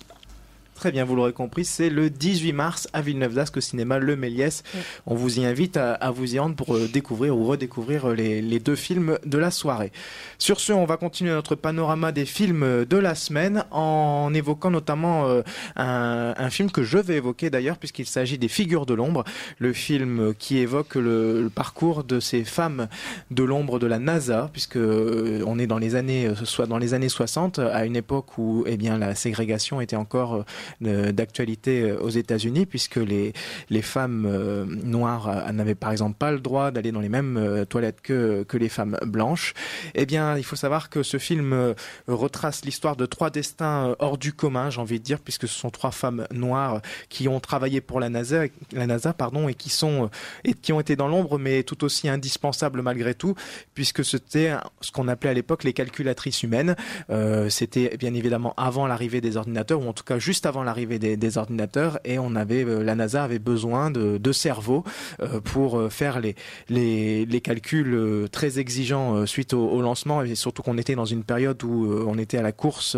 Très 0.76 0.92
bien, 0.92 1.06
vous 1.06 1.16
l'aurez 1.16 1.34
compris, 1.34 1.66
c'est 1.66 1.90
le 1.90 2.10
18 2.10 2.52
mars 2.52 2.88
à 2.94 3.02
Villeneuve 3.02 3.36
d'Ascq 3.36 3.58
au 3.58 3.62
cinéma 3.62 4.00
Le 4.00 4.16
Méliès. 4.16 4.64
Oui. 4.74 4.82
On 5.06 5.16
vous 5.16 5.40
y 5.40 5.46
invite 5.46 5.78
à, 5.78 5.94
à 5.94 6.12
vous 6.12 6.36
y 6.36 6.40
rendre 6.40 6.56
pour 6.56 6.76
euh, 6.76 6.88
découvrir 6.92 7.38
ou 7.38 7.46
redécouvrir 7.46 8.10
euh, 8.10 8.16
les, 8.16 8.42
les 8.42 8.60
deux 8.60 8.76
films 8.76 9.18
de 9.26 9.38
la 9.38 9.52
soirée. 9.52 9.92
Sur 10.40 10.60
ce, 10.60 10.74
on 10.74 10.86
va 10.86 10.98
continuer 10.98 11.32
notre 11.32 11.56
panorama 11.56 12.12
des 12.12 12.26
films 12.26 12.64
euh, 12.64 12.86
de 12.86 12.98
la 12.98 13.16
semaine 13.16 13.64
en 13.72 14.34
évoquant 14.34 14.72
notamment 14.72 15.28
euh, 15.28 15.42
un, 15.76 16.34
un 16.38 16.50
film 16.50 16.70
que 16.72 16.84
je 16.84 16.98
vais 16.98 17.16
évoquer 17.16 17.50
d'ailleurs 17.50 17.78
puisqu'il 17.78 18.08
s'agit 18.08 18.38
des 18.38 18.48
Figures 18.50 18.86
de 18.86 18.94
l'ombre, 18.94 19.24
le 19.60 19.74
film 19.74 20.34
qui 20.38 20.58
évoque 20.58 20.96
le, 20.96 21.44
le 21.44 21.50
parcours 21.50 22.04
de 22.04 22.20
ces 22.20 22.44
femmes 22.44 22.88
de 23.32 23.44
l'ombre 23.44 23.80
de 23.80 23.88
la 23.88 24.00
NASA 24.00 24.50
puisque 24.52 24.76
euh, 24.78 25.44
on 25.46 25.60
est 25.60 25.68
dans 25.68 25.78
les 25.78 25.96
années 25.96 26.30
soit 26.44 26.66
dans 26.66 26.78
les 26.78 26.94
années 26.94 27.10
60 27.10 27.60
à 27.60 27.86
une 27.86 27.96
époque 27.96 28.38
où 28.38 28.64
eh 28.68 28.76
bien 28.76 28.98
la 28.98 29.16
ségrégation 29.16 29.80
était 29.80 29.96
encore 29.96 30.44
d'actualité 30.82 31.82
euh, 31.82 32.00
aux 32.00 32.10
États-Unis 32.10 32.66
puisque 32.66 32.98
les 32.98 33.34
les 33.70 33.82
femmes 33.82 34.26
euh, 34.26 34.66
noires 34.66 35.28
euh, 35.30 35.52
n'avaient 35.52 35.76
par 35.76 35.92
exemple 35.92 36.18
pas 36.18 36.32
le 36.32 36.40
droit 36.40 36.72
d'aller 36.72 36.92
dans 36.92 37.02
les 37.02 37.10
mêmes 37.10 37.38
euh, 37.38 37.66
toilettes 37.66 38.02
que 38.02 38.44
que 38.44 38.58
les 38.58 38.70
femmes 38.70 38.98
blanches. 39.06 39.54
Eh 39.96 40.06
bien, 40.06 40.38
il 40.38 40.44
faut 40.44 40.56
savoir 40.56 40.90
que 40.90 41.04
ce 41.04 41.18
film 41.18 41.54
euh, 41.54 41.74
retrace 42.08 42.66
l'histoire 42.66 42.96
de 42.96 43.06
trois 43.06 43.30
destins 43.30 43.90
euh, 43.90 43.96
hors 44.00 44.18
du 44.18 44.34
commun, 44.34 44.70
j'ai 44.70 44.82
envie 44.82 45.00
de 45.00 45.04
dire, 45.04 45.20
puisque 45.20 45.48
ce 45.48 45.58
sont 45.58 45.70
trois 45.70 45.92
femmes 45.92 46.28
noires 46.32 46.82
qui 47.10 47.28
ont 47.28 47.40
travaillé 47.40 47.82
pour 47.82 48.00
la 48.00 48.10
NASA, 48.10 48.44
la 48.72 48.88
NASA 48.88 49.14
pardon, 49.14 49.48
et 49.48 49.54
qui 49.54 49.70
sont 49.70 50.06
euh, 50.06 50.08
et 50.44 50.54
qui 50.54 50.74
ont 50.74 50.80
été 50.80 50.96
dans 50.96 51.08
l'ombre, 51.08 51.38
mais 51.40 51.64
tout 51.64 51.84
aussi 51.84 52.10
indispensables 52.10 52.82
malgré 52.82 53.16
tout, 53.16 53.36
puisque 53.74 54.04
c'était 54.06 54.54
ce 54.82 54.92
qu'on 54.92 55.08
appelait 55.08 55.32
à 55.32 55.34
l'époque 55.34 55.64
les 55.64 55.74
calculatrices 55.74 56.44
humaines. 56.44 56.76
Euh, 57.10 57.50
c'était 57.50 57.98
bien 57.98 58.14
évidemment 58.14 58.54
avant 58.58 58.88
l'arrivée 58.88 59.22
des 59.22 59.38
ordinateurs, 59.38 59.82
ou 59.82 59.88
en 59.88 59.94
tout 59.94 60.04
cas 60.04 60.20
juste 60.20 60.46
avant 60.46 60.53
l'arrivée 60.62 61.00
des, 61.00 61.38
ordinateurs, 61.38 62.00
et 62.04 62.20
on 62.20 62.36
avait 62.36 62.64
euh, 62.64 62.84
la 62.84 62.94
NASA 62.94 63.24
avait 63.24 63.40
besoin 63.40 63.90
de, 63.90 64.20
de 64.20 64.32
cerveaux 64.32 64.84
euh, 65.22 65.40
pour 65.40 65.80
euh, 65.80 65.90
faire 65.90 66.20
les, 66.20 66.36
les, 66.70 67.26
les 67.26 67.42
calculs 67.42 68.28
très 68.32 68.60
exigeants 68.60 69.26
suite 69.26 69.54
au, 69.54 69.82
lancement, 69.82 70.22
et 70.22 70.36
surtout 70.36 70.62
qu'on 70.62 70.78
était 70.78 70.96
dans 70.96 71.06
une 71.06 71.24
période 71.24 71.64
où 71.64 71.92
on 72.08 72.18
était 72.18 72.38
à 72.38 72.42
la 72.42 72.52
course 72.52 72.98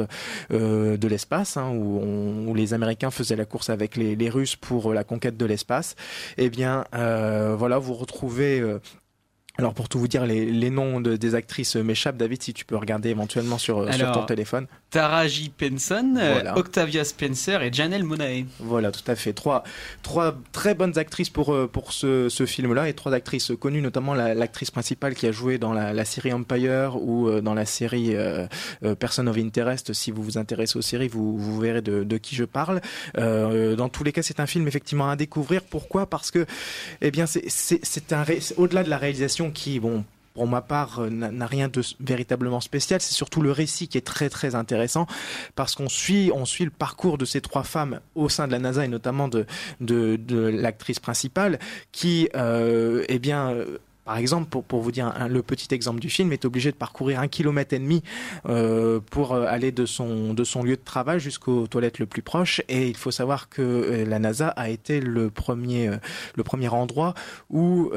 de 0.50 1.08
l'espace, 1.08 1.56
hein, 1.58 1.72
où, 1.72 2.54
les 2.56 2.74
Américains 2.74 3.12
faisaient 3.12 3.36
la 3.36 3.46
course 3.46 3.70
avec 3.70 3.96
les, 3.96 4.30
Russes 4.30 4.56
pour 4.56 4.94
la 4.94 5.04
conquête 5.04 5.38
de 5.38 5.46
l'espace. 5.46 5.96
Eh 6.38 6.50
bien, 6.50 6.84
voilà, 6.92 7.78
vous 7.78 7.94
retrouvez. 7.94 8.64
Euh, 9.58 9.62
alors 9.62 9.74
pour 9.74 9.90
tout 9.90 10.00
vous 10.00 10.08
dire, 10.08 10.26
les, 10.26 10.46
les 10.46 10.70
noms 10.70 11.02
de- 11.02 11.16
des 11.16 11.36
actrices 11.36 11.76
m'échappent. 11.76 12.18
David, 12.18 12.42
si 12.44 12.54
tu 12.54 12.66
peux 12.66 12.76
regarder 12.76 13.10
éventuellement 13.10 13.58
sur, 13.58 13.80
euh, 13.80 13.92
sur 13.92 14.12
ton 14.12 14.26
téléphone. 14.26 14.68
Taraji 14.90 15.50
Penson, 15.50 16.16
euh, 16.18 16.34
Voilà. 16.34 16.58
Octavia 16.58 17.04
Spencer 17.04 17.62
et 17.62 17.72
Janelle 17.74 18.04
Monae. 18.04 18.46
Voilà, 18.60 18.92
tout 18.92 19.04
à 19.08 19.16
fait. 19.16 19.34
Trois, 19.34 19.64
trois 20.04 20.36
très 20.54 20.74
bonnes 20.76 20.98
actrices 20.98 21.30
pour, 21.30 21.54
euh, 21.54 21.68
pour 21.68 21.92
ce, 21.94 22.30
ce 22.30 22.46
film-là 22.46 22.88
et 22.88 22.94
trois 22.94 23.14
actrices 23.14 23.52
connues, 23.60 23.82
notamment 23.82 24.14
la- 24.14 24.34
l'actrice 24.34 24.72
principale 24.72 25.16
qui 25.16 25.28
a 25.28 25.32
joué 25.32 25.58
dans 25.58 25.74
la, 25.74 25.92
la 25.94 26.06
série 26.06 26.32
Empire 26.34 26.96
ou 27.02 27.28
euh, 27.28 27.42
dans 27.42 27.54
la 27.54 27.66
série 27.66 28.16
euh, 28.16 28.48
euh, 28.84 28.96
Person 28.96 29.28
of 29.28 29.38
Interest. 29.38 29.92
Si 29.94 30.12
vous 30.12 30.24
vous 30.24 30.38
intéressez 30.38 30.78
aux 30.78 30.82
séries, 30.82 31.08
vous, 31.10 31.38
vous 31.38 31.60
verrez 31.60 31.82
de, 31.82 32.04
de 32.04 32.18
qui 32.18 32.36
je 32.36 32.44
parle. 32.46 32.82
Euh, 33.18 33.76
dans 33.76 33.90
tous 33.90 34.04
les 34.04 34.12
cas, 34.12 34.22
c'est 34.22 34.40
un 34.40 34.46
film 34.46 34.68
effectivement 34.68 35.10
à 35.10 35.16
découvrir. 35.16 35.62
Pourquoi? 35.64 36.06
Parce 36.06 36.32
que, 36.32 36.46
eh 37.02 37.12
bien, 37.12 37.26
c'est- 37.26 38.14
un 38.14 38.24
au-delà 38.58 38.84
de 38.84 38.90
la 38.90 38.98
réalisation 38.98 39.45
qui, 39.52 39.80
bon, 39.80 40.04
pour 40.36 40.48
ma 40.48 40.62
part, 40.62 41.00
euh, 41.00 41.10
n'a 41.10 41.48
rien 41.48 41.70
de 41.70 41.82
véritablement 42.00 42.60
spécial. 42.60 43.02
C'est 43.02 43.14
surtout 43.14 43.42
le 43.42 43.52
récit 43.52 43.88
qui 43.88 43.98
est 43.98 44.06
très 44.06 44.30
très 44.30 44.54
intéressant 44.54 45.08
parce 45.56 45.74
qu'on 45.74 45.90
suit 45.90 46.30
on 46.36 46.46
suit 46.46 46.66
le 46.66 46.72
parcours 46.72 47.18
de 47.18 47.26
ces 47.26 47.42
trois 47.42 47.64
femmes 47.64 48.02
au 48.14 48.30
sein 48.30 48.46
de 48.46 48.52
la 48.52 48.60
NASA 48.60 48.86
et 48.86 48.90
notamment 48.90 49.28
de 49.28 49.48
de, 49.80 50.36
l'actrice 50.36 51.00
principale 51.00 51.58
qui, 51.92 52.30
euh, 52.36 53.04
eh 53.08 53.18
bien. 53.18 53.50
euh, 53.50 53.78
par 54.04 54.18
exemple, 54.18 54.48
pour, 54.52 54.64
pour 54.64 54.82
vous 54.82 54.92
dire 54.92 55.12
le 55.28 55.42
petit 55.42 55.74
exemple 55.74 56.00
du 56.00 56.12
film, 56.12 56.32
est 56.32 56.46
obligé 56.46 56.72
de 56.72 56.76
parcourir 56.76 57.20
un 57.22 57.28
kilomètre 57.28 57.74
et 57.74 57.80
demi 57.80 58.04
euh, 58.48 59.00
pour 59.10 59.34
aller 59.34 59.72
de 59.72 59.88
son 59.88 60.36
de 60.36 60.44
son 60.44 60.62
lieu 60.62 60.76
de 60.76 60.84
travail 60.86 61.20
jusqu'aux 61.20 61.66
toilettes 61.66 61.98
le 61.98 62.06
plus 62.06 62.22
proche. 62.22 62.62
Et 62.70 62.88
il 62.88 62.96
faut 62.96 63.10
savoir 63.10 63.50
que 63.50 64.06
la 64.08 64.20
NASA 64.20 64.50
a 64.50 64.70
été 64.70 65.00
le 65.00 65.32
premier 65.32 65.90
le 66.36 66.44
premier 66.44 66.68
endroit 66.68 67.16
où 67.50 67.92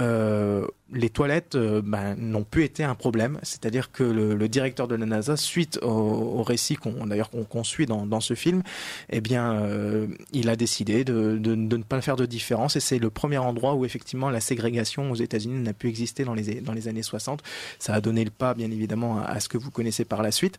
les 0.93 1.11
toilettes 1.11 1.55
euh, 1.55 1.83
ben, 1.85 2.15
n'ont 2.17 2.45
plus 2.45 2.65
été 2.65 2.85
un 2.85 2.95
problème. 2.95 3.39
C'est-à-dire 3.43 3.93
que 3.93 4.03
le, 4.03 4.49
directeur 4.49 4.89
de 4.89 4.95
la 4.95 5.07
NASA, 5.07 5.37
suite 5.37 5.79
au, 5.83 6.43
récit 6.43 6.77
qu'on 6.77 7.07
d'ailleurs 7.07 7.31
qu'on 7.31 7.65
suit 7.65 7.87
dans, 7.87 8.21
ce 8.21 8.35
film, 8.35 8.63
eh 9.11 9.21
bien, 9.21 9.53
euh, 9.53 10.07
il 10.33 10.49
a 10.49 10.57
décidé 10.57 11.05
de, 11.05 11.39
ne 11.39 11.83
pas 11.83 12.01
faire 12.01 12.17
de 12.17 12.27
différence. 12.27 12.77
Et 12.77 12.81
c'est 12.81 12.99
le 12.99 13.11
premier 13.11 13.39
endroit 13.39 13.75
où 13.75 13.85
effectivement 13.85 14.31
la 14.31 14.41
ségrégation 14.41 15.11
aux 15.11 15.17
États-Unis 15.17 15.63
n'a 15.63 15.73
pu 15.73 15.89
exister 15.89 16.25
dans 16.25 16.35
les, 16.35 16.89
années 16.89 17.03
60. 17.03 17.43
Ça 17.79 17.95
a 17.95 18.01
donné 18.01 18.25
le 18.25 18.31
pas, 18.31 18.55
bien 18.55 18.71
évidemment, 18.71 19.21
à 19.21 19.41
ce 19.41 19.49
que 19.49 19.59
vous 19.59 19.71
connaissez 19.71 20.05
par 20.05 20.23
la 20.23 20.31
suite. 20.31 20.59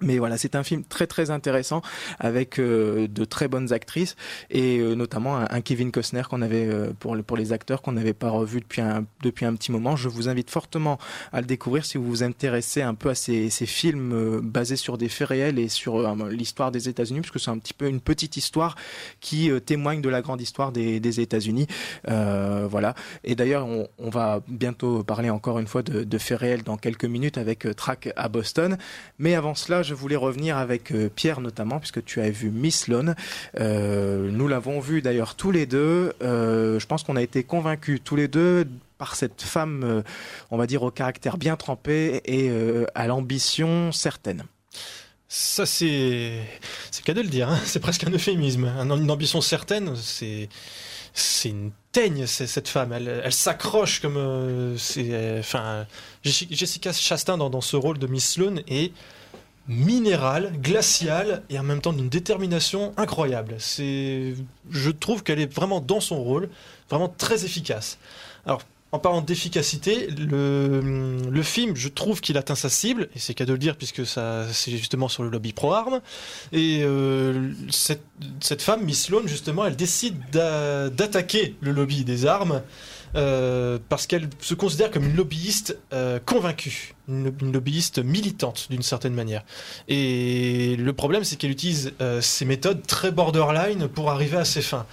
Mais 0.00 0.18
voilà, 0.18 0.36
c'est 0.36 0.56
un 0.56 0.64
film 0.64 0.82
très 0.82 1.06
très 1.06 1.30
intéressant 1.30 1.80
avec 2.18 2.58
euh, 2.58 3.06
de 3.06 3.24
très 3.24 3.46
bonnes 3.46 3.72
actrices 3.72 4.16
et 4.50 4.78
euh, 4.78 4.94
notamment 4.94 5.36
un, 5.36 5.60
Kevin 5.60 5.92
Costner 5.92 6.22
qu'on 6.28 6.42
avait 6.42 6.66
euh, 6.66 6.92
pour 6.98 7.14
le- 7.14 7.22
pour 7.22 7.36
les 7.36 7.52
acteurs 7.52 7.80
qu'on 7.80 7.92
n'avait 7.92 8.12
pas 8.12 8.30
revu 8.30 8.60
depuis 8.60 8.80
un 8.80 9.06
depuis 9.22 9.46
un 9.46 9.54
petit 9.54 9.70
moment. 9.70 9.94
Je 9.94 10.08
vous 10.08 10.28
invite 10.28 10.50
fortement 10.50 10.98
à 11.32 11.40
le 11.40 11.46
découvrir 11.46 11.84
si 11.84 11.96
vous 11.96 12.04
vous 12.04 12.22
intéressez 12.24 12.82
un 12.82 12.94
peu 12.94 13.10
à 13.10 13.14
ces, 13.14 13.48
films 13.66 14.40
basés 14.40 14.76
sur 14.76 14.98
des 14.98 15.08
faits 15.08 15.28
réels 15.28 15.58
et 15.58 15.68
sur 15.68 16.14
l'histoire 16.26 16.70
des 16.70 16.88
États-Unis, 16.88 17.20
parce 17.20 17.30
que 17.30 17.38
c'est 17.38 17.50
un 17.50 17.58
petit 17.58 17.72
peu 17.72 17.88
une 17.88 18.00
petite 18.00 18.36
histoire 18.36 18.74
qui 19.20 19.50
témoigne 19.64 20.02
de 20.02 20.08
la 20.10 20.20
grande 20.20 20.40
histoire 20.42 20.70
des, 20.70 21.20
États-Unis. 21.20 21.66
Voilà. 22.06 22.94
Et 23.22 23.34
d'ailleurs, 23.34 23.66
on, 23.66 24.10
va 24.10 24.42
bientôt 24.48 25.02
parler 25.02 25.30
encore 25.30 25.58
une 25.58 25.66
fois 25.66 25.82
de, 25.82 26.04
de 26.04 26.18
faits 26.18 26.38
réels 26.38 26.62
dans 26.62 26.76
quelques 26.76 27.04
minutes 27.04 27.38
avec 27.38 27.66
Track 27.76 28.12
à 28.16 28.28
Boston. 28.28 28.76
Mais 29.18 29.34
avant 29.34 29.54
cela, 29.54 29.83
je 29.84 29.94
voulais 29.94 30.16
revenir 30.16 30.56
avec 30.56 30.90
euh, 30.90 31.08
Pierre 31.14 31.40
notamment, 31.40 31.78
puisque 31.78 32.04
tu 32.04 32.20
as 32.20 32.30
vu 32.30 32.50
Miss 32.50 32.88
Lone. 32.88 33.14
Euh, 33.60 34.28
nous 34.32 34.48
l'avons 34.48 34.80
vu 34.80 35.00
d'ailleurs 35.02 35.36
tous 35.36 35.52
les 35.52 35.66
deux. 35.66 36.12
Euh, 36.22 36.80
je 36.80 36.86
pense 36.86 37.04
qu'on 37.04 37.14
a 37.16 37.22
été 37.22 37.44
convaincus 37.44 38.00
tous 38.02 38.16
les 38.16 38.26
deux 38.26 38.66
par 38.98 39.14
cette 39.14 39.42
femme, 39.42 39.82
euh, 39.84 40.02
on 40.50 40.56
va 40.56 40.66
dire, 40.66 40.82
au 40.82 40.90
caractère 40.90 41.36
bien 41.36 41.54
trempé 41.56 42.20
et 42.24 42.50
à 42.96 43.06
l'ambition 43.06 43.92
certaine. 43.92 44.42
Ça, 45.28 45.66
c'est. 45.66 46.38
C'est 46.90 47.04
qu'à 47.04 47.14
de 47.14 47.20
le 47.20 47.28
dire, 47.28 47.48
hein. 47.48 47.58
c'est 47.64 47.80
presque 47.80 48.04
un 48.04 48.10
euphémisme. 48.10 48.64
Un- 48.66 48.90
Une 48.96 49.10
ambition 49.10 49.40
certaine, 49.40 49.94
c'est. 49.96 50.48
C'est 51.16 51.50
une 51.50 51.70
teigne, 51.92 52.26
cette 52.26 52.68
femme. 52.68 52.92
Elle, 52.92 53.32
s'accroche 53.32 54.00
comme. 54.00 54.74
c'est, 54.78 55.38
enfin, 55.38 55.86
Jessi- 56.24 56.48
Jessica 56.50 56.92
Chastain 56.92 57.38
dans, 57.38 57.50
dans 57.50 57.60
ce 57.60 57.76
rôle 57.76 57.98
de 57.98 58.06
Miss 58.08 58.30
Sloane 58.32 58.62
est 58.68 58.92
minérale, 59.68 60.52
glaciale 60.60 61.42
et 61.48 61.58
en 61.58 61.62
même 61.62 61.80
temps 61.80 61.92
d'une 61.92 62.08
détermination 62.08 62.92
incroyable. 62.96 63.56
C'est, 63.58 64.34
je 64.70 64.90
trouve 64.90 65.22
qu'elle 65.22 65.40
est 65.40 65.52
vraiment 65.52 65.80
dans 65.80 66.00
son 66.00 66.22
rôle, 66.22 66.48
vraiment 66.90 67.08
très 67.08 67.44
efficace. 67.44 67.98
Alors, 68.46 68.62
en 68.92 69.00
parlant 69.00 69.22
d'efficacité, 69.22 70.06
le, 70.06 71.42
film, 71.42 71.74
je 71.74 71.88
trouve 71.88 72.20
qu'il 72.20 72.38
atteint 72.38 72.54
sa 72.54 72.68
cible, 72.68 73.08
et 73.16 73.18
c'est 73.18 73.34
qu'à 73.34 73.44
de 73.44 73.52
le 73.52 73.58
dire 73.58 73.76
puisque 73.76 74.06
ça, 74.06 74.46
c'est 74.52 74.70
justement 74.70 75.08
sur 75.08 75.24
le 75.24 75.30
lobby 75.30 75.52
pro-armes. 75.52 76.00
Et 76.52 76.82
euh, 76.84 77.50
cette, 77.70 78.04
cette 78.38 78.62
femme, 78.62 78.84
Miss 78.84 79.06
Sloane, 79.06 79.26
justement, 79.26 79.66
elle 79.66 79.74
décide 79.74 80.16
d'a- 80.30 80.90
d'attaquer 80.90 81.56
le 81.60 81.72
lobby 81.72 82.04
des 82.04 82.24
armes 82.26 82.62
euh, 83.16 83.78
parce 83.88 84.06
qu'elle 84.06 84.28
se 84.40 84.54
considère 84.54 84.90
comme 84.90 85.04
une 85.04 85.14
lobbyiste 85.14 85.78
euh, 85.92 86.18
convaincue, 86.24 86.94
une, 87.08 87.32
lobbyiste 87.52 87.98
militante 87.98 88.66
d'une 88.70 88.82
certaine 88.82 89.14
manière. 89.14 89.44
Et 89.88 90.74
le 90.76 90.92
problème, 90.92 91.22
c'est 91.22 91.36
qu'elle 91.36 91.52
utilise 91.52 91.92
euh, 92.00 92.20
ces 92.20 92.44
méthodes 92.44 92.84
très 92.86 93.12
borderline 93.12 93.86
pour 93.86 94.10
arriver 94.10 94.36
à 94.36 94.44
ses 94.44 94.62
fins. 94.62 94.86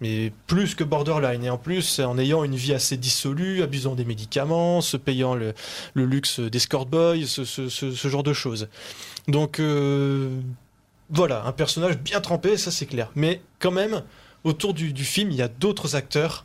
Mais 0.00 0.32
plus 0.46 0.74
que 0.74 0.82
borderline, 0.82 1.44
et 1.44 1.50
en 1.50 1.58
plus 1.58 2.00
en 2.00 2.18
ayant 2.18 2.42
une 2.42 2.56
vie 2.56 2.74
assez 2.74 2.96
dissolue, 2.96 3.62
abusant 3.62 3.94
des 3.94 4.04
médicaments, 4.04 4.80
se 4.80 4.96
payant 4.96 5.34
le, 5.34 5.54
luxe 5.94 6.40
d'escort 6.40 6.86
boy, 6.86 7.26
ce, 7.26 7.44
ce- 7.44 8.08
genre 8.08 8.22
de 8.22 8.32
choses. 8.32 8.68
Donc 9.28 9.60
euh, 9.60 10.40
voilà, 11.10 11.44
un 11.44 11.52
personnage 11.52 11.98
bien 11.98 12.20
trempé, 12.20 12.56
ça 12.56 12.70
c'est 12.70 12.86
clair. 12.86 13.10
Mais 13.14 13.40
quand 13.58 13.72
même, 13.72 14.02
autour 14.44 14.74
du 14.74 15.04
film, 15.04 15.30
il 15.30 15.36
y 15.36 15.42
a 15.42 15.48
d'autres 15.48 15.94
acteurs 15.94 16.44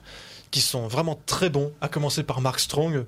qui 0.53 0.61
sont 0.61 0.87
vraiment 0.87 1.19
très 1.25 1.49
bons, 1.49 1.73
à 1.81 1.89
commencer 1.89 2.21
par 2.21 2.39
Mark 2.39 2.59
Strong. 2.59 3.05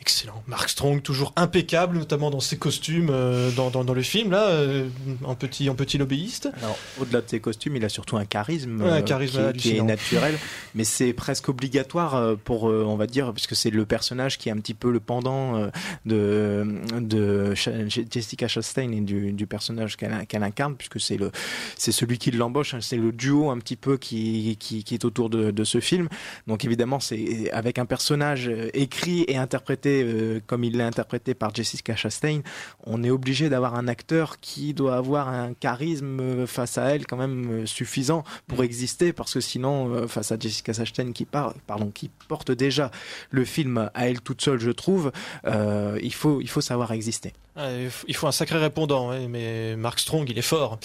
Excellent. 0.00 0.42
Mark 0.48 0.68
Strong, 0.68 1.00
toujours 1.00 1.32
impeccable, 1.34 1.96
notamment 1.96 2.30
dans 2.30 2.40
ses 2.40 2.58
costumes 2.58 3.08
euh, 3.10 3.50
dans, 3.52 3.70
dans- 3.70 3.84
dans 3.84 3.94
le 3.94 4.02
film, 4.02 4.32
là, 4.32 4.48
euh, 4.48 4.86
en, 5.24 5.34
petit, 5.34 5.70
en 5.70 5.74
petit 5.74 5.96
lobbyiste. 5.96 6.50
Alors, 6.60 6.76
au-delà 7.00 7.22
de 7.22 7.28
ses 7.30 7.40
costumes, 7.40 7.76
il 7.76 7.84
a 7.86 7.88
surtout 7.88 8.18
un 8.18 8.26
charisme, 8.26 8.82
Ouais, 8.82 8.90
un 8.90 9.20
euh, 9.20 9.52
qui, 9.52 9.58
qui 9.70 9.76
est 9.78 9.82
naturel, 9.82 10.36
mais 10.74 10.84
c'est 10.84 11.14
presque 11.14 11.48
obligatoire 11.48 12.16
euh, 12.16 12.34
pour, 12.34 12.64
on 12.64 12.96
va 12.96 13.06
dire, 13.06 13.32
puisque 13.32 13.56
c'est 13.56 13.70
le 13.70 13.86
personnage 13.86 14.36
qui 14.36 14.50
est 14.50 14.52
un 14.52 14.58
petit 14.58 14.74
peu 14.74 14.90
le 14.90 15.00
pendant 15.00 15.70
de, 16.04 16.66
de 17.00 17.54
Jessica 17.54 18.46
Chastain 18.46 18.92
et 18.92 19.00
du, 19.00 19.32
du 19.32 19.46
personnage 19.46 19.96
qu'elle 19.96 20.42
incarne, 20.42 20.74
puisque 20.76 21.00
c'est 21.00 21.16
le, 21.16 21.30
c'est 21.78 21.92
celui 21.92 22.18
qui 22.18 22.30
l'embauche, 22.30 22.74
hein, 22.74 22.80
c'est 22.82 22.96
le 22.98 23.10
duo 23.10 23.48
un 23.48 23.58
petit 23.58 23.76
peu 23.76 23.96
qui, 23.96 24.58
qui, 24.60 24.84
qui 24.84 24.94
est 24.94 25.04
autour 25.06 25.30
de, 25.30 25.50
de 25.50 25.64
ce 25.64 25.80
film. 25.80 26.08
Donc 26.46 26.66
évidemment, 26.66 27.00
c'est 27.00 27.50
avec 27.52 27.78
un 27.78 27.86
personnage 27.86 28.50
écrit 28.74 29.24
et 29.28 29.38
interprété 29.38 29.93
euh, 30.02 30.40
comme 30.46 30.64
il 30.64 30.76
l'est 30.76 30.82
interprété 30.84 31.34
par 31.34 31.54
Jessica 31.54 31.94
Chastain, 31.94 32.40
on 32.84 33.02
est 33.04 33.10
obligé 33.10 33.48
d'avoir 33.48 33.74
un 33.76 33.86
acteur 33.88 34.40
qui 34.40 34.74
doit 34.74 34.96
avoir 34.96 35.28
un 35.28 35.54
charisme 35.54 36.20
euh, 36.20 36.46
face 36.46 36.78
à 36.78 36.84
elle 36.94 37.06
quand 37.06 37.16
même 37.16 37.62
euh, 37.62 37.66
suffisant 37.66 38.24
pour 38.46 38.58
Mm. 38.60 38.64
exister 38.64 39.12
parce 39.12 39.34
que 39.34 39.40
sinon 39.40 39.94
euh, 39.94 40.06
face 40.08 40.32
à 40.32 40.38
Jessica 40.38 40.72
Chastain 40.72 41.12
qui 41.12 41.24
par- 41.24 41.54
pardon 41.66 41.90
qui 41.94 42.10
porte 42.28 42.50
déjà 42.50 42.90
le 43.30 43.44
film 43.44 43.90
à 43.94 44.08
elle 44.08 44.20
toute 44.20 44.40
seule 44.42 44.58
je 44.60 44.70
trouve 44.70 45.12
euh, 45.46 45.98
il 46.02 46.14
faut 46.14 46.40
il 46.40 46.48
faut 46.48 46.60
savoir 46.60 46.92
exister 46.92 47.32
Ah, 47.56 47.68
il 48.08 48.14
faut- 48.14 48.26
un 48.26 48.32
sacré 48.32 48.58
répondant, 48.58 49.12
mais 49.28 49.76
Mark 49.76 50.00
Strong, 50.00 50.28
il 50.30 50.38
est 50.38 50.42
fort. 50.42 50.78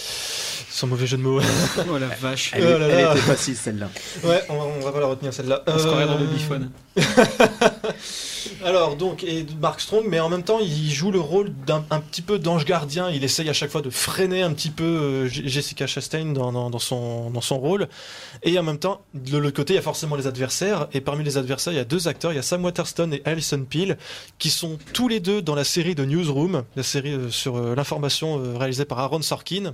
Sans 0.70 0.86
mauvais 0.88 1.08
jeu 1.08 1.18
de 1.18 1.24
mots. 1.24 1.40
Oh 1.90 1.98
la 1.98 2.08
vache. 2.08 2.52
elle, 2.54 2.64
Oh 2.64 2.78
là 2.78 2.88
elle 2.88 3.04
là. 3.06 3.12
était 3.14 3.22
facile 3.22 3.56
celle-là 3.56 3.90
Ouais, 4.24 4.44
on 4.50 4.58
va, 4.58 4.66
on 4.66 4.80
va 4.82 4.92
pas 4.92 5.00
la 5.00 5.06
retenir 5.08 5.34
celle-là. 5.34 5.64
On 5.66 5.80
se 5.80 5.86
croirait 5.88 6.06
dans 6.06 6.18
le 6.18 6.26
Euh, 6.26 6.28
biphone. 6.28 6.70
Donc, 8.96 9.24
et 9.24 9.46
Mark 9.60 9.80
Strong, 9.82 10.06
mais 10.08 10.20
en 10.20 10.30
même 10.30 10.44
temps, 10.44 10.60
il 10.60 10.92
joue 10.92 11.12
le 11.12 11.20
rôle 11.20 11.54
d'un 11.66 11.86
un 11.90 12.00
petit 12.00 12.22
peu 12.22 12.40
d'ange 12.40 12.66
gardien. 12.66 13.10
Il 13.10 13.24
essaye 13.24 13.50
à 13.50 13.54
chaque 13.54 13.70
fois 13.70 13.82
de 13.82 13.90
freiner 13.90 14.42
un 14.42 14.54
petit 14.54 14.70
peu 14.70 14.84
euh, 14.84 15.28
Jessica 15.28 15.88
Chastain 15.88 16.28
dans, 16.34 16.80
son, 16.80 17.30
dans 17.30 17.42
son 17.42 17.58
rôle. 17.60 17.88
Et 18.44 18.58
en 18.58 18.64
même 18.64 18.80
temps, 18.80 19.02
de 19.14 19.38
l'autre 19.38 19.56
côté, 19.56 19.74
il 19.74 19.76
y 19.78 19.80
a 19.80 19.84
forcément 19.84 20.16
les 20.16 20.28
adversaires. 20.28 20.88
Et 20.94 21.02
parmi 21.02 21.24
les 21.24 21.38
adversaires, 21.38 21.74
il 21.74 21.78
y 21.78 21.80
a 21.80 21.86
deux 21.86 22.08
acteurs. 22.08 22.32
Il 22.32 22.36
y 22.36 22.40
a 22.40 22.44
Sam 22.44 22.64
Waterston 22.64 23.12
et 23.12 23.22
Alison 23.26 23.66
Peel, 23.70 23.98
qui 24.38 24.50
sont 24.50 24.78
tous 24.94 25.08
les 25.08 25.20
deux 25.20 25.42
dans 25.42 25.56
la 25.56 25.64
série 25.64 25.96
de 25.96 26.06
Newsroom, 26.06 26.64
la 26.76 26.84
série 26.84 27.14
euh, 27.14 27.30
sur 27.30 27.58
euh, 27.58 27.76
l'information 27.76 28.58
réalisée 28.58 28.86
par 28.86 29.00
Aaron 29.00 29.22
Sorkin. 29.22 29.74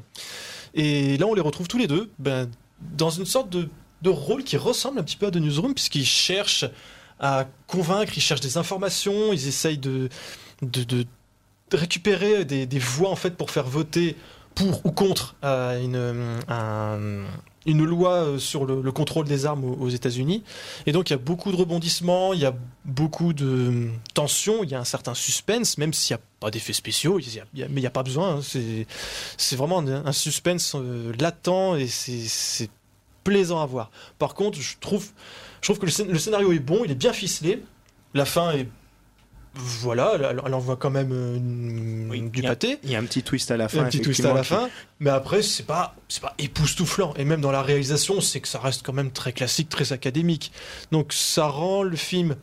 Et 0.74 1.18
là, 1.18 1.26
on 1.28 1.34
les 1.34 1.41
retrouve 1.41 1.68
tous 1.68 1.78
les 1.78 1.88
deux 1.88 2.09
ben, 2.20 2.49
dans 2.97 3.09
une 3.09 3.26
sorte 3.26 3.49
de, 3.49 3.70
de 4.01 4.09
rôle 4.09 4.43
qui 4.43 4.57
ressemble 4.57 4.99
un 4.99 5.03
petit 5.03 5.18
peu 5.18 5.28
à 5.28 5.32
The 5.32 5.38
Newsroom, 5.38 5.74
puisqu'ils 5.74 6.05
cherchent 6.05 6.66
à 7.20 7.47
convaincre, 7.68 8.13
ils 8.18 8.22
cherchent 8.22 8.41
des 8.41 8.57
informations, 8.57 9.32
ils 9.34 9.47
essayent 9.47 9.78
de, 9.78 10.09
récupérer 11.72 12.45
des, 12.45 12.80
voix 12.80 13.09
en 13.09 13.16
fait 13.16 13.32
pour 13.32 13.51
faire 13.51 13.66
voter 13.66 14.16
pour 14.53 14.86
ou 14.86 14.91
contre 14.91 15.36
euh, 15.43 15.82
une, 15.84 16.39
un- 16.47 17.26
une 17.66 17.84
loi 17.84 18.11
euh, 18.13 18.38
sur 18.39 18.66
le, 18.66 18.82
le 18.82 18.91
contrôle 18.91 19.26
des 19.26 19.45
armes 19.45 19.66
aux, 19.66 19.74
aux 19.76 19.89
États-Unis. 19.89 20.43
Et 20.86 20.91
donc 20.91 21.09
il 21.09 21.13
y 21.13 21.16
a 21.16 21.20
beaucoup 21.20 21.51
de 21.51 21.57
rebondissements, 21.57 22.32
il 22.34 22.39
y 22.39 22.45
a 22.45 22.53
beaucoup 22.86 23.34
de 23.34 23.89
tensions, 24.13 24.63
il 24.63 24.70
y 24.70 24.76
a 24.76 24.80
un 24.80 24.86
certain 24.86 25.13
suspense, 25.13 25.78
même 25.78 25.93
s'il 25.93 26.16
n'y 26.16 26.22
a 26.22 26.24
pas 26.39 26.51
d'effets 26.51 26.74
spéciaux, 26.74 27.20
il 27.20 27.28
il 27.28 27.59
y 27.59 27.63
a- 27.63 27.68
mais 27.68 27.78
il 27.78 27.84
n'y 27.84 27.88
a 27.88 27.91
pas 27.91 28.03
besoin. 28.03 28.38
hein. 28.38 28.86
C'est 29.38 29.55
vraiment 29.55 29.80
un, 29.80 30.11
suspense 30.13 30.74
euh, 30.76 31.11
latent 31.20 31.76
et 31.78 31.88
c'est 31.88 32.70
plaisant 33.24 33.59
à 33.59 33.66
voir. 33.66 33.89
Par 34.20 34.36
contre, 34.36 34.61
je 34.61 34.76
trouve, 34.80 35.09
je 35.66 35.72
trouve 35.72 35.80
que 35.80 35.88
le, 35.88 35.91
scén- 35.91 36.07
le 36.11 36.20
scénario 36.20 36.51
est 36.51 36.59
bon, 36.59 36.84
il 36.86 36.91
est 36.91 36.95
bien 36.95 37.11
ficelé. 37.11 37.63
La 38.13 38.24
fin 38.26 38.51
est. 38.51 38.68
Voilà, 39.55 40.11
elle, 40.45 40.53
envoie 40.53 40.76
quand 40.76 40.91
même 40.91 41.11
euh, 41.11 41.38
une- 41.38 42.07
Oui, 42.11 42.22
du 42.22 42.39
il 42.39 42.43
y 42.43 42.45
a- 42.45 42.49
pâté. 42.51 42.78
il 42.84 42.91
y 42.91 42.95
a 42.95 42.99
un 42.99 43.03
petit 43.05 43.24
twist 43.24 43.49
à 43.49 43.57
la 43.57 43.68
fin 43.68 43.80
un 43.80 43.86
petit 43.86 43.99
twist 44.01 44.24
à 44.24 44.34
la 44.34 44.43
fin, 44.43 44.70
mais 44.99 45.09
après 45.09 45.41
c'est 45.41 45.63
pas 45.66 45.95
c'est 46.07 46.22
pas 46.22 46.36
époustouflant 46.38 47.13
et 47.16 47.26
même 47.26 47.41
dans 47.41 47.51
la 47.51 47.63
réalisation 47.63 48.22
c'est 48.22 48.41
que 48.41 48.47
ça 48.47 48.59
reste 48.59 48.86
quand 48.86 48.93
même 48.93 49.09
très 49.11 49.34
classique, 49.34 49.70
très 49.70 49.91
académique. 49.91 50.51
Donc 50.91 51.13
ça 51.13 51.47
rend 51.47 51.82
le 51.82 51.95
film 51.95 52.36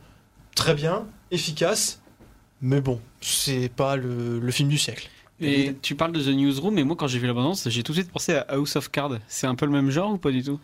très 0.55 0.73
bien, 0.73 1.05
efficace, 1.31 2.01
mais 2.61 2.81
bon 2.81 2.99
c'est 3.21 3.69
pas 3.73 3.95
le, 3.95 4.39
le 4.39 4.51
film 4.51 4.67
du 4.67 4.77
siècle. 4.77 5.07
Et 5.39 5.75
tu 5.81 5.93
parles 5.95 6.11
de 6.13 6.21
The 6.21 6.27
Newsroom, 6.35 6.77
et 6.79 6.83
moi 6.83 6.95
quand 6.97 7.07
j'ai 7.07 7.19
vu 7.19 7.27
l'abondance, 7.27 7.69
j'ai 7.69 7.83
tout 7.83 7.91
de 7.93 7.97
suite 7.99 8.11
pensé 8.11 8.33
à 8.33 8.41
House 8.49 8.75
of 8.75 8.89
Cards. 8.89 9.19
C'est 9.27 9.45
un 9.47 9.55
peu 9.55 9.65
le 9.67 9.71
même 9.71 9.91
genre 9.91 10.11
ou 10.13 10.17
pas 10.17 10.31
du 10.31 10.43
tout? 10.43 10.59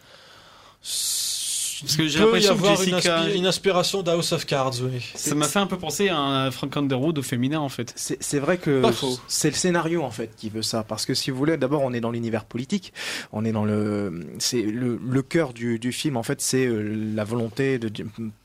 Parce 1.82 1.95
que 1.95 2.07
j'ai 2.07 2.19
peut 2.19 2.25
y 2.39 2.43
l'impression 2.43 2.53
que 2.55 2.59
avoir 2.59 2.82
une, 2.84 2.89
Jessica- 2.95 3.23
inspi- 3.27 3.36
une 3.38 3.45
inspiration 3.45 4.01
d'House 4.03 4.32
of 4.34 4.45
Cards, 4.45 4.73
oui. 4.82 5.11
Ça 5.15 5.36
m'a 5.36 5.47
fait 5.47 5.59
un 5.59 5.67
peu 5.67 5.77
penser 5.77 6.09
à 6.09 6.17
un 6.17 6.51
Frank 6.51 6.75
Underwood 6.77 7.17
au 7.17 7.21
féminin 7.21 7.59
en 7.59 7.69
fait. 7.69 7.93
C'est 7.95 8.39
vrai 8.39 8.57
que 8.57 8.82
c'est 9.27 9.49
le 9.49 9.55
scénario 9.55 10.03
en 10.03 10.11
fait 10.11 10.32
qui 10.36 10.49
veut 10.49 10.61
ça 10.61 10.84
parce 10.84 11.05
que 11.05 11.13
si 11.13 11.32
vous 11.32 11.38
voulez 11.38 11.57
d'abord 11.57 11.82
on 11.84 11.93
est 11.93 12.01
dans 12.01 12.11
l'univers 12.11 12.45
politique 12.45 12.93
on 13.32 13.45
est 13.45 13.51
dans 13.51 13.65
le 13.65 14.27
c'est 14.39 14.61
le, 14.61 14.99
le 15.03 15.21
cœur 15.21 15.53
du, 15.53 15.80
du 15.80 15.91
film 15.91 16.17
en 16.17 16.23
fait 16.23 16.41
c'est 16.41 16.65
euh, 16.65 17.13
la 17.15 17.23
volonté 17.23 17.80
de 17.80 17.89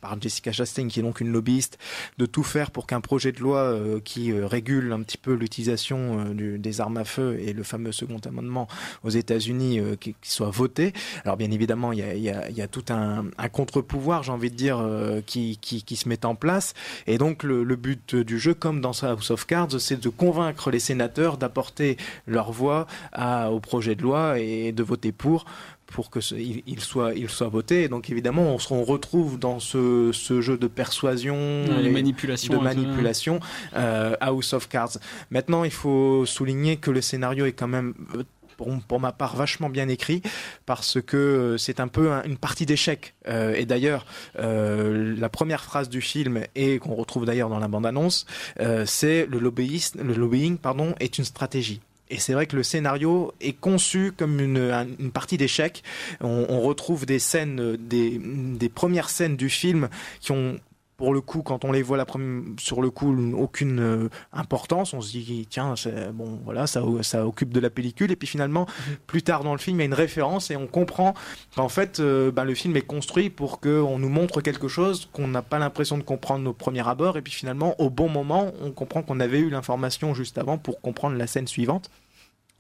par 0.01 0.21
Jessica 0.21 0.53
Chastain 0.53 0.89
qui 0.89 1.01
est 1.01 1.03
donc 1.03 1.21
une 1.21 1.31
lobbyiste 1.33 1.79
de 2.19 2.27
tout 2.27 2.43
faire 2.43 2.71
pour 2.71 2.87
qu'un 2.87 3.01
projet 3.01 3.33
de 3.33 3.41
loi 3.41 3.59
euh, 3.59 4.01
qui 4.05 4.33
euh, 4.33 4.47
régule 4.47 4.93
un 4.93 5.03
petit 5.03 5.19
peu 5.19 5.35
l'utilisation 5.35 6.35
des 6.35 6.81
armes 6.81 6.97
à 6.99 7.05
feu 7.05 7.39
et 7.41 7.53
le 7.53 7.63
fameux 7.63 7.93
second 7.93 8.19
amendement 8.27 8.69
aux 9.03 9.11
États-Unis 9.11 9.81
qui, 10.01 10.15
qui 10.21 10.31
soit 10.31 10.51
voté 10.51 10.93
alors 11.25 11.37
bien 11.37 11.51
évidemment 11.51 11.93
il 11.93 11.99
y 11.99 12.03
a, 12.03 12.15
il 12.15 12.23
y 12.23 12.31
a- 12.31 12.49
il 12.51 12.57
y 12.57 12.63
a 12.63 12.69
tout 12.69 12.85
un 12.91 13.24
un, 13.25 13.45
un 13.45 13.49
contre-pouvoir, 13.49 14.23
j'ai 14.23 14.33
envie 14.33 14.51
de 14.51 14.57
dire, 14.57 14.79
euh, 14.79 15.21
qui, 15.25 15.59
qui, 15.61 15.83
qui 15.83 15.97
se 15.97 16.09
met 16.09 16.25
en 16.25 16.35
place. 16.35 16.75
Et 17.07 17.19
donc 17.19 17.43
le, 17.43 17.65
le 17.65 17.77
but 17.77 18.15
du 18.15 18.39
jeu, 18.39 18.55
comme 18.55 18.81
dans 18.81 19.03
House 19.03 19.31
of 19.31 19.47
Cards, 19.47 19.81
c'est 19.81 20.01
de 20.01 20.09
convaincre 20.09 20.71
les 20.71 20.81
sénateurs 20.81 21.37
d'apporter 21.37 21.97
leur 22.27 22.53
voix 22.53 22.87
à, 23.13 23.51
au 23.51 23.61
projet 23.61 23.95
de 23.95 24.03
loi 24.03 24.39
et 24.39 24.73
de 24.73 24.83
voter 24.83 25.13
pour 25.13 25.45
pour 25.87 26.11
que 26.11 26.21
ce, 26.21 26.35
il, 26.35 26.63
il 26.67 26.81
soit 26.81 27.15
il 27.15 27.29
soit 27.29 27.49
voté. 27.49 27.85
Et 27.85 27.89
donc 27.89 28.11
évidemment, 28.11 28.55
on 28.55 28.59
se 28.59 28.73
on 28.73 28.83
retrouve 28.83 29.39
dans 29.39 29.61
ce, 29.61 30.11
ce 30.13 30.41
jeu 30.41 30.57
de 30.57 30.67
persuasion, 30.67 31.37
et 31.37 31.83
de 31.83 32.57
peu. 32.57 32.63
manipulation 32.65 33.39
euh, 33.77 34.17
House 34.21 34.55
of 34.55 34.69
Cards. 34.69 34.99
Maintenant, 35.31 35.63
il 35.63 35.71
faut 35.71 36.27
souligner 36.27 36.79
que 36.79 36.91
le 36.91 37.01
scénario 37.01 37.47
est 37.47 37.53
quand 37.53 37.69
même 37.69 37.95
euh, 38.17 38.25
pour, 38.57 39.01
ma 39.01 39.13
part 39.13 39.37
vachement 39.37 39.69
bien 39.69 39.89
écrit 39.89 40.23
parce 40.67 41.01
que 41.01 41.17
euh, 41.17 41.59
c'est 41.59 41.81
un 41.81 41.89
peu 41.89 42.13
un- 42.13 42.23
une 42.25 42.37
partie 42.37 42.67
d'échecs 42.67 43.15
Euh, 43.27 43.55
et 43.55 43.65
d'ailleurs 43.65 44.05
euh, 44.39 45.15
la 45.19 45.29
première 45.29 45.63
phrase 45.65 45.89
du 45.89 46.01
film 46.01 46.41
et 46.55 46.79
qu'on 46.79 46.95
retrouve 46.95 47.25
d'ailleurs 47.25 47.49
dans 47.49 47.59
la 47.59 47.69
bande 47.69 47.87
annonce 47.87 48.27
euh, 48.61 48.85
c'est 48.87 49.27
le 49.27 49.39
le 49.39 50.15
lobbying 50.15 50.59
pardon 50.59 50.95
est 51.01 51.19
une 51.19 51.25
stratégie 51.25 51.81
et 52.11 52.19
c'est 52.19 52.35
vrai 52.35 52.47
que 52.47 52.55
le 52.57 52.63
scénario 52.63 53.33
est 53.41 53.55
conçu 53.59 54.13
comme 54.17 54.39
une, 54.41 54.59
un- 54.59 54.87
une 55.01 55.11
partie 55.11 55.39
d'échecs. 55.39 55.83
On, 56.21 56.45
on 56.51 56.61
retrouve 56.61 57.07
des 57.07 57.19
scènes, 57.19 57.77
des, 57.79 58.21
des 58.23 58.69
premières 58.69 59.09
scènes 59.09 59.37
du 59.37 59.49
film 59.49 59.89
qui 60.21 60.31
ont 60.33 60.59
pour 61.05 61.13
le 61.13 61.21
coup, 61.21 61.43
quand 61.43 61.67
on 61.67 61.73
les 61.73 61.83
voit 61.83 61.99
la 61.99 62.07
première, 62.07 62.43
sur 62.59 62.81
le 62.81 62.89
coup, 62.89 63.15
aucune 63.37 63.79
euh, 63.79 64.09
importance, 64.33 64.95
on 64.95 65.03
se 65.03 65.11
dit 65.11 65.47
tiens, 65.51 65.75
bon, 66.15 66.41
voilà, 66.47 66.67
ça, 66.67 66.83
ça 67.03 67.27
occupe 67.27 67.53
de 67.53 67.61
la 67.61 67.69
pellicule. 67.69 68.11
Et 68.11 68.17
puis 68.17 68.27
finalement, 68.27 68.67
plus 69.07 69.21
tard 69.21 69.45
dans 69.45 69.53
le 69.53 69.59
film, 69.59 69.77
il 69.77 69.81
y 69.81 69.83
a 69.83 69.85
une 69.85 69.93
référence 69.93 70.51
et 70.51 70.57
on 70.57 70.67
comprend 70.67 71.13
qu'en 71.57 71.69
fait, 71.69 72.01
euh, 72.01 72.31
ben, 72.31 72.45
le 72.45 72.55
film 72.55 72.75
est 72.79 72.87
construit 72.87 73.29
pour 73.29 73.61
qu'on 73.61 73.99
nous 73.99 74.09
montre 74.09 74.41
quelque 74.41 74.67
chose 74.67 75.11
qu'on 75.13 75.29
n'a 75.29 75.43
pas 75.43 75.59
l'impression 75.59 75.99
de 75.99 76.03
comprendre 76.03 76.49
au 76.49 76.55
premier 76.55 76.89
abord. 76.89 77.19
Et 77.19 77.21
puis 77.21 77.35
finalement, 77.35 77.79
au 77.79 77.91
bon 77.91 78.09
moment, 78.09 78.55
on 78.63 78.71
comprend 78.71 79.03
qu'on 79.03 79.21
avait 79.21 79.41
eu 79.41 79.51
l'information 79.51 80.15
juste 80.15 80.39
avant 80.39 80.57
pour 80.57 80.81
comprendre 80.81 81.17
la 81.17 81.27
scène 81.27 81.47
suivante. 81.47 81.91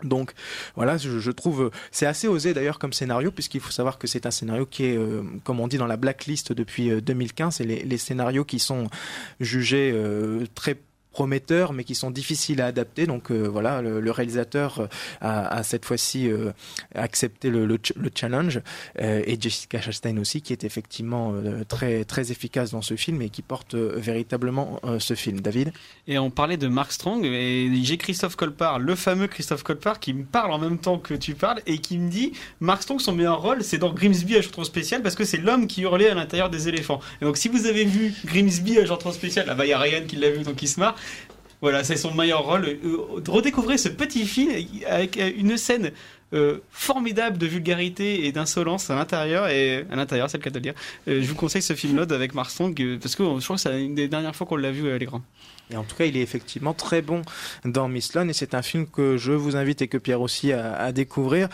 Donc 0.04 0.32
voilà, 0.76 0.96
je, 0.96 1.30
trouve 1.30 1.70
c'est 1.90 2.06
assez 2.06 2.28
osé 2.28 2.54
d'ailleurs 2.54 2.78
comme 2.78 2.92
scénario 2.92 3.30
puisqu'il 3.30 3.60
faut 3.60 3.72
savoir 3.72 3.98
que 3.98 4.06
c'est 4.06 4.26
un 4.26 4.30
scénario 4.30 4.66
qui 4.66 4.84
est, 4.84 4.96
euh, 4.96 5.22
comme 5.42 5.60
on 5.60 5.68
dit 5.68 5.78
dans 5.78 5.86
la 5.86 5.96
blacklist 5.96 6.52
depuis 6.52 6.90
euh, 6.90 7.00
2015, 7.00 7.56
c'est 7.56 7.64
les, 7.64 7.82
les 7.82 7.98
scénarios 7.98 8.44
qui 8.44 8.58
sont 8.58 8.88
jugés 9.40 9.90
euh, 9.92 10.44
très 10.54 10.78
prometteurs 11.14 11.72
mais 11.72 11.84
qui 11.84 11.94
sont 11.94 12.10
difficiles 12.10 12.60
à 12.60 12.66
adapter 12.66 13.06
donc 13.06 13.30
euh, 13.30 13.48
voilà 13.48 13.80
le, 13.80 14.00
le 14.00 14.10
réalisateur 14.10 14.80
euh, 14.80 14.86
a, 15.20 15.58
a 15.58 15.62
cette 15.62 15.84
fois-ci 15.84 16.28
euh, 16.28 16.50
accepté 16.94 17.48
le, 17.50 17.64
le, 17.64 17.78
le 17.96 18.10
challenge 18.14 18.60
et 18.98 19.36
Jessica 19.40 19.80
Chastain 19.80 20.16
aussi 20.18 20.42
qui 20.42 20.52
est 20.52 20.64
effectivement 20.64 21.32
très 21.68 22.04
très 22.04 22.32
efficace 22.32 22.70
dans 22.72 22.82
ce 22.82 22.96
film 22.96 23.22
et 23.22 23.30
qui 23.30 23.42
porte 23.42 23.74
véritablement 23.74 24.80
ce 24.98 25.14
film 25.14 25.40
David? 25.40 25.72
Et 26.08 26.18
on 26.18 26.30
parlait 26.30 26.56
de 26.56 26.68
Mark 26.68 26.90
Strong 26.92 27.24
et 27.24 27.70
j'ai 27.82 27.96
Christophe 27.96 28.36
Colpart, 28.36 28.78
le 28.78 28.94
fameux 28.94 29.28
Christophe 29.28 29.62
Colpart, 29.62 30.00
qui 30.00 30.12
me 30.14 30.24
parle 30.24 30.52
en 30.52 30.58
même 30.58 30.78
temps 30.78 30.98
que 30.98 31.14
tu 31.14 31.34
parles 31.34 31.60
et 31.66 31.78
qui 31.78 31.98
me 31.98 32.10
dit 32.10 32.32
Mark 32.60 32.82
Strong 32.82 33.00
son 33.00 33.14
meilleur 33.14 33.40
rôle 33.40 33.62
c'est 33.62 33.78
dans 33.78 33.92
Grimsby 33.92 34.42
jour 34.42 34.52
trop 34.52 34.64
spécial 34.64 35.02
parce 35.02 35.14
que 35.14 35.24
c'est 35.24 35.38
l'homme 35.38 35.66
qui 35.66 35.82
hurlait 35.82 36.10
à 36.10 36.14
l'intérieur 36.14 36.50
des 36.50 36.68
éléphants. 36.68 37.00
Et 37.20 37.24
donc 37.24 37.36
si 37.36 37.48
vous 37.48 37.66
avez 37.66 37.84
vu 37.84 38.12
Grimsby 38.24 38.84
jour 38.84 38.98
trop 38.98 39.12
spécial, 39.12 39.46
ah 39.48 39.54
bah 39.54 39.64
il 39.66 39.70
y 39.70 39.72
a 39.72 39.78
Ryan 39.78 40.04
qui 40.06 40.16
l'a 40.16 40.30
vu 40.30 40.42
donc 40.42 40.62
il 40.62 40.68
se 40.68 40.80
marre. 40.80 40.96
Voilà, 41.64 41.82
c'est 41.82 41.96
son 41.96 42.12
meilleur 42.12 42.44
rôle. 42.44 42.66
Euh, 42.66 43.22
redécouvrez 43.26 43.78
ce 43.78 43.88
petit 43.88 44.26
film 44.26 44.52
avec 44.86 45.16
euh, 45.16 45.30
une 45.34 45.56
scène 45.56 45.92
euh, 46.34 46.58
formidable 46.70 47.38
de 47.38 47.46
vulgarité 47.46 48.26
et 48.26 48.32
d'insolence 48.32 48.90
à 48.90 48.96
l'intérieur 48.96 49.48
et 49.48 49.86
à 49.90 49.96
l'intérieur, 49.96 50.28
c'est 50.28 50.36
le 50.36 50.42
cas 50.42 50.50
de 50.50 50.56
le 50.56 50.60
dire. 50.60 50.74
Je 51.06 51.26
vous 51.26 51.34
conseille 51.34 51.62
ce 51.62 51.72
film-là 51.72 52.04
avec 52.10 52.34
Mark 52.34 52.50
Strong 52.50 52.78
euh, 52.82 52.98
parce 53.00 53.16
que 53.16 53.24
je 53.24 53.44
crois 53.44 53.56
que 53.56 53.62
c'est 53.62 53.82
une 53.82 53.94
des 53.94 54.08
dernières 54.08 54.36
fois 54.36 54.46
qu'on 54.46 54.56
l'a 54.56 54.72
vu 54.72 54.90
à 54.90 54.98
l'écran. 54.98 55.22
Et 55.70 55.76
en 55.78 55.84
tout 55.84 55.96
cas, 55.96 56.04
il 56.04 56.18
est 56.18 56.20
effectivement 56.20 56.74
très 56.74 57.00
bon 57.00 57.22
dans 57.64 57.88
Miss 57.88 58.12
Lone 58.12 58.28
et 58.28 58.34
c'est 58.34 58.52
un 58.52 58.60
film 58.60 58.86
que 58.86 59.16
je 59.16 59.32
vous 59.32 59.56
invite 59.56 59.80
et 59.80 59.88
que 59.88 59.96
Pierre 59.96 60.20
aussi 60.20 60.52
à, 60.52 60.92
découvrir 60.92 61.48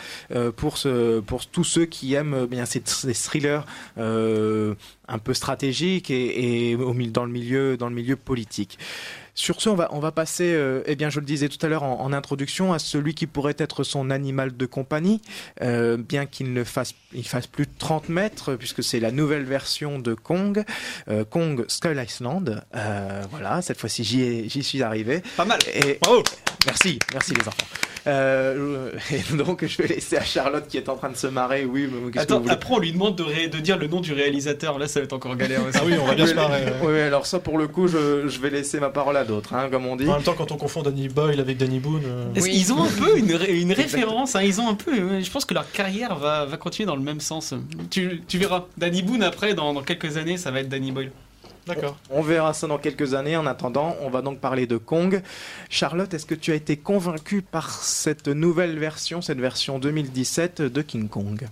pour 0.57 0.77
pour 1.25 1.45
tous 1.47 1.63
ceux 1.63 1.85
qui 1.85 2.13
aiment 2.15 2.45
bien 2.45 2.65
ces, 2.65 2.81
thrillers 2.81 3.61
un 3.95 5.17
peu 5.23 5.33
stratégiques 5.33 6.11
et, 6.11 6.75
dans 6.75 7.23
le 7.23 7.31
milieu 7.31 7.77
dans 7.77 7.87
le 7.87 7.95
milieu 7.95 8.17
politique. 8.17 8.77
Sur 9.33 9.61
ce, 9.61 9.69
on 9.69 9.75
va, 9.75 9.87
on 9.93 9.99
va 9.99 10.11
passer, 10.11 10.51
euh, 10.53 10.81
eh 10.85 10.95
bien, 10.95 11.09
je 11.09 11.19
le 11.19 11.25
disais 11.25 11.47
tout 11.47 11.63
à 11.65 11.69
l'heure 11.69 11.83
en, 11.83 12.01
en 12.01 12.11
introduction, 12.13 12.73
à 12.73 12.79
celui 12.79 13.13
qui 13.13 13.27
pourrait 13.27 13.55
être 13.57 13.83
son 13.83 14.09
animal 14.09 14.55
de 14.57 14.65
compagnie, 14.65 15.21
euh, 15.61 15.95
bien 15.97 16.25
qu'il 16.25 16.53
ne 16.53 16.63
fasse, 16.63 16.93
il 17.13 17.25
fasse 17.27 17.47
plus 17.47 17.65
de 17.65 17.71
30 17.79 18.09
mètres, 18.09 18.55
puisque 18.55 18.83
c'est 18.83 18.99
la 18.99 19.11
nouvelle 19.11 19.43
version 19.43 19.99
de 19.99 20.13
Kong, 20.13 20.63
euh, 21.09 21.23
Kong 21.23 21.63
Skull 21.69 22.01
Island. 22.05 22.61
Euh, 22.75 23.21
voilà, 23.31 23.61
cette 23.61 23.79
fois-ci, 23.79 24.03
j'y 24.03 24.63
suis 24.63 24.83
arrivé. 24.83 25.21
Pas 25.37 25.45
mal. 25.45 25.59
Et 25.73 25.97
Bravo. 26.01 26.23
merci, 26.65 26.99
merci 27.13 27.33
les 27.33 27.47
enfants. 27.47 27.67
Euh, 28.07 28.91
et 29.11 29.35
donc, 29.35 29.63
je 29.65 29.77
vais 29.81 29.87
laisser 29.87 30.17
à 30.17 30.23
Charlotte 30.23 30.67
qui 30.67 30.77
est 30.77 30.89
en 30.89 30.95
train 30.95 31.09
de 31.09 31.15
se 31.15 31.27
marrer. 31.27 31.65
Oui, 31.65 31.87
mais 31.91 32.11
qu'est-ce 32.11 32.25
que 32.25 32.33
Attends, 32.33 32.39
voulez 32.41 32.51
après 32.53 32.73
on 32.73 32.79
lui 32.79 32.91
demande 32.93 33.15
de, 33.15 33.23
ré- 33.23 33.47
de 33.47 33.59
dire 33.59 33.77
le 33.77 33.87
nom 33.87 34.01
du 34.01 34.11
réalisateur. 34.13 34.79
Là, 34.79 34.87
ça 34.87 34.99
va 34.99 35.03
être 35.03 35.13
encore 35.13 35.35
galère. 35.35 35.63
aussi. 35.65 35.77
Ah 35.79 35.83
oui, 35.85 35.93
on 36.01 36.05
va 36.05 36.15
bien 36.15 36.25
se 36.25 36.33
marrer. 36.33 36.65
ouais. 36.65 36.73
Oui, 36.83 36.99
alors 36.99 37.25
ça, 37.27 37.39
pour 37.39 37.57
le 37.59 37.67
coup, 37.67 37.87
je, 37.87 38.27
je 38.27 38.39
vais 38.39 38.49
laisser 38.49 38.79
ma 38.79 38.89
parole 38.89 39.17
à 39.17 39.20
d'autres, 39.23 39.53
hein, 39.53 39.67
comme 39.71 39.85
on 39.85 39.95
dit. 39.95 40.07
En 40.07 40.13
même 40.13 40.23
temps, 40.23 40.33
quand 40.37 40.51
on 40.51 40.57
confond 40.57 40.81
Danny 40.81 41.07
Boyle 41.09 41.39
avec 41.39 41.57
Danny 41.57 41.79
Boone. 41.79 42.01
euh, 42.05 42.25
Oui. 42.37 42.51
qu'ils 42.51 42.73
ont 42.73 42.83
un 42.83 42.89
peu 42.89 43.17
une, 43.17 43.33
ré- 43.33 43.59
une 43.59 43.71
référence. 43.83 44.35
hein, 44.35 44.41
ils 44.43 44.59
ont 44.61 44.69
un 44.69 44.75
peu. 44.75 45.21
Je 45.21 45.29
pense 45.31 45.45
que 45.45 45.53
leur 45.53 45.69
carrière 45.71 46.15
va, 46.15 46.45
va 46.45 46.57
continuer 46.57 46.87
dans 46.87 46.95
le 46.95 47.01
même 47.03 47.19
sens. 47.21 47.53
Tu, 47.89 48.21
tu 48.27 48.37
verras. 48.37 48.65
Danny 48.77 49.01
Boone 49.03 49.23
après, 49.23 49.53
dans, 49.53 49.73
dans 49.73 49.83
quelques 49.83 50.17
années, 50.17 50.37
ça 50.37 50.51
va 50.51 50.59
être 50.61 50.69
Danny 50.69 50.91
Boyle. 50.91 51.11
D'accord. 51.67 51.95
On 52.09 52.23
verra 52.23 52.53
ça 52.53 52.65
dans 52.65 52.79
quelques 52.79 53.13
années. 53.13 53.37
En 53.37 53.45
attendant, 53.45 53.95
on 54.01 54.09
va 54.09 54.23
donc 54.23 54.39
parler 54.39 54.65
de 54.65 54.77
Kong. 54.77 55.21
Charlotte, 55.69 56.11
est-ce 56.13 56.25
que 56.25 56.33
tu 56.33 56.51
as 56.51 56.55
été 56.55 56.75
convaincue 56.75 57.43
par 57.43 57.69
cette 57.83 58.27
nouvelle 58.27 58.79
version, 58.79 59.21
cette 59.21 59.37
version 59.39 59.77
2017 59.77 60.63
de 60.63 60.81
King 60.81 61.07
Kong? 61.07 61.47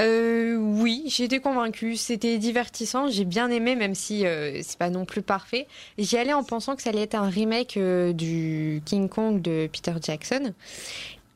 Euh, 0.00 0.56
oui, 0.56 1.14
été 1.18 1.40
convaincue. 1.40 1.96
C'était 1.96 2.38
divertissant. 2.38 3.08
J'ai 3.08 3.24
bien 3.24 3.50
aimé, 3.50 3.76
même 3.76 3.94
si 3.94 4.26
euh, 4.26 4.60
c'est 4.62 4.78
pas 4.78 4.90
non 4.90 5.04
plus 5.04 5.22
parfait. 5.22 5.66
J'y 5.98 6.16
allais 6.16 6.32
en 6.32 6.42
pensant 6.42 6.76
que 6.76 6.82
ça 6.82 6.90
allait 6.90 7.02
être 7.02 7.14
un 7.14 7.28
remake 7.28 7.76
euh, 7.76 8.12
du 8.12 8.82
King 8.84 9.08
Kong 9.08 9.42
de 9.42 9.68
Peter 9.72 9.94
Jackson. 10.00 10.54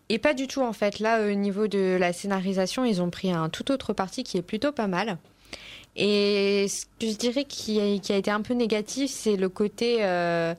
Et 0.09 0.19
pas 0.19 0.35
du 0.35 0.47
tout, 0.47 0.63
en 0.63 0.73
fait. 0.73 0.99
Là, 0.99 1.27
au 1.27 1.35
niveau 1.35 1.67
de 1.67 1.97
la 1.99 2.13
scénarisation, 2.13 2.85
ils 2.85 3.03
ont 3.03 3.11
pris 3.11 3.31
un 3.31 3.49
tout 3.49 3.71
autre 3.71 3.93
parti 3.93 4.23
qui 4.25 4.39
est 4.39 4.43
plutôt 4.43 4.73
pas 4.73 4.87
mal. 4.87 5.19
Et 5.97 6.67
ce 6.69 6.87
que 6.99 7.11
je 7.11 7.17
dirais 7.17 7.45
qui 7.45 7.81
a, 7.81 7.99
qui 7.99 8.13
a 8.13 8.17
été 8.17 8.31
un 8.31 8.43
peu 8.43 8.55
négatif, 8.55 9.11
c'est 9.11 9.37
le 9.37 9.49
côté 9.49 9.99
euh, 10.01 10.55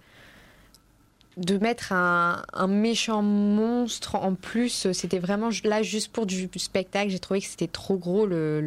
de 1.37 1.57
mettre 1.57 1.91
un, 1.91 2.43
méchant 2.67 3.21
monstre 3.21 4.15
en 4.15 4.35
plus. 4.35 4.91
C'était 4.93 5.19
vraiment 5.19 5.49
là 5.63 5.83
juste 5.83 6.11
pour 6.11 6.25
du 6.25 6.49
spectacle. 6.55 7.09
J'ai 7.09 7.19
trouvé 7.19 7.41
que 7.41 7.47
c'était 7.47 7.67
trop 7.67 7.97
gros 7.97 8.25
le, 8.25 8.61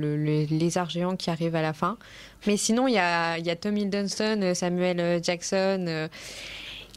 lézard 0.50 0.90
géant 0.90 1.16
qui 1.16 1.30
arrive 1.30 1.54
à 1.54 1.62
la 1.62 1.72
fin. 1.72 1.96
Mais 2.46 2.56
sinon, 2.56 2.86
il 2.88 2.94
y 2.94 2.98
a, 2.98 3.56
Tom 3.56 3.76
Hiddleston, 3.76 4.52
Samuel 4.54 5.22
Jackson. 5.22 5.86
euh, 5.88 6.08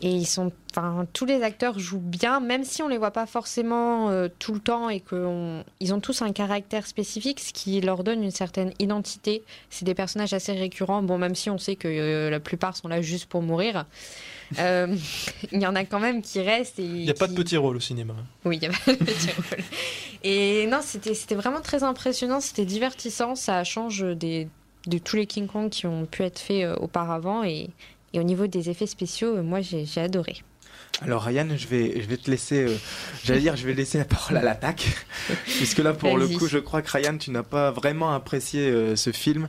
et 0.03 0.09
ils 0.09 0.25
sont, 0.25 0.51
enfin, 0.71 1.05
tous 1.13 1.25
les 1.25 1.43
acteurs 1.43 1.77
jouent 1.77 1.99
bien, 1.99 2.39
même 2.39 2.63
si 2.63 2.81
on 2.81 2.87
les 2.87 2.97
voit 2.97 3.11
pas 3.11 3.27
forcément 3.27 4.09
euh, 4.09 4.29
tout 4.39 4.53
le 4.53 4.59
temps 4.59 4.89
et 4.89 4.99
qu'ils 4.99 5.93
ont 5.93 5.99
tous 6.01 6.23
un 6.23 6.31
caractère 6.31 6.87
spécifique, 6.87 7.39
ce 7.39 7.53
qui 7.53 7.79
leur 7.81 8.03
donne 8.03 8.23
une 8.23 8.31
certaine 8.31 8.73
identité. 8.79 9.43
C'est 9.69 9.85
des 9.85 9.93
personnages 9.93 10.33
assez 10.33 10.53
récurrents. 10.53 11.03
Bon, 11.03 11.19
même 11.19 11.35
si 11.35 11.51
on 11.51 11.59
sait 11.59 11.75
que 11.75 11.87
euh, 11.87 12.31
la 12.31 12.39
plupart 12.39 12.75
sont 12.75 12.87
là 12.87 13.01
juste 13.03 13.27
pour 13.27 13.43
mourir, 13.43 13.85
euh, 14.59 14.95
il 15.51 15.61
y 15.61 15.65
en 15.65 15.75
a 15.75 15.83
quand 15.85 15.99
même 15.99 16.21
qui 16.21 16.41
restent. 16.41 16.79
et 16.79 16.83
Il 16.83 17.03
n'y 17.03 17.09
a 17.09 17.15
pas 17.15 17.27
de 17.27 17.33
petit 17.33 17.57
rôle 17.57 17.77
au 17.77 17.79
cinéma. 17.79 18.13
oui, 18.45 18.57
il 18.57 18.63
y 18.63 18.65
avait 18.65 18.77
le 18.87 18.97
petit 18.97 19.29
rôle. 19.31 19.63
Et 20.23 20.67
non, 20.67 20.79
c'était 20.81 21.35
vraiment 21.35 21.61
très 21.61 21.83
impressionnant, 21.83 22.41
c'était 22.41 22.65
divertissant, 22.65 23.35
ça 23.35 23.63
change 23.63 24.03
des, 24.03 24.47
de 24.85 24.97
tous 24.97 25.15
les 25.15 25.25
King 25.25 25.47
Kong 25.47 25.69
qui 25.69 25.87
ont 25.87 26.05
pu 26.05 26.23
être 26.23 26.39
faits 26.39 26.63
euh, 26.63 26.75
auparavant. 26.75 27.43
Et, 27.43 27.69
et 28.13 28.19
au 28.19 28.23
niveau 28.23 28.47
des 28.47 28.69
effets 28.69 28.87
spéciaux, 28.87 29.37
euh, 29.37 29.43
moi 29.43 29.61
j'ai 29.61 29.85
adoré. 29.99 30.43
Alors 31.01 31.23
Ryan, 31.23 31.47
je 31.55 31.67
vais, 31.67 32.01
je 32.01 32.07
vais 32.07 32.17
te 32.17 32.29
laisser, 32.29 32.65
euh, 32.65 32.77
j'allais 33.23 33.39
dire, 33.39 33.55
je 33.55 33.65
vais 33.65 33.73
laisser 33.73 33.97
la 33.97 34.05
parole 34.05 34.37
à 34.37 34.43
l'attaque, 34.43 34.85
puisque 35.45 35.79
là, 35.79 35.93
pour 35.93 36.17
le 36.17 36.27
coup, 36.27 36.47
je 36.47 36.57
crois 36.57 36.81
que 36.81 36.91
Ryan, 36.91 37.17
tu 37.17 37.31
n'as 37.31 37.43
pas 37.43 37.71
vraiment 37.71 38.13
apprécié 38.13 38.69
euh, 38.69 38.95
ce 38.95 39.11
film. 39.11 39.47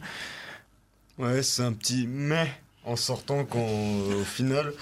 Ouais, 1.18 1.42
c'est 1.42 1.62
un 1.62 1.72
petit 1.72 2.07
mais 2.09 2.48
en 2.85 2.97
sortant 2.97 3.45
quand, 3.45 3.59
au 3.61 4.24
final. 4.24 4.72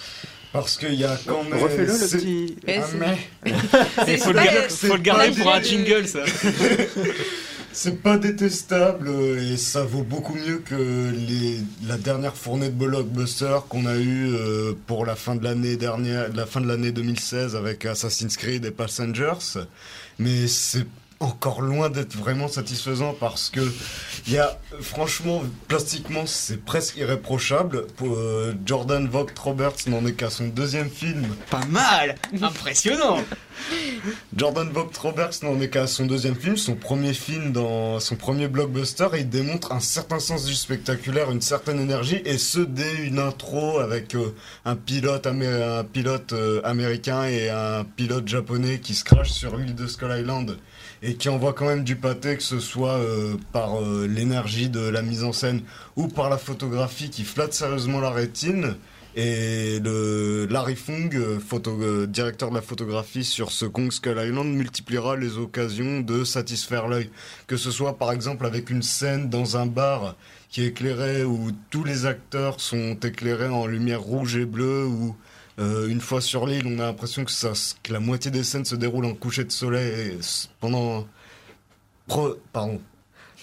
Parce 0.52 0.76
qu'il 0.76 0.94
y 0.94 1.04
a 1.04 1.16
quand 1.26 1.44
même. 1.44 1.62
Refais-le, 1.62 1.92
le 1.92 2.08
petit. 2.08 2.56
Mais 2.66 2.78
Un 2.78 2.82
c'est- 2.86 2.96
mais. 2.96 3.52
C'est 4.06 4.16
faut, 4.18 4.32
le 4.32 4.36
pas- 4.36 4.68
faut 4.68 4.96
le 4.96 5.00
garder 5.02 5.30
pour 5.30 5.52
un 5.52 5.62
jingle, 5.62 6.08
ça. 6.08 6.20
C'est 7.72 8.02
pas 8.02 8.18
détestable 8.18 9.06
euh, 9.08 9.52
et 9.52 9.56
ça 9.56 9.84
vaut 9.84 10.02
beaucoup 10.02 10.34
mieux 10.34 10.58
que 10.58 10.74
les, 11.12 11.60
la 11.86 11.96
dernière 11.98 12.34
fournée 12.34 12.66
de 12.66 12.74
blockbuster 12.74 13.58
qu'on 13.68 13.86
a 13.86 13.94
eu 13.96 14.34
euh, 14.34 14.72
pour 14.88 15.06
la 15.06 15.14
fin 15.14 15.36
de 15.36 15.44
l'année 15.44 15.76
dernière, 15.76 16.34
la 16.34 16.46
fin 16.46 16.60
de 16.60 16.66
l'année 16.66 16.90
2016 16.90 17.54
avec 17.54 17.86
Assassin's 17.86 18.36
Creed 18.36 18.64
et 18.64 18.72
Passengers. 18.72 19.60
Mais 20.18 20.48
c'est 20.48 20.84
encore 21.22 21.60
loin 21.60 21.90
d'être 21.90 22.16
vraiment 22.16 22.48
satisfaisant 22.48 23.14
parce 23.18 23.50
que 23.50 23.60
il 24.26 24.32
y 24.32 24.38
a 24.38 24.58
franchement 24.80 25.42
plastiquement 25.68 26.24
c'est 26.26 26.56
presque 26.64 26.96
irréprochable. 26.96 27.86
Pour, 27.96 28.16
euh, 28.16 28.54
Jordan 28.64 29.06
Vogt 29.06 29.26
Roberts 29.38 29.76
n'en 29.86 30.04
est 30.06 30.14
qu'à 30.14 30.30
son 30.30 30.48
deuxième 30.48 30.88
film. 30.88 31.26
Pas 31.50 31.64
mal 31.66 32.16
Impressionnant 32.40 33.18
Jordan 34.34 34.70
Vogt 34.70 34.96
Roberts 34.98 35.34
n'en 35.42 35.60
est 35.60 35.68
qu'à 35.68 35.86
son 35.86 36.06
deuxième 36.06 36.34
film, 36.34 36.56
son 36.56 36.74
premier 36.74 37.12
film 37.12 37.52
dans 37.52 38.00
son 38.00 38.16
premier 38.16 38.48
blockbuster 38.48 39.08
et 39.14 39.20
il 39.20 39.28
démontre 39.28 39.72
un 39.72 39.80
certain 39.80 40.18
sens 40.20 40.46
du 40.46 40.54
spectaculaire, 40.54 41.30
une 41.30 41.42
certaine 41.42 41.78
énergie 41.80 42.22
et 42.24 42.38
ce 42.38 42.60
dès 42.60 42.94
une 43.04 43.18
intro 43.18 43.78
avec 43.78 44.14
euh, 44.14 44.34
un 44.64 44.76
pilote, 44.76 45.26
amé- 45.26 45.46
un 45.80 45.84
pilote 45.84 46.32
euh, 46.32 46.62
américain 46.64 47.24
et 47.26 47.50
un 47.50 47.84
pilote 47.84 48.26
japonais 48.26 48.78
qui 48.80 48.94
se 48.94 49.04
crachent 49.04 49.32
sur 49.32 49.56
l'île 49.58 49.74
de 49.74 49.86
Skull 49.86 50.16
Island 50.18 50.56
et 51.02 51.14
qui 51.14 51.28
envoie 51.28 51.52
quand 51.52 51.66
même 51.66 51.84
du 51.84 51.96
pâté, 51.96 52.36
que 52.36 52.42
ce 52.42 52.60
soit 52.60 52.98
euh, 52.98 53.36
par 53.52 53.80
euh, 53.80 54.06
l'énergie 54.06 54.68
de 54.68 54.80
la 54.80 55.02
mise 55.02 55.24
en 55.24 55.32
scène 55.32 55.62
ou 55.96 56.08
par 56.08 56.28
la 56.28 56.38
photographie 56.38 57.10
qui 57.10 57.24
flatte 57.24 57.54
sérieusement 57.54 58.00
la 58.00 58.10
rétine. 58.10 58.76
Et 59.16 59.80
le 59.80 60.46
Larry 60.48 60.76
Fung, 60.76 61.10
euh, 61.12 62.06
directeur 62.06 62.50
de 62.50 62.54
la 62.54 62.62
photographie 62.62 63.24
sur 63.24 63.50
ce 63.50 63.66
Kong 63.66 63.90
Skull 63.90 64.20
Island, 64.24 64.54
multipliera 64.54 65.16
les 65.16 65.36
occasions 65.36 66.00
de 66.00 66.22
satisfaire 66.22 66.86
l'œil. 66.86 67.10
Que 67.48 67.56
ce 67.56 67.72
soit 67.72 67.98
par 67.98 68.12
exemple 68.12 68.46
avec 68.46 68.70
une 68.70 68.82
scène 68.82 69.28
dans 69.28 69.56
un 69.56 69.66
bar 69.66 70.16
qui 70.48 70.62
est 70.62 70.68
éclairé 70.68 71.24
où 71.24 71.50
tous 71.70 71.82
les 71.82 72.06
acteurs 72.06 72.60
sont 72.60 72.96
éclairés 73.02 73.48
en 73.48 73.66
lumière 73.66 74.00
rouge 74.00 74.36
et 74.36 74.44
bleue 74.44 74.86
ou 74.86 75.16
euh, 75.60 75.88
une 75.88 76.00
fois 76.00 76.20
sur 76.20 76.46
l'île, 76.46 76.64
on 76.66 76.78
a 76.78 76.86
l'impression 76.86 77.24
que, 77.24 77.30
ça, 77.30 77.52
que 77.82 77.92
la 77.92 78.00
moitié 78.00 78.30
des 78.30 78.42
scènes 78.44 78.64
se 78.64 78.74
déroulent 78.74 79.04
en 79.06 79.14
coucher 79.14 79.44
de 79.44 79.52
soleil 79.52 80.18
pendant. 80.60 81.06
Pro- 82.08 82.36
pardon. 82.52 82.80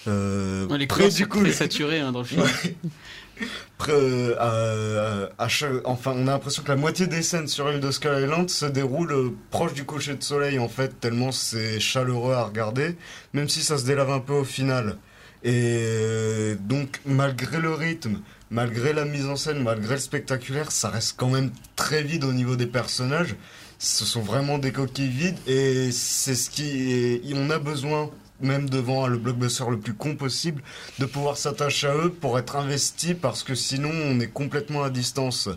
Euh, 0.06 0.66
Ouais, 0.66 0.78
Les 0.78 0.86
près 0.86 1.08
du 1.08 1.26
coup, 1.26 1.40
très 1.42 1.52
saturées 1.52 2.00
hein, 2.00 2.12
dans 2.12 2.20
le 2.20 2.24
film. 2.24 2.42
près, 3.78 3.92
euh, 3.92 5.28
à- 5.38 5.46
enfin, 5.84 6.12
on 6.16 6.26
a 6.26 6.32
l'impression 6.32 6.62
que 6.62 6.68
la 6.68 6.76
moitié 6.76 7.06
des 7.06 7.22
scènes 7.22 7.46
sur 7.46 7.68
l'île 7.68 7.80
de 7.80 7.90
Skull 7.90 8.20
Island 8.22 8.50
se 8.50 8.66
déroulent 8.66 9.12
euh, 9.12 9.30
proche 9.50 9.74
du 9.74 9.84
coucher 9.84 10.14
de 10.14 10.22
soleil 10.22 10.58
en 10.58 10.68
fait, 10.68 10.98
tellement 11.00 11.30
c'est 11.32 11.78
chaleureux 11.80 12.34
à 12.34 12.44
regarder, 12.44 12.96
même 13.32 13.48
si 13.48 13.62
ça 13.62 13.78
se 13.78 13.84
délave 13.86 14.10
un 14.10 14.20
peu 14.20 14.32
au 14.32 14.44
final. 14.44 14.96
Et 15.44 15.52
euh, 15.54 16.56
donc, 16.58 17.00
malgré 17.06 17.60
le 17.60 17.72
rythme, 17.72 18.20
malgré 18.50 18.92
la 18.92 19.04
mise 19.04 19.26
en 19.26 19.36
scène, 19.36 19.62
malgré 19.62 19.94
le 19.94 20.00
spectaculaire, 20.00 20.72
ça 20.72 20.90
reste 20.90 21.14
quand 21.16 21.30
même 21.30 21.50
très 21.76 22.02
vide 22.02 22.24
au 22.24 22.32
niveau 22.32 22.56
des 22.56 22.66
personnages. 22.66 23.36
Ce 23.78 24.04
sont 24.04 24.22
vraiment 24.22 24.58
des 24.58 24.72
coquilles 24.72 25.08
vides 25.08 25.38
et 25.46 25.92
c'est 25.92 26.34
ce 26.34 26.50
qui 26.50 26.92
est... 26.92 27.22
on 27.34 27.50
a 27.50 27.58
besoin 27.58 28.10
même 28.40 28.68
devant 28.70 29.06
le 29.06 29.18
blockbuster 29.18 29.64
le 29.68 29.78
plus 29.78 29.94
con 29.94 30.14
possible, 30.14 30.62
de 30.98 31.06
pouvoir 31.06 31.36
s'attacher 31.36 31.88
à 31.88 31.96
eux 31.96 32.10
pour 32.10 32.38
être 32.38 32.56
investi 32.56 33.14
parce 33.14 33.42
que 33.42 33.54
sinon 33.54 33.90
on 33.90 34.20
est 34.20 34.28
complètement 34.28 34.82
à 34.82 34.90
distance. 34.90 35.48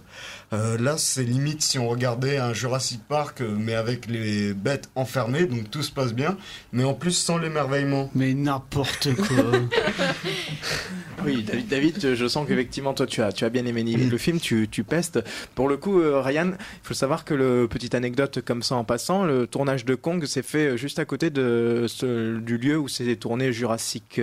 Euh, 0.53 0.77
là, 0.77 0.97
c'est 0.97 1.23
limite 1.23 1.61
si 1.61 1.79
on 1.79 1.87
regardait 1.87 2.37
un 2.37 2.51
Jurassic 2.53 3.01
Park, 3.07 3.39
euh, 3.41 3.55
mais 3.57 3.73
avec 3.73 4.07
les 4.07 4.53
bêtes 4.53 4.89
enfermées, 4.95 5.45
donc 5.45 5.71
tout 5.71 5.81
se 5.81 5.91
passe 5.91 6.13
bien, 6.13 6.37
mais 6.73 6.83
en 6.83 6.93
plus 6.93 7.11
sans 7.13 7.37
l'émerveillement. 7.37 8.09
Mais 8.15 8.33
n'importe 8.33 9.15
quoi 9.15 9.37
Oui, 11.23 11.43
David, 11.43 11.67
David, 11.67 12.15
je 12.15 12.27
sens 12.27 12.47
qu'effectivement, 12.47 12.93
toi, 12.95 13.05
tu 13.05 13.21
as, 13.21 13.31
tu 13.31 13.45
as 13.45 13.49
bien 13.49 13.65
aimé 13.65 13.83
le 13.83 14.17
film, 14.17 14.39
tu, 14.39 14.67
tu 14.69 14.83
pestes. 14.83 15.19
Pour 15.53 15.69
le 15.69 15.77
coup, 15.77 16.01
euh, 16.01 16.19
Ryan, 16.19 16.51
il 16.57 16.57
faut 16.87 16.95
savoir 16.95 17.25
que 17.25 17.35
le 17.35 17.67
petite 17.69 17.93
anecdote 17.93 18.41
comme 18.43 18.63
ça 18.63 18.75
en 18.75 18.83
passant, 18.83 19.23
le 19.23 19.45
tournage 19.45 19.85
de 19.85 19.93
Kong 19.95 20.25
s'est 20.25 20.41
fait 20.41 20.77
juste 20.77 20.97
à 20.99 21.05
côté 21.05 21.29
de 21.29 21.85
ce- 21.87 22.39
du 22.39 22.57
lieu 22.57 22.77
où 22.77 22.87
s'est 22.87 23.15
tourné 23.17 23.53
Jurassic 23.53 24.19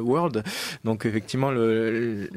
World. 0.00 0.44
Donc 0.84 1.06
effectivement, 1.06 1.50
le, 1.50 1.90
le- 1.90 2.30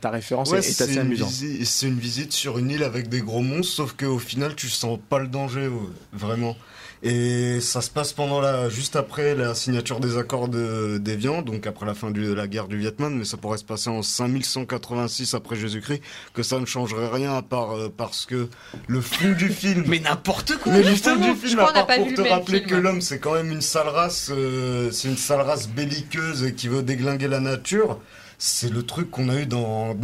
ta 0.00 0.10
référence 0.10 0.50
Ouais, 0.50 0.58
est, 0.58 0.60
est 0.68 0.72
c'est 0.72 0.84
assez 0.84 0.92
une, 0.94 0.98
amusante. 1.00 1.30
c'est 1.64 1.86
une 1.86 1.98
visite 1.98 2.32
sur 2.32 2.58
une 2.58 2.70
île 2.70 2.82
avec 2.84 3.08
des 3.08 3.20
gros 3.20 3.42
monstres, 3.42 3.72
sauf 3.74 3.92
qu'au 3.94 4.18
final, 4.18 4.54
tu 4.54 4.68
sens 4.68 4.98
pas 5.08 5.18
le 5.18 5.28
danger, 5.28 5.68
ouais, 5.68 5.80
vraiment. 6.12 6.56
Et 7.02 7.60
ça 7.60 7.82
se 7.82 7.90
passe 7.90 8.14
pendant 8.14 8.40
la, 8.40 8.70
juste 8.70 8.96
après 8.96 9.34
la 9.34 9.54
signature 9.54 10.00
des 10.00 10.16
accords 10.16 10.48
de, 10.48 10.96
d'Évian, 10.98 11.42
donc 11.42 11.66
après 11.66 11.84
la 11.84 11.94
fin 11.94 12.10
du- 12.10 12.24
de 12.24 12.32
la 12.32 12.48
guerre 12.48 12.68
du 12.68 12.78
Vietnam, 12.78 13.14
mais 13.18 13.24
ça 13.26 13.36
pourrait 13.36 13.58
se 13.58 13.64
passer 13.64 13.90
en 13.90 14.02
5186 14.02 15.34
après 15.34 15.56
Jésus-Christ, 15.56 16.00
que 16.32 16.42
ça 16.42 16.58
ne 16.58 16.64
changerait 16.64 17.08
rien 17.08 17.34
à 17.36 17.42
part 17.42 17.72
euh, 17.76 17.92
parce 17.94 18.24
que 18.26 18.48
le 18.88 19.00
fond 19.02 19.32
du 19.32 19.50
film. 19.50 19.84
Mais 19.88 19.98
n'importe 20.00 20.56
quoi 20.58 20.72
Mais 20.72 20.78
le 20.78 20.84
fond 20.84 20.90
justement. 20.92 21.32
du 21.34 21.40
Je 21.40 21.46
film, 21.48 21.58
crois 21.58 21.70
à 21.70 21.74
part 21.74 21.86
pas 21.86 21.96
pour 21.98 22.14
te 22.14 22.20
rappeler 22.22 22.58
film. 22.60 22.70
que 22.70 22.74
l'homme, 22.76 23.00
c'est 23.02 23.18
quand 23.18 23.34
même 23.34 23.50
une 23.52 23.60
sale 23.60 23.88
race, 23.88 24.30
euh, 24.34 24.90
c'est 24.90 25.08
une 25.08 25.18
sale 25.18 25.42
race 25.42 25.68
belliqueuse 25.68 26.44
et 26.44 26.54
qui 26.54 26.68
veut 26.68 26.82
déglinguer 26.82 27.28
la 27.28 27.40
nature. 27.40 28.00
C'est 28.38 28.70
le 28.70 28.82
truc 28.82 29.10
qu'on 29.10 29.30
a 29.30 29.40
eu 29.40 29.46
dans 29.46 29.96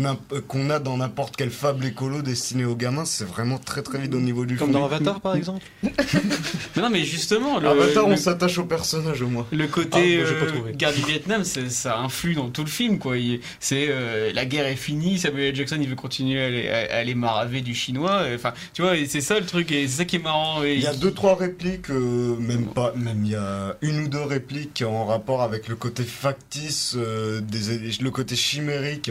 qu'on 0.48 0.70
a 0.70 0.78
dans 0.78 0.96
n'importe 0.96 1.36
quelle 1.36 1.50
fable 1.50 1.84
écolo 1.84 2.22
destinée 2.22 2.64
aux 2.64 2.74
gamins. 2.74 3.04
C'est 3.04 3.26
vraiment 3.26 3.58
très 3.58 3.82
très 3.82 3.98
vite 3.98 4.14
au 4.14 4.20
niveau 4.20 4.46
du 4.46 4.56
Comme 4.56 4.72
fond. 4.72 4.78
dans 4.78 4.84
Avatar, 4.86 5.20
par 5.20 5.36
exemple 5.36 5.62
Mais 5.82 6.80
non, 6.82 6.88
mais 6.88 7.04
justement, 7.04 7.58
le, 7.60 7.68
Avatar, 7.68 8.06
le- 8.06 8.14
on 8.14 8.16
s'attache 8.16 8.56
au 8.56 8.64
personnage 8.64 9.20
au 9.20 9.28
moins. 9.28 9.46
Le 9.52 9.66
côté 9.66 10.22
Ah, 10.24 10.30
pas 10.32 10.46
euh, 10.68 10.72
guerre 10.72 10.94
du 10.94 11.02
Vietnam, 11.02 11.44
c'est- 11.44 11.68
ça 11.68 11.98
influe 11.98 12.34
dans 12.34 12.48
tout 12.48 12.62
le 12.64 12.70
film, 12.70 12.98
quoi. 12.98 13.16
C'est 13.60 13.86
euh, 13.90 14.32
la 14.34 14.46
guerre 14.46 14.66
est 14.66 14.76
finie, 14.76 15.18
Samuel 15.18 15.48
L. 15.48 15.56
Jackson 15.56 15.76
il 15.80 15.88
veut 15.88 15.94
continuer 15.94 16.42
à 16.42 16.46
aller, 16.46 16.68
à, 16.70 16.94
à 16.94 16.98
aller 17.00 17.14
maraver 17.14 17.60
du 17.60 17.74
chinois. 17.74 18.24
Enfin, 18.34 18.54
tu 18.72 18.80
vois, 18.80 18.94
c'est 19.06 19.20
ça 19.20 19.38
le 19.38 19.44
truc, 19.44 19.70
et 19.72 19.86
c'est 19.86 19.98
ça 19.98 20.04
qui 20.06 20.16
est 20.16 20.22
marrant. 20.22 20.62
et- 20.64 20.74
Il 20.76 20.80
y 20.80 20.86
a 20.86 20.94
deux 20.94 21.12
trois 21.12 21.34
répliques, 21.36 21.90
euh, 21.90 22.34
même 22.38 22.64
pas, 22.64 22.94
même 22.96 23.24
il 23.26 23.32
y 23.32 23.36
a 23.36 23.76
une 23.82 24.04
ou 24.04 24.08
deux 24.08 24.22
répliques 24.22 24.82
en 24.86 25.04
rapport 25.04 25.42
avec 25.42 25.68
le 25.68 25.76
côté 25.76 26.02
factice, 26.04 26.94
euh, 26.96 27.42
des, 27.42 27.90
le 28.00 28.10
côté 28.10 28.21
chimérique 28.36 29.10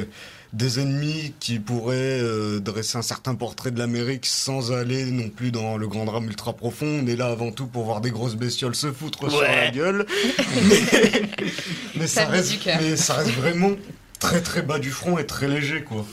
des 0.54 0.80
ennemis 0.82 1.34
qui 1.40 1.60
pourraient 1.60 1.96
euh, 2.20 2.60
dresser 2.60 2.98
un 2.98 3.02
certain 3.02 3.36
portrait 3.36 3.72
de 3.72 3.80
l'Amérique 3.80 4.26
sans 4.26 4.74
aller 4.74 5.06
non 5.06 5.30
plus 5.30 5.50
dans 5.52 5.78
le 5.78 5.88
grand 5.88 6.04
drame 6.04 6.26
ultra 6.26 6.52
profond. 6.54 7.02
On 7.04 7.08
est 7.08 7.16
là 7.16 7.28
avant 7.28 7.52
tout 7.54 7.68
pour 7.68 7.86
voir 7.86 8.02
des 8.02 8.12
grosses 8.12 8.36
bestioles 8.36 8.76
se 8.76 8.92
foutre 8.92 9.30
sur 9.30 9.42
la 9.42 9.72
gueule. 9.72 10.06
mais, 10.68 11.30
mais 11.96 12.08
Ça 12.08 12.24
ça, 12.24 12.26
me 12.28 12.32
dit 12.32 12.38
reste, 12.38 12.52
du 12.52 12.58
cœur. 12.60 12.80
mais 12.82 12.96
ça 12.98 13.14
reste 13.14 13.32
vraiment 13.32 13.72
très 14.20 14.42
très 14.42 14.62
bas 14.62 14.78
du 14.80 14.92
front 14.92 15.18
et 15.18 15.26
très 15.26 15.48
léger 15.48 15.84
quoi. 15.84 16.06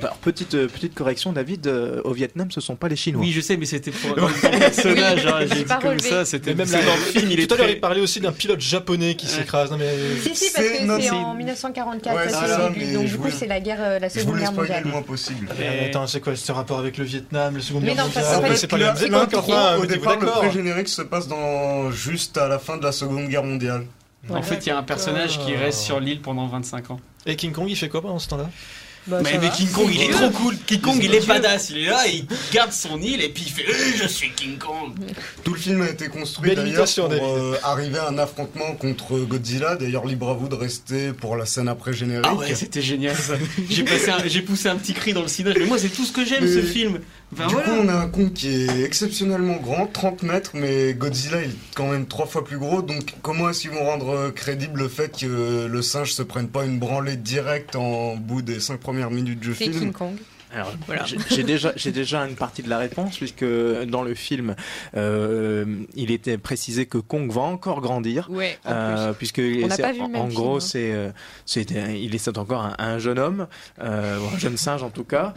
Alors, 0.00 0.16
petite, 0.16 0.54
euh, 0.54 0.68
petite 0.68 0.94
correction, 0.94 1.32
David, 1.32 1.66
euh, 1.66 2.02
au 2.04 2.12
Vietnam, 2.12 2.50
ce 2.50 2.60
sont 2.60 2.76
pas 2.76 2.88
les 2.88 2.96
Chinois. 2.96 3.22
Oui, 3.22 3.32
je 3.32 3.40
sais, 3.40 3.56
mais 3.56 3.64
c'était 3.64 3.90
pour 3.90 4.10
le 4.16 4.26
personnage. 4.58 5.26
hein, 5.26 5.38
j'ai 5.40 5.54
dit 5.56 5.64
pas 5.64 5.76
comme 5.76 5.90
relevé. 5.90 6.08
ça, 6.10 6.24
c'était 6.26 6.54
même 6.54 6.70
la- 6.70 6.82
dans 6.82 6.94
le 6.94 7.00
film, 7.00 7.28
il 7.30 7.40
est 7.40 7.46
Tout 7.46 7.54
à 7.54 7.56
l'heure, 7.56 7.66
très- 7.68 7.74
il 7.76 7.80
parlait 7.80 8.00
aussi 8.02 8.20
d'un 8.20 8.32
pilote 8.32 8.60
japonais 8.60 9.14
qui 9.14 9.26
s'écrase. 9.26 9.70
Non, 9.70 9.78
mais... 9.78 9.88
Si, 10.22 10.34
si, 10.36 10.52
parce 10.52 10.66
C'est- 10.66 10.86
que 10.86 11.00
c'est 11.02 11.10
en 11.10 11.34
1944, 11.34 12.14
Ouais, 12.16 12.28
ça, 12.28 12.40
c'est 12.40 12.46
c'est 12.48 12.52
ça, 12.52 12.68
le 12.68 12.74
début. 12.74 12.86
mais 12.86 12.92
Donc, 12.92 13.02
je 13.04 13.08
du 13.08 13.16
coup, 13.16 13.22
voulais- 13.22 13.34
c'est 13.34 13.46
la 13.46 13.60
guerre, 13.60 13.78
euh, 13.80 13.98
la 13.98 14.08
Je 14.08 14.18
Seconde 14.20 14.36
Guerre 14.38 14.48
spoiler 14.48 14.60
mondiale. 14.68 14.84
le 14.84 14.90
moins 14.90 15.02
possible. 15.02 15.48
Mais 15.58 15.86
attends, 15.88 16.06
c'est 16.06 16.20
quoi 16.20 16.36
ce 16.36 16.52
rapport 16.52 16.78
avec 16.78 16.98
le 16.98 17.04
Vietnam, 17.04 17.56
la 17.56 17.62
Seconde 17.62 17.82
Mais 17.84 17.94
Guerre 17.94 18.04
non, 18.04 18.10
parce 18.12 18.26
mondiale 18.26 18.42
qu'en 18.42 18.48
fait, 18.48 18.56
C'est 18.56 18.66
pas 18.66 18.76
la 18.78 18.92
même 18.94 19.02
époque, 19.04 19.10
L'intro, 19.32 19.52
enfin, 19.52 19.76
au 19.76 19.80
mettez-vous 19.82 20.00
départ, 20.00 20.14
le 20.16 20.26
d'accord. 20.26 20.38
pré-générique 20.40 20.88
se 20.88 21.02
passe 21.02 21.28
dans, 21.28 21.90
juste 21.90 22.36
à 22.36 22.46
la 22.48 22.58
fin 22.58 22.76
de 22.76 22.82
la 22.84 22.92
Seconde 22.92 23.26
Guerre 23.28 23.44
mondiale. 23.44 23.86
En 24.30 24.42
fait, 24.42 24.66
il 24.66 24.68
y 24.68 24.72
a 24.72 24.76
un 24.76 24.82
personnage 24.82 25.38
qui 25.38 25.46
D'accord. 25.52 25.60
reste 25.64 25.80
sur 25.80 25.98
l'île 26.00 26.20
pendant 26.20 26.46
25 26.46 26.90
ans. 26.90 27.00
Et 27.24 27.36
King 27.36 27.52
Kong, 27.52 27.66
il 27.68 27.76
fait 27.76 27.88
quoi 27.88 28.02
pendant 28.02 28.18
ce 28.18 28.28
temps-là? 28.28 28.50
Bah, 29.08 29.20
mais 29.22 29.38
mais. 29.40 29.50
King 29.50 29.68
Kong, 29.70 29.88
il 29.92 30.02
est 30.02 30.10
trop 30.10 30.30
cool. 30.30 30.56
King 30.66 30.80
Kong, 30.80 30.98
il 31.02 31.14
est 31.14 31.26
badass. 31.26 31.70
Il 31.70 31.78
est 31.78 31.86
là, 31.86 32.06
il 32.06 32.26
garde 32.52 32.72
son 32.72 33.00
île 33.00 33.22
et 33.22 33.28
puis 33.30 33.44
il 33.46 33.52
fait 33.52 33.64
Eh, 33.68 33.96
Je 33.96 34.06
suis 34.06 34.30
King 34.32 34.58
Kong. 34.58 34.92
Tout 35.44 35.54
le 35.54 35.60
film 35.60 35.82
a 35.82 35.88
été 35.88 36.08
construit 36.08 36.54
d'ailleurs 36.54 36.86
pour 36.94 37.10
euh, 37.28 37.56
arriver 37.62 37.98
à 37.98 38.08
un 38.08 38.18
affrontement 38.18 38.74
contre 38.74 39.18
Godzilla. 39.20 39.76
D'ailleurs, 39.76 40.04
libre 40.06 40.28
à 40.30 40.34
vous 40.34 40.48
de 40.48 40.54
rester 40.54 41.12
pour 41.12 41.36
la 41.36 41.46
scène 41.46 41.68
après 41.68 41.92
générique. 41.92 42.26
Ah 42.28 42.34
ouais, 42.34 42.54
c'était 42.54 42.82
génial 42.82 43.16
ça. 43.18 43.34
J'ai 43.68 44.42
poussé 44.42 44.68
un 44.68 44.76
petit 44.76 44.92
cri 44.94 45.12
dans 45.12 45.22
le 45.22 45.28
cinéma. 45.28 45.54
Mais 45.58 45.66
moi, 45.66 45.78
c'est 45.78 45.88
tout 45.88 46.04
ce 46.04 46.12
que 46.12 46.24
j'aime 46.24 46.44
Mais- 46.44 46.52
ce 46.52 46.62
film. 46.62 46.98
Du 47.30 47.42
voilà. 47.42 47.62
coup, 47.62 47.70
on 47.82 47.88
a 47.88 47.94
un 47.94 48.08
Kong 48.08 48.32
qui 48.32 48.48
est 48.48 48.82
exceptionnellement 48.84 49.56
grand, 49.56 49.86
30 49.86 50.22
mètres, 50.22 50.52
mais 50.54 50.94
Godzilla 50.94 51.42
il 51.42 51.50
est 51.50 51.74
quand 51.74 51.90
même 51.90 52.06
trois 52.06 52.26
fois 52.26 52.42
plus 52.42 52.58
gros. 52.58 52.80
Donc, 52.80 53.14
comment 53.22 53.50
est-ce 53.50 53.60
qu'ils 53.60 53.70
vont 53.70 53.84
rendre 53.84 54.08
euh, 54.08 54.30
crédible 54.30 54.80
le 54.80 54.88
fait 54.88 55.20
que 55.20 55.66
le 55.66 55.82
singe 55.82 56.12
se 56.14 56.22
prenne 56.22 56.48
pas 56.48 56.64
une 56.64 56.78
branlée 56.78 57.16
directe 57.16 57.76
en 57.76 58.16
bout 58.16 58.40
des 58.40 58.60
cinq 58.60 58.80
premières 58.80 59.10
minutes 59.10 59.40
du 59.40 59.52
film 59.52 59.72
King 59.72 59.92
Kong. 59.92 60.16
Alors, 60.54 60.72
Voilà. 60.86 61.04
j'ai- 61.04 61.42
déjà, 61.42 61.72
j'ai 61.76 61.92
déjà 61.92 62.20
une 62.26 62.34
partie 62.34 62.62
de 62.62 62.70
la 62.70 62.78
réponse 62.78 63.16
puisque 63.18 63.44
dans 63.44 64.02
le 64.02 64.14
film, 64.14 64.54
euh, 64.96 65.64
il 65.94 66.10
était 66.10 66.38
précisé 66.38 66.86
que 66.86 66.98
Kong 66.98 67.30
va 67.30 67.42
encore 67.42 67.80
grandir. 67.80 68.28
Ouais, 68.30 68.58
en 68.64 68.72
Euh, 68.72 69.12
puisque 69.12 69.40
en, 69.40 70.28
gros 70.28 70.56
hein. 70.56 70.60
c'est 70.60 70.92
euh, 70.92 71.10
c'est 71.44 71.70
il 71.70 72.14
est 72.14 72.28
encore 72.38 72.62
un, 72.64 72.74
un 72.78 72.98
jeune 72.98 73.18
homme 73.18 73.46
euh, 73.82 74.18
un 74.34 74.38
jeune 74.38 74.56
singe 74.56 74.82
en 74.82 74.90
tout 74.90 75.04
cas 75.04 75.34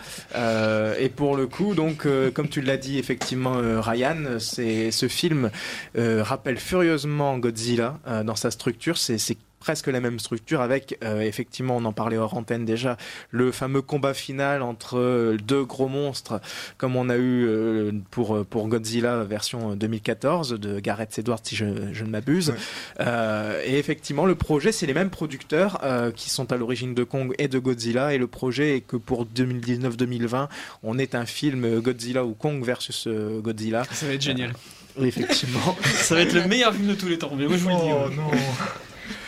et 0.99 1.09
pour 1.09 1.35
le 1.35 1.47
coup 1.47 1.73
donc 1.75 2.05
comme 2.33 2.47
tu 2.47 2.61
l'as 2.61 2.77
dit 2.77 2.97
effectivement 2.97 3.55
Ryan 3.81 4.37
c'est 4.39 4.91
ce 4.91 5.07
film 5.07 5.49
rappelle 5.95 6.57
furieusement 6.57 7.37
Godzilla 7.37 7.99
dans 8.25 8.35
sa 8.35 8.51
structure 8.51 8.97
c'est 8.97 9.17
c'est 9.17 9.37
presque 9.61 9.87
la 9.87 10.01
même 10.01 10.19
structure 10.19 10.59
avec, 10.59 10.97
euh, 11.03 11.21
effectivement, 11.21 11.77
on 11.77 11.85
en 11.85 11.93
parlait 11.93 12.17
hors 12.17 12.35
antenne 12.35 12.65
déjà, 12.65 12.97
le 13.29 13.51
fameux 13.51 13.81
combat 13.81 14.13
final 14.13 14.63
entre 14.63 14.97
euh, 14.97 15.37
deux 15.37 15.63
gros 15.63 15.87
monstres, 15.87 16.41
comme 16.77 16.95
on 16.95 17.09
a 17.09 17.15
eu 17.15 17.45
euh, 17.45 17.91
pour, 18.09 18.43
pour 18.45 18.67
Godzilla 18.67 19.23
version 19.23 19.75
2014 19.75 20.59
de 20.59 20.79
Gareth 20.79 21.19
Edwards, 21.19 21.39
si 21.43 21.55
je, 21.55 21.65
je 21.93 22.03
ne 22.03 22.09
m'abuse. 22.09 22.53
Euh, 22.99 23.61
et 23.63 23.77
effectivement, 23.77 24.25
le 24.25 24.35
projet, 24.35 24.71
c'est 24.71 24.87
les 24.87 24.95
mêmes 24.95 25.11
producteurs 25.11 25.79
euh, 25.83 26.11
qui 26.11 26.29
sont 26.29 26.51
à 26.51 26.57
l'origine 26.57 26.95
de 26.95 27.03
Kong 27.03 27.33
et 27.37 27.47
de 27.47 27.59
Godzilla. 27.59 28.13
Et 28.13 28.17
le 28.17 28.27
projet 28.27 28.77
est 28.77 28.81
que 28.81 28.97
pour 28.97 29.25
2019-2020, 29.27 30.49
on 30.83 30.97
ait 30.97 31.15
un 31.15 31.25
film 31.25 31.79
Godzilla 31.79 32.25
ou 32.25 32.33
Kong 32.33 32.65
versus 32.65 33.07
Godzilla. 33.07 33.83
Ça 33.91 34.07
va 34.07 34.13
être 34.13 34.21
génial. 34.21 34.53
Oui, 34.97 35.07
effectivement. 35.07 35.77
Ça 35.83 36.15
va 36.15 36.21
être 36.21 36.33
le 36.33 36.47
meilleur 36.47 36.73
film 36.73 36.87
de 36.87 36.95
tous 36.95 37.07
les 37.07 37.17
temps. 37.17 37.31
Mais 37.37 37.45
moi, 37.45 37.57
je 37.57 37.63
vous 37.63 37.69
le 37.69 37.75
dis. 37.75 37.91
Oh 37.91 38.09
non 38.09 38.31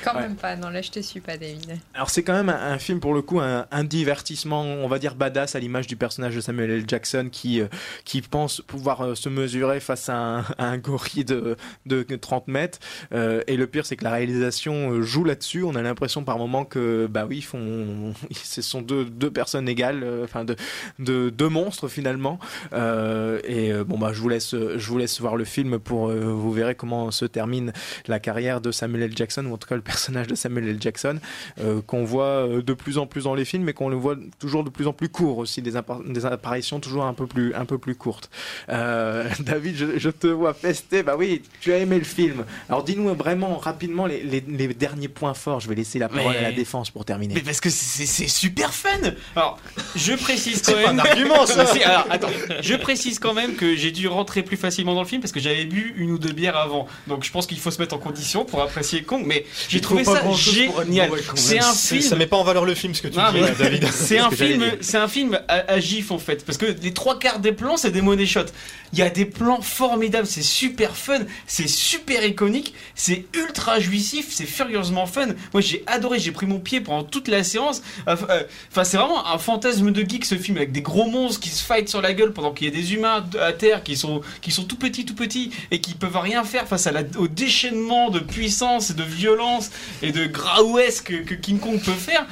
Quand 0.03 0.15
Ouais. 0.15 0.21
même 0.21 0.35
pas, 0.35 0.55
non, 0.55 0.69
là 0.69 0.81
je 0.81 0.91
te 0.91 0.99
suis 0.99 1.19
pas, 1.21 1.37
David. 1.37 1.77
Alors 1.93 2.09
c'est 2.09 2.23
quand 2.23 2.33
même 2.33 2.49
un, 2.49 2.71
un 2.73 2.77
film 2.77 2.99
pour 2.99 3.13
le 3.13 3.21
coup 3.21 3.39
un, 3.39 3.65
un 3.71 3.83
divertissement 3.83 4.61
on 4.63 4.87
va 4.87 4.99
dire 4.99 5.15
badass 5.15 5.55
à 5.55 5.59
l'image 5.59 5.87
du 5.87 5.95
personnage 5.95 6.35
de 6.35 6.41
Samuel 6.41 6.71
L. 6.71 6.83
Jackson 6.87 7.29
qui 7.31 7.61
euh, 7.61 7.67
qui 8.05 8.21
pense 8.21 8.61
pouvoir 8.61 9.01
euh, 9.01 9.15
se 9.15 9.29
mesurer 9.29 9.79
face 9.79 10.09
à 10.09 10.15
un, 10.15 10.39
à 10.57 10.65
un 10.65 10.77
gorille 10.77 11.25
de, 11.25 11.55
de 11.85 12.03
30 12.15 12.47
mètres 12.47 12.79
Euh, 13.13 13.41
et 13.47 13.57
le 13.57 13.67
pire 13.67 13.85
c'est 13.85 13.95
que 13.95 14.03
la 14.03 14.11
réalisation 14.11 15.01
joue 15.01 15.23
là-dessus 15.23 15.63
on 15.63 15.75
a 15.75 15.81
l'impression 15.81 16.23
par 16.23 16.37
moment 16.37 16.65
que 16.65 17.07
bah 17.07 17.25
oui 17.27 17.41
font 17.41 18.13
ce 18.31 18.61
sont 18.61 18.81
deux, 18.81 19.05
deux 19.05 19.31
personnes 19.31 19.67
égales 19.69 20.05
enfin 20.23 20.43
de, 20.45 20.55
de 20.99 21.29
deux 21.29 21.49
monstres 21.49 21.87
finalement 21.87 22.39
et 22.73 23.71
bon 23.85 23.97
bah 23.97 24.11
je 24.13 24.21
vous 24.21 24.29
laisse 24.29 24.51
je 24.55 24.87
vous 24.89 24.97
laisse 24.97 25.19
voir 25.21 25.35
le 25.35 25.45
film 25.45 25.79
pour 25.79 26.07
vous 26.09 26.51
verrez 26.51 26.75
comment 26.75 27.11
se 27.11 27.25
termine 27.25 27.73
la 28.07 28.19
carrière 28.19 28.61
de 28.61 28.71
Samuel 28.71 29.03
L. 29.03 29.11
Jackson 29.17 29.45
ou 29.45 29.53
en 29.53 29.57
tout 29.57 29.67
cas 29.67 29.75
le 29.75 29.81
personnage 29.93 30.27
de 30.27 30.35
Samuel 30.35 30.67
L. 30.69 30.77
Jackson 30.81 31.19
euh, 31.61 31.81
qu'on 31.85 32.03
voit 32.03 32.25
euh, 32.47 32.61
de 32.61 32.73
plus 32.73 32.97
en 32.97 33.05
plus 33.05 33.23
dans 33.25 33.35
les 33.35 33.45
films 33.45 33.63
mais 33.63 33.73
qu'on 33.73 33.89
le 33.89 33.95
voit 33.95 34.15
toujours 34.39 34.63
de 34.63 34.69
plus 34.71 34.87
en 34.87 34.93
plus 34.93 35.09
court 35.09 35.37
aussi 35.37 35.61
des, 35.61 35.75
appar- 35.75 36.03
des 36.11 36.25
apparitions 36.25 36.79
toujours 36.79 37.03
un 37.05 37.13
peu 37.13 37.27
plus 37.27 37.53
un 37.53 37.65
peu 37.65 37.77
plus 37.77 37.95
courtes 37.95 38.29
Euh, 38.69 39.29
David 39.39 39.75
je, 39.77 39.85
je 39.99 40.09
te 40.09 40.27
vois 40.27 40.53
pester 40.53 41.03
bah 41.03 41.15
oui 41.17 41.41
tu 41.61 41.71
as 41.73 41.77
aimé 41.77 41.97
le 41.99 42.03
film 42.05 42.43
alors 42.69 42.83
dis-nous 42.83 43.13
vraiment 43.13 43.57
rapidement 43.57 44.05
les, 44.07 44.23
les, 44.23 44.41
les 44.47 44.67
derniers 44.73 45.07
points 45.09 45.33
forts 45.35 45.59
je 45.59 45.69
vais 45.69 45.75
laisser 45.75 45.99
la 45.99 46.09
parole 46.09 46.31
Mais- 46.33 46.37
à 46.39 46.41
la 46.41 46.51
défense 46.51 46.89
pour 46.89 47.05
terminer 47.05 47.35
Mais 47.35 47.41
parce 47.41 47.61
que 47.61 47.69
c'est 47.69 48.27
super 48.27 48.73
fun. 48.73 48.89
Alors, 49.35 49.59
je 49.95 50.13
précise 50.13 50.61
quand 50.61 50.71
C'est 50.73 50.83
pas 50.83 50.93
même. 50.93 50.99
un 50.99 51.03
argument, 51.09 51.45
ça. 51.55 51.65
Alors, 51.85 52.07
attends, 52.09 52.27
je 52.61 52.75
précise 52.75 53.19
quand 53.19 53.33
même 53.33 53.55
que 53.55 53.75
j'ai 53.75 53.91
dû 53.91 54.07
rentrer 54.07 54.43
plus 54.43 54.57
facilement 54.57 54.93
dans 54.95 55.01
le 55.01 55.07
film 55.07 55.21
parce 55.21 55.31
que 55.31 55.39
j'avais 55.39 55.65
bu 55.65 55.93
une 55.97 56.11
ou 56.11 56.17
deux 56.17 56.31
bières 56.33 56.57
avant. 56.57 56.87
Donc, 57.07 57.23
je 57.23 57.31
pense 57.31 57.45
qu'il 57.47 57.59
faut 57.59 57.71
se 57.71 57.79
mettre 57.81 57.95
en 57.95 57.99
condition 57.99 58.45
pour 58.45 58.61
apprécier 58.61 59.03
Kong. 59.03 59.23
Mais 59.25 59.45
j'ai 59.69 59.81
trouvé 59.83 60.03
ça 60.03 60.23
génial. 60.35 61.11
C'est 61.35 61.59
un 61.59 61.73
film. 61.73 62.01
Ça 62.01 62.15
met 62.15 62.27
pas 62.27 62.37
en 62.37 62.43
valeur 62.43 62.65
le 62.65 62.73
film 62.75 62.93
ce 62.95 63.01
que 63.01 63.07
tu 63.07 63.17
Non, 63.17 63.31
dis, 63.33 63.41
mais- 63.41 63.51
David. 63.57 63.87
C'est 63.91 64.17
un 64.19 64.31
film, 64.31 64.63
c'est 64.81 64.97
un 64.97 65.07
film 65.07 65.39
à, 65.47 65.71
à 65.71 65.79
gif 65.79 66.11
en 66.11 66.17
fait, 66.19 66.45
parce 66.45 66.57
que 66.57 66.65
les 66.65 66.93
trois 66.93 67.17
quarts 67.19 67.39
des 67.39 67.51
plans 67.51 67.77
c'est 67.77 67.91
des 67.91 68.01
money 68.01 68.25
shots. 68.25 68.51
Il 68.91 68.99
y 68.99 69.01
a 69.01 69.09
des 69.09 69.25
plans 69.25 69.61
formidables, 69.61 70.27
c'est 70.27 70.43
super 70.43 70.95
fun, 70.95 71.19
c'est 71.47 71.67
super 71.69 72.23
iconique, 72.25 72.73
c'est 72.95 73.25
ultra 73.33 73.79
jouissif, 73.79 74.27
c'est 74.29 74.45
furieusement 74.45 75.05
fun. 75.05 75.27
Moi 75.53 75.61
j'ai 75.61 75.83
adoré, 75.87 76.19
j'ai 76.19 76.31
pris 76.31 76.45
mon 76.45 76.59
pied 76.59 76.81
pendant 76.81 77.03
toute 77.03 77.27
la 77.27 77.43
séance. 77.43 77.81
Euh, 78.07 78.15
euh, 78.29 78.43
Enfin 78.71 78.83
c'est 78.83 78.97
vraiment 78.97 79.25
un 79.27 79.37
fantasme 79.37 79.91
de 79.91 80.01
geek 80.07 80.25
ce 80.25 80.35
film 80.35 80.57
avec 80.57 80.71
des 80.71 80.81
gros 80.81 81.05
monstres 81.09 81.39
qui 81.39 81.49
se 81.49 81.63
fight 81.63 81.87
sur 81.89 82.01
la 82.01 82.13
gueule 82.13 82.33
pendant 82.33 82.51
qu'il 82.51 82.67
y 82.67 82.71
a 82.71 82.73
des 82.73 82.93
humains 82.93 83.23
à 83.41 83.53
terre 83.53 83.83
qui 83.83 83.95
sont 83.97 84.21
qui 84.41 84.51
sont 84.51 84.63
tout 84.63 84.75
petits 84.77 85.05
tout 85.05 85.15
petits 85.15 85.51
et 85.71 85.79
qui 85.79 85.93
peuvent 85.93 86.17
rien 86.17 86.43
faire 86.43 86.67
face 86.67 86.87
à 86.87 86.91
la, 86.91 87.01
au 87.17 87.27
déchaînement 87.27 88.09
de 88.09 88.19
puissance 88.19 88.89
et 88.91 88.93
de 88.93 89.03
violence 89.03 89.69
et 90.01 90.11
de 90.11 90.25
graouesse 90.25 91.01
que, 91.01 91.15
que 91.23 91.33
King 91.33 91.59
Kong 91.59 91.79
peut 91.81 91.91
faire 91.91 92.25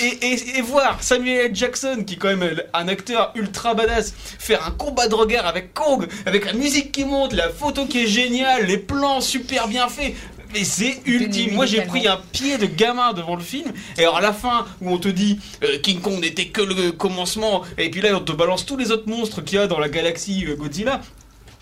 et, 0.00 0.26
et, 0.26 0.58
et 0.58 0.62
voir 0.62 1.02
Samuel 1.02 1.46
L. 1.46 1.50
Jackson, 1.54 2.04
qui 2.06 2.14
est 2.14 2.16
quand 2.16 2.34
même 2.34 2.62
un 2.72 2.88
acteur 2.88 3.32
ultra 3.34 3.74
badass, 3.74 4.14
faire 4.38 4.66
un 4.66 4.70
combat 4.70 5.08
de 5.08 5.14
regard 5.14 5.46
avec 5.46 5.74
Kong, 5.74 6.06
avec 6.26 6.44
la 6.44 6.52
musique 6.52 6.92
qui 6.92 7.04
monte, 7.04 7.32
la 7.32 7.48
photo 7.50 7.86
qui 7.86 8.04
est 8.04 8.06
géniale, 8.06 8.66
les 8.66 8.78
plans 8.78 9.20
super 9.20 9.68
bien 9.68 9.88
faits. 9.88 10.14
Mais 10.54 10.64
c'est 10.64 11.02
ultime. 11.04 11.54
Moi 11.54 11.66
j'ai 11.66 11.82
pris 11.82 12.08
un 12.08 12.18
pied 12.32 12.56
de 12.56 12.64
gamin 12.64 13.12
devant 13.12 13.36
le 13.36 13.42
film. 13.42 13.70
Et 13.98 14.02
alors 14.02 14.16
à 14.16 14.22
la 14.22 14.32
fin 14.32 14.64
où 14.80 14.90
on 14.90 14.96
te 14.96 15.08
dit 15.08 15.38
euh, 15.62 15.78
King 15.82 16.00
Kong 16.00 16.18
n'était 16.20 16.46
que 16.46 16.62
le 16.62 16.92
commencement, 16.92 17.62
et 17.76 17.90
puis 17.90 18.00
là 18.00 18.16
on 18.16 18.20
te 18.20 18.32
balance 18.32 18.64
tous 18.64 18.78
les 18.78 18.90
autres 18.90 19.08
monstres 19.08 19.42
qu'il 19.42 19.58
y 19.58 19.60
a 19.60 19.66
dans 19.66 19.78
la 19.78 19.90
galaxie 19.90 20.46
euh, 20.46 20.56
Godzilla. 20.56 21.02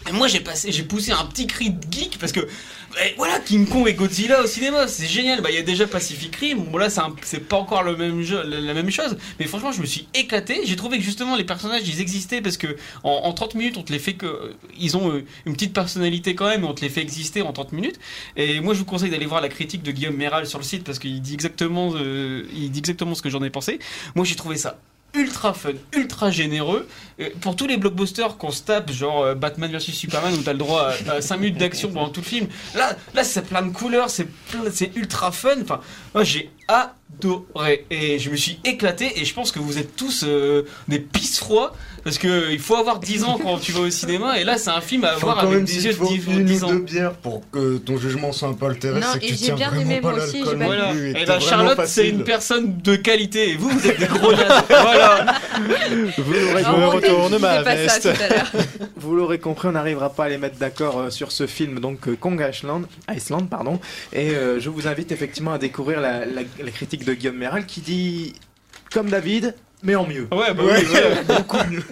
Et 0.08 0.12
moi 0.12 0.28
j'ai 0.28 0.40
passé, 0.40 0.70
poussé 0.84 1.12
un 1.12 1.24
petit 1.24 1.46
cri 1.46 1.70
de 1.70 1.80
geek 1.90 2.18
parce 2.18 2.32
que 2.32 2.40
eh, 2.40 3.14
voilà 3.16 3.40
King 3.40 3.66
Kong 3.66 3.86
et 3.88 3.94
Godzilla 3.94 4.42
au 4.42 4.46
cinéma, 4.46 4.88
c'est 4.88 5.06
génial. 5.06 5.40
Bah 5.40 5.50
il 5.50 5.56
y 5.56 5.58
a 5.58 5.62
déjà 5.62 5.86
Pacific 5.86 6.34
Rim, 6.36 6.64
bon 6.70 6.78
là 6.78 6.88
c'est 7.22 7.40
pas 7.40 7.56
encore 7.56 7.82
le 7.82 7.96
même 7.96 8.22
jeu, 8.22 8.42
la, 8.42 8.72
même 8.72 8.90
chose, 8.90 9.16
mais 9.38 9.46
franchement 9.46 9.72
je 9.72 9.80
me 9.80 9.86
suis 9.86 10.08
éclaté. 10.14 10.60
J'ai 10.64 10.76
trouvé 10.76 10.98
que 10.98 11.04
justement 11.04 11.36
les 11.36 11.44
personnages 11.44 11.82
ils 11.86 12.00
existaient 12.00 12.40
parce 12.40 12.56
que 12.56 12.76
en, 13.02 13.10
en 13.10 13.32
30 13.32 13.54
minutes 13.56 13.76
on 13.76 13.82
te 13.82 13.92
les 13.92 13.98
fait 13.98 14.14
que 14.14 14.54
ils 14.78 14.96
ont 14.96 15.10
euh, 15.10 15.24
une 15.44 15.54
petite 15.54 15.74
personnalité 15.74 16.34
quand 16.34 16.48
même, 16.48 16.62
et 16.62 16.66
on 16.66 16.74
te 16.74 16.82
les 16.82 16.88
fait 16.88 17.02
exister 17.02 17.42
en 17.42 17.52
30 17.52 17.72
minutes. 17.72 17.98
Et 18.36 18.60
moi 18.60 18.74
je 18.74 18.78
vous 18.78 18.84
conseille 18.84 19.10
d'aller 19.10 19.26
voir 19.26 19.40
la 19.40 19.48
critique 19.48 19.82
de 19.82 19.90
Guillaume 19.90 20.16
Méral 20.16 20.46
sur 20.46 20.58
le 20.58 20.64
site 20.64 20.84
parce 20.84 20.98
qu'il 20.98 21.20
dit 21.20 21.36
euh, 21.60 22.42
dit 22.52 22.78
exactement 22.78 23.14
ce 23.14 23.22
que 23.22 23.30
j'en 23.30 23.42
ai 23.42 23.50
pensé. 23.50 23.78
Moi 24.14 24.24
j'ai 24.24 24.36
trouvé 24.36 24.56
ça 24.56 24.78
ultra 25.16 25.52
fun, 25.54 25.72
ultra 25.94 26.30
généreux. 26.30 26.86
Euh, 27.20 27.30
pour 27.40 27.56
tous 27.56 27.66
les 27.66 27.76
blockbusters 27.76 28.36
qu'on 28.36 28.50
se 28.50 28.62
tape, 28.62 28.92
genre 28.92 29.22
euh, 29.22 29.34
Batman 29.34 29.70
vs 29.72 29.80
Superman, 29.80 30.34
où 30.34 30.42
t'as 30.42 30.52
le 30.52 30.58
droit 30.58 30.92
à, 31.08 31.20
5 31.20 31.36
minutes 31.38 31.58
d'action 31.58 31.90
pendant 31.90 32.10
tout 32.10 32.20
le 32.20 32.26
film, 32.26 32.46
là, 32.74 32.96
là 33.14 33.24
c'est 33.24 33.42
plein 33.42 33.62
de 33.62 33.70
couleurs, 33.70 34.10
c'est 34.10 34.96
ultra 34.96 35.32
fun. 35.32 35.56
Enfin, 35.62 35.80
moi 36.14 36.24
j'ai 36.24 36.50
adoré 36.68 37.86
et 37.90 38.18
je 38.18 38.30
me 38.30 38.36
suis 38.36 38.58
éclaté 38.64 39.20
et 39.20 39.24
je 39.24 39.32
pense 39.34 39.52
que 39.52 39.58
vous 39.58 39.78
êtes 39.78 39.94
tous 39.96 40.24
euh, 40.26 40.62
des 40.88 40.98
pisse 40.98 41.38
froids 41.38 41.72
parce 42.04 42.18
que 42.18 42.50
il 42.52 42.58
faut 42.58 42.76
avoir 42.76 42.98
10 43.00 43.24
ans 43.24 43.38
quand 43.42 43.58
tu 43.58 43.72
vas 43.72 43.80
au 43.80 43.90
cinéma 43.90 44.38
et 44.40 44.44
là 44.44 44.58
c'est 44.58 44.70
un 44.70 44.80
film 44.80 45.04
à 45.04 45.12
Faut 45.12 45.20
voir 45.26 45.36
quand 45.36 45.42
avec 45.46 45.56
même 45.56 45.64
des 45.64 45.84
yeux 45.86 45.92
de 45.94 46.06
10, 46.06 46.26
une 46.28 46.44
10 46.44 46.62
ou 46.62 46.66
ans. 46.66 46.68
deux 46.70 46.78
bières 46.80 47.12
pour 47.14 47.42
que 47.50 47.78
ton 47.78 47.96
jugement 47.96 48.32
soit 48.32 48.48
un 48.48 48.54
peu 48.54 48.66
altéré, 48.66 49.00
Non, 49.00 49.06
c'est 49.12 49.20
que 49.20 49.24
et 49.24 49.28
tu 49.28 49.34
j'ai 49.34 49.44
tiens 49.46 49.54
bien 49.54 49.68
vraiment 49.70 49.90
aimé, 49.90 50.00
pas 50.00 50.10
moi 50.12 50.22
aussi, 50.24 50.38
l'alcool 50.38 50.56
Voilà. 50.64 50.92
Et 50.94 51.12
ben 51.12 51.24
vraiment 51.24 51.40
Charlotte, 51.40 51.80
c'est 51.86 52.08
une 52.08 52.24
personne 52.24 52.78
de 52.82 52.96
qualité 52.96 53.50
et 53.50 53.56
vous, 53.56 53.68
vous 53.70 53.86
êtes 53.86 53.98
des 54.00 54.06
gros 54.06 54.32
nazes. 54.36 54.64
voilà. 54.68 55.34
vous 56.18 56.32
l'aurez 56.32 56.64
Je 56.64 56.68
me 56.70 56.86
retourne 56.88 57.38
ma 57.38 57.62
pas 57.62 57.74
veste. 57.74 58.08
Vous 58.98 59.14
l'aurez 59.14 59.38
compris, 59.38 59.68
on 59.68 59.72
n'arrivera 59.72 60.10
pas 60.10 60.24
à 60.24 60.28
les 60.28 60.38
mettre 60.38 60.56
d'accord 60.58 60.98
euh, 60.98 61.10
sur 61.10 61.30
ce 61.30 61.46
film, 61.46 61.78
donc 61.78 62.08
euh, 62.08 62.16
Kong 62.18 62.44
Island, 62.52 62.86
Iceland, 63.14 63.42
pardon. 63.46 63.78
Et 64.12 64.30
euh, 64.30 64.58
je 64.58 64.68
vous 64.68 64.88
invite 64.88 65.12
effectivement 65.12 65.52
à 65.52 65.58
découvrir 65.58 66.00
la, 66.00 66.24
la- 66.24 66.42
la 66.62 66.70
critique 66.70 67.04
de 67.04 67.14
Guillaume 67.14 67.36
Méral 67.36 67.66
qui 67.66 67.80
dit, 67.80 68.32
comme 68.92 69.10
David, 69.10 69.54
mais 69.82 69.94
en 69.94 70.06
mieux. 70.06 70.28
Ouais, 70.32 70.52
bah 70.54 70.64
Ouais, 70.64 70.78
oui, 70.78 70.84
voilà. 70.88 71.22
beaucoup 71.38 71.70
mieux. 71.70 71.82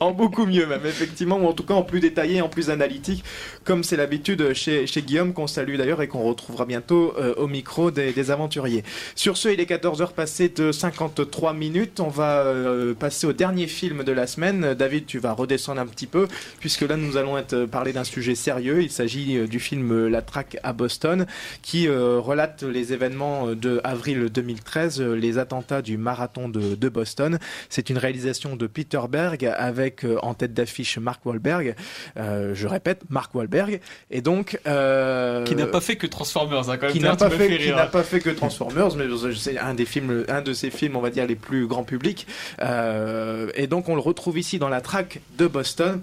en 0.00 0.10
beaucoup 0.12 0.46
mieux 0.46 0.66
même, 0.66 0.84
effectivement, 0.84 1.36
ou 1.38 1.46
en 1.46 1.52
tout 1.52 1.64
cas 1.64 1.74
en 1.74 1.82
plus 1.82 2.00
détaillé, 2.00 2.40
en 2.40 2.48
plus 2.48 2.70
analytique, 2.70 3.24
comme 3.64 3.84
c'est 3.84 3.96
l'habitude 3.96 4.52
chez, 4.54 4.86
chez 4.86 5.02
Guillaume, 5.02 5.32
qu'on 5.32 5.46
salue 5.46 5.76
d'ailleurs 5.76 6.02
et 6.02 6.08
qu'on 6.08 6.22
retrouvera 6.22 6.64
bientôt 6.64 7.14
euh, 7.18 7.34
au 7.36 7.46
micro 7.46 7.90
des, 7.90 8.12
des 8.12 8.30
aventuriers. 8.30 8.84
Sur 9.14 9.36
ce, 9.36 9.48
il 9.48 9.60
est 9.60 9.70
14h 9.70 10.12
passé 10.12 10.48
de 10.48 10.72
53 10.72 11.52
minutes, 11.52 12.00
on 12.00 12.08
va 12.08 12.40
euh, 12.40 12.94
passer 12.94 13.26
au 13.26 13.32
dernier 13.32 13.66
film 13.66 14.04
de 14.04 14.12
la 14.12 14.26
semaine. 14.26 14.74
David, 14.74 15.06
tu 15.06 15.18
vas 15.18 15.32
redescendre 15.32 15.80
un 15.80 15.86
petit 15.86 16.06
peu, 16.06 16.28
puisque 16.60 16.82
là 16.82 16.96
nous 16.96 17.16
allons 17.16 17.38
être, 17.38 17.54
euh, 17.54 17.66
parler 17.66 17.92
d'un 17.92 18.04
sujet 18.04 18.34
sérieux. 18.34 18.82
Il 18.82 18.90
s'agit 18.90 19.46
du 19.48 19.60
film 19.60 20.06
La 20.08 20.22
Traque 20.22 20.58
à 20.62 20.72
Boston, 20.72 21.26
qui 21.62 21.88
euh, 21.88 22.20
relate 22.20 22.62
les 22.62 22.92
événements 22.92 23.54
de 23.54 23.80
avril 23.84 24.28
2013, 24.32 25.00
euh, 25.00 25.14
les 25.14 25.38
attentats 25.38 25.82
du 25.82 25.96
marathon 25.96 26.48
de, 26.48 26.74
de 26.74 26.88
Boston. 26.88 27.25
C'est 27.68 27.90
une 27.90 27.98
réalisation 27.98 28.56
de 28.56 28.66
Peter 28.66 29.00
Berg 29.08 29.52
avec 29.56 30.04
euh, 30.04 30.18
en 30.22 30.34
tête 30.34 30.54
d'affiche 30.54 30.98
Mark 30.98 31.24
Wahlberg. 31.24 31.74
Euh, 32.16 32.54
je 32.54 32.66
répète, 32.66 33.02
Mark 33.08 33.34
Wahlberg. 33.34 33.80
Et 34.10 34.20
donc, 34.20 34.58
euh, 34.66 35.44
Qui 35.44 35.56
n'a 35.56 35.66
pas 35.66 35.80
fait 35.80 35.96
que 35.96 36.06
Transformers, 36.06 36.70
hein, 36.70 36.76
quand 36.76 36.86
même. 36.86 36.92
qui 36.92 37.00
n'a 37.00 37.16
pas 37.16 37.30
fait, 37.30 37.58
qui 37.58 37.70
n'a 37.70 37.86
pas 37.86 38.02
fait 38.02 38.20
que 38.20 38.30
Transformers, 38.30 38.96
mais 38.96 39.06
c'est 39.34 39.58
un 39.58 39.74
des 39.74 39.86
films, 39.86 40.24
un 40.28 40.42
de 40.42 40.52
ses 40.52 40.70
films, 40.70 40.96
on 40.96 41.00
va 41.00 41.10
dire 41.10 41.26
les 41.26 41.36
plus 41.36 41.66
grand 41.66 41.84
public. 41.84 42.26
Et 42.60 43.66
donc 43.66 43.88
on 43.88 43.94
le 43.94 44.00
retrouve 44.00 44.38
ici 44.38 44.58
dans 44.58 44.68
la 44.68 44.80
traque 44.80 45.20
de 45.38 45.46
Boston. 45.46 46.02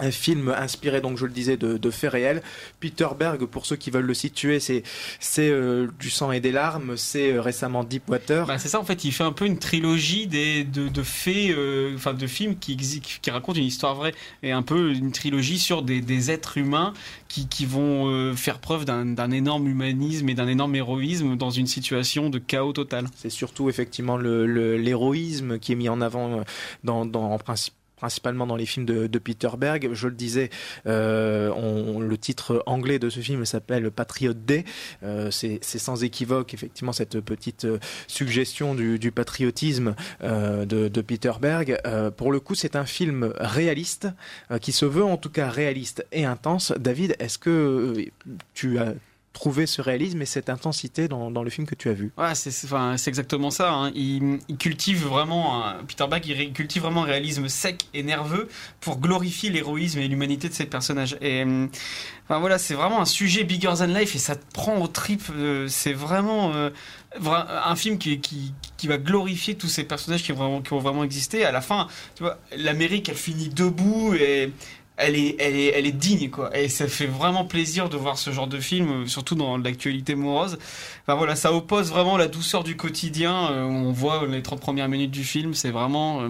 Un 0.00 0.10
film 0.10 0.48
inspiré, 0.56 1.00
donc 1.00 1.18
je 1.18 1.26
le 1.26 1.32
disais, 1.32 1.56
de, 1.56 1.76
de 1.76 1.90
faits 1.90 2.10
réels. 2.12 2.42
Peter 2.80 3.08
Berg, 3.18 3.44
pour 3.44 3.66
ceux 3.66 3.76
qui 3.76 3.90
veulent 3.90 4.06
le 4.06 4.14
situer, 4.14 4.58
c'est 4.58 4.82
c'est 5.18 5.50
euh, 5.50 5.88
du 5.98 6.10
sang 6.10 6.32
et 6.32 6.40
des 6.40 6.52
larmes. 6.52 6.96
C'est 6.96 7.32
euh, 7.34 7.40
récemment 7.40 7.84
Deepwater. 7.84 8.46
Bah, 8.46 8.58
c'est 8.58 8.68
ça 8.68 8.80
en 8.80 8.84
fait, 8.84 9.04
il 9.04 9.12
fait 9.12 9.24
un 9.24 9.32
peu 9.32 9.44
une 9.44 9.58
trilogie 9.58 10.26
des, 10.26 10.64
de, 10.64 10.88
de 10.88 11.02
faits, 11.02 11.50
euh, 11.50 11.94
enfin 11.94 12.14
de 12.14 12.26
films 12.26 12.56
qui, 12.58 12.76
qui 12.76 13.30
racontent 13.30 13.58
une 13.58 13.66
histoire 13.66 13.94
vraie 13.94 14.14
et 14.42 14.52
un 14.52 14.62
peu 14.62 14.92
une 14.92 15.12
trilogie 15.12 15.58
sur 15.58 15.82
des, 15.82 16.00
des 16.00 16.30
êtres 16.30 16.56
humains 16.58 16.94
qui, 17.28 17.46
qui 17.46 17.66
vont 17.66 18.34
faire 18.34 18.58
preuve 18.58 18.84
d'un 18.84 19.30
énorme 19.30 19.68
humanisme 19.68 20.28
et 20.28 20.34
d'un 20.34 20.48
énorme 20.48 20.74
héroïsme 20.74 21.36
dans 21.36 21.50
une 21.50 21.66
situation 21.66 22.30
de 22.30 22.38
chaos 22.38 22.72
total. 22.72 23.06
C'est 23.16 23.30
surtout 23.30 23.68
effectivement 23.68 24.16
le- 24.16 24.46
le- 24.46 24.76
l'héroïsme 24.76 25.58
qui 25.58 25.72
est 25.72 25.76
mis 25.76 25.88
en 25.88 26.00
avant 26.00 26.42
dans, 26.84 27.04
dans 27.04 27.30
en 27.32 27.38
principe 27.38 27.74
principalement 28.00 28.46
dans 28.46 28.56
les 28.56 28.64
films 28.64 28.86
de, 28.86 29.18
Peter 29.18 29.50
Berg. 29.58 29.90
Je 29.92 30.08
le 30.08 30.14
disais, 30.14 30.48
euh, 30.86 31.52
le 32.00 32.16
titre 32.16 32.62
anglais 32.64 32.98
de 32.98 33.10
ce 33.10 33.20
film 33.20 33.44
s'appelle 33.44 33.90
Patriot 33.90 34.32
Day. 34.32 34.64
Euh, 35.02 35.30
c'est 35.30 35.60
sans 35.62 36.02
équivoque 36.02 36.54
effectivement 36.54 36.92
cette 36.92 37.20
petite 37.20 37.66
euh, 37.66 37.78
suggestion 38.06 38.74
du, 38.74 39.12
patriotisme 39.12 39.94
de, 40.22 40.64
de, 40.88 41.00
Peter 41.02 41.32
Berg. 41.40 41.78
Pour 42.16 42.32
le 42.32 42.40
coup, 42.40 42.54
c'est 42.54 42.74
un 42.74 42.86
film 42.86 43.34
réaliste 43.36 44.08
qui 44.62 44.72
se 44.72 44.86
veut 44.86 45.04
en 45.04 45.18
tout 45.18 45.30
cas 45.30 45.50
réaliste 45.50 46.06
et 46.12 46.24
intense. 46.24 46.72
David, 46.78 47.16
est-ce 47.18 47.38
que 47.38 48.06
tu 48.54 48.78
as 48.78 48.94
trouver 49.32 49.66
ce 49.66 49.80
réalisme 49.80 50.20
et 50.22 50.26
cette 50.26 50.50
intensité 50.50 51.08
dans, 51.08 51.30
dans 51.30 51.42
le 51.42 51.50
film 51.50 51.66
que 51.66 51.74
tu 51.74 51.88
as 51.88 51.92
vu. 51.92 52.12
Ouais, 52.18 52.34
c'est 52.34 52.50
enfin, 52.64 52.96
exactement 52.96 53.50
ça. 53.50 53.72
Hein. 53.72 53.92
Il, 53.94 54.38
cultive 54.58 55.06
vraiment, 55.06 55.62
Peter 55.86 56.06
Bach, 56.08 56.22
cultive 56.52 56.82
vraiment 56.82 57.04
un 57.04 57.06
réalisme 57.06 57.48
sec 57.48 57.86
et 57.94 58.02
nerveux 58.02 58.48
pour 58.80 58.98
glorifier 58.98 59.50
l'héroïsme 59.50 60.00
et 60.00 60.08
l'humanité 60.08 60.48
de 60.48 60.54
ses 60.54 60.66
personnages. 60.66 61.16
Et 61.20 61.44
enfin 62.28 62.38
voilà, 62.40 62.58
c'est 62.58 62.74
vraiment 62.74 63.00
un 63.00 63.06
sujet 63.06 63.44
bigger 63.44 63.72
than 63.78 63.86
life 63.86 64.14
et 64.14 64.18
ça 64.18 64.36
te 64.36 64.44
prend 64.52 64.76
au 64.80 64.88
trip. 64.88 65.22
Euh, 65.34 65.66
c'est 65.68 65.92
vraiment 65.92 66.52
euh, 66.54 66.70
un 67.18 67.76
film 67.76 67.98
qui, 67.98 68.20
qui, 68.20 68.52
qui, 68.76 68.86
va 68.86 68.98
glorifier 68.98 69.54
tous 69.54 69.68
ces 69.68 69.84
personnages 69.84 70.22
qui 70.22 70.32
ont 70.32 70.36
vraiment, 70.36 70.60
qui 70.60 70.74
vraiment 70.74 71.04
existé. 71.04 71.44
À 71.44 71.52
la 71.52 71.60
fin, 71.60 71.88
tu 72.14 72.22
vois, 72.22 72.38
l'Amérique, 72.56 73.08
elle 73.08 73.16
finit 73.16 73.48
debout 73.48 74.14
et 74.14 74.52
elle 75.00 75.16
est, 75.16 75.36
elle 75.38 75.56
est, 75.56 75.72
elle 75.74 75.86
est 75.86 75.92
digne, 75.92 76.30
quoi. 76.30 76.56
Et 76.56 76.68
ça 76.68 76.86
fait 76.86 77.06
vraiment 77.06 77.44
plaisir 77.44 77.88
de 77.88 77.96
voir 77.96 78.18
ce 78.18 78.30
genre 78.30 78.46
de 78.46 78.58
film, 78.58 79.06
surtout 79.08 79.34
dans 79.34 79.56
l'actualité 79.56 80.14
morose. 80.14 80.58
Enfin 81.02 81.14
voilà, 81.16 81.36
ça 81.36 81.52
oppose 81.52 81.90
vraiment 81.90 82.16
la 82.16 82.28
douceur 82.28 82.62
du 82.62 82.76
quotidien. 82.76 83.50
Euh, 83.50 83.64
on 83.64 83.92
voit 83.92 84.26
les 84.26 84.42
30 84.42 84.60
premières 84.60 84.88
minutes 84.88 85.10
du 85.10 85.24
film, 85.24 85.54
c'est 85.54 85.70
vraiment 85.70 86.22
euh, 86.22 86.28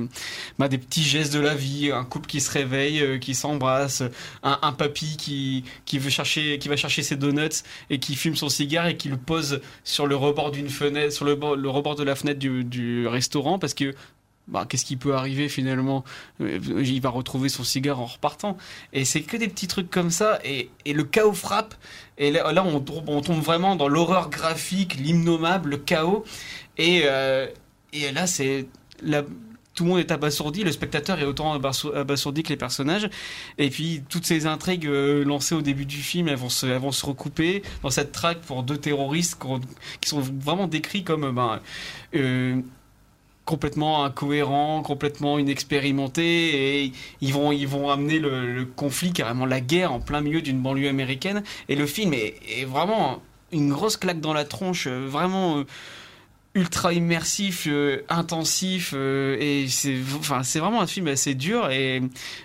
bah, 0.58 0.68
des 0.68 0.78
petits 0.78 1.02
gestes 1.02 1.32
de 1.32 1.40
la 1.40 1.54
vie, 1.54 1.90
un 1.92 2.04
couple 2.04 2.26
qui 2.26 2.40
se 2.40 2.50
réveille, 2.50 3.00
euh, 3.00 3.18
qui 3.18 3.34
s'embrasse, 3.34 4.02
un, 4.42 4.72
papy 4.72 5.16
qui, 5.16 5.64
qui 5.84 5.98
veut 5.98 6.10
chercher, 6.10 6.58
qui 6.58 6.68
va 6.68 6.76
chercher 6.76 7.02
ses 7.02 7.16
donuts 7.16 7.62
et 7.90 7.98
qui 7.98 8.14
fume 8.14 8.36
son 8.36 8.48
cigare 8.48 8.86
et 8.86 8.96
qui 8.96 9.08
le 9.08 9.16
pose 9.16 9.60
sur 9.84 10.06
le 10.06 10.16
rebord 10.16 10.50
d'une 10.50 10.68
fenêtre, 10.68 11.12
sur 11.12 11.24
le 11.24 11.32
rebord 11.68 11.96
de 11.96 12.04
la 12.04 12.14
fenêtre 12.14 12.38
du, 12.38 12.64
du 12.64 13.06
restaurant 13.06 13.58
parce 13.58 13.74
que 13.74 13.94
bah, 14.50 14.66
qu'est-ce 14.68 14.84
qui 14.84 14.96
peut 14.96 15.14
arriver 15.14 15.48
finalement? 15.48 16.04
Euh, 16.40 16.58
Il 16.84 17.00
va 17.00 17.10
retrouver 17.10 17.48
son 17.48 17.64
cigare 17.64 18.00
en 18.00 18.06
repartant. 18.06 18.56
Et 18.92 19.04
c'est 19.04 19.22
que 19.22 19.36
des 19.36 19.48
petits 19.48 19.68
trucs 19.68 19.90
comme 19.90 20.10
ça. 20.10 20.40
Et, 20.44 20.70
et 20.84 20.92
le 20.92 21.04
chaos 21.04 21.32
frappe. 21.32 21.74
Et 22.18 22.30
là, 22.30 22.52
là 22.52 22.64
on, 22.64 22.84
on, 23.06 23.20
tombe 23.20 23.40
vraiment 23.40 23.76
dans 23.76 23.88
l'horreur 23.88 24.28
graphique, 24.28 24.94
l'imnommable, 24.96 25.70
le 25.70 25.76
chaos. 25.78 26.24
Et, 26.78 27.02
euh, 27.04 27.46
et 27.92 28.10
là, 28.12 28.26
c'est. 28.26 28.66
Tout 29.72 29.84
le 29.84 29.90
monde 29.90 30.00
est 30.00 30.10
abasourdi, 30.10 30.64
le 30.64 30.72
spectateur 30.72 31.20
est 31.20 31.24
autant 31.24 31.54
abasourdi 31.54 32.42
que 32.42 32.48
les 32.48 32.56
personnages. 32.56 33.08
Et 33.56 33.70
puis, 33.70 34.02
toutes 34.10 34.26
ces 34.26 34.46
intrigues 34.46 34.86
euh, 34.86 35.24
lancées 35.24 35.54
au 35.54 35.62
début 35.62 35.86
du 35.86 35.98
film, 35.98 36.28
elles 36.28 36.36
vont 36.36 36.50
se, 36.50 36.66
vont 36.66 36.92
se 36.92 37.06
recouper 37.06 37.62
dans 37.82 37.88
cette 37.88 38.12
traque 38.12 38.40
pour 38.40 38.64
deux 38.64 38.76
terroristes 38.76 39.40
qui 40.00 40.08
sont 40.08 40.20
vraiment 40.20 40.66
décrits 40.66 41.04
comme. 41.04 41.30
Ben, 41.32 41.60
complètement 43.44 44.04
incohérent, 44.04 44.82
complètement 44.82 45.38
inexpérimenté, 45.38 46.84
et 46.84 46.92
ils 47.20 47.32
vont, 47.32 47.52
ils 47.52 47.66
vont 47.66 47.90
amener 47.90 48.18
le, 48.18 48.64
conflit, 48.64 49.12
carrément 49.12 49.46
la 49.46 49.60
guerre, 49.60 49.92
en 49.92 50.00
plein 50.00 50.20
milieu 50.20 50.42
d'une 50.42 50.60
banlieue 50.60 50.88
américaine. 50.88 51.42
Et 51.68 51.76
le 51.76 51.86
film 51.86 52.12
est, 52.14 52.64
vraiment 52.64 53.22
une 53.52 53.70
grosse 53.72 53.96
claque 53.96 54.20
dans 54.20 54.32
la 54.32 54.44
tronche, 54.44 54.86
vraiment 54.86 55.58
euh, 55.58 55.64
ultra 56.54 56.92
immersif, 56.92 57.66
euh, 57.68 58.02
intensif, 58.08 58.92
euh, 58.94 59.36
et 59.40 59.66
c'est, 59.68 59.96
enfin, 60.18 60.42
c'est 60.42 60.60
vraiment 60.60 60.80
un 60.80 60.86
film 60.86 61.08
assez 61.08 61.34
dur. 61.34 61.70
Et 61.70 62.02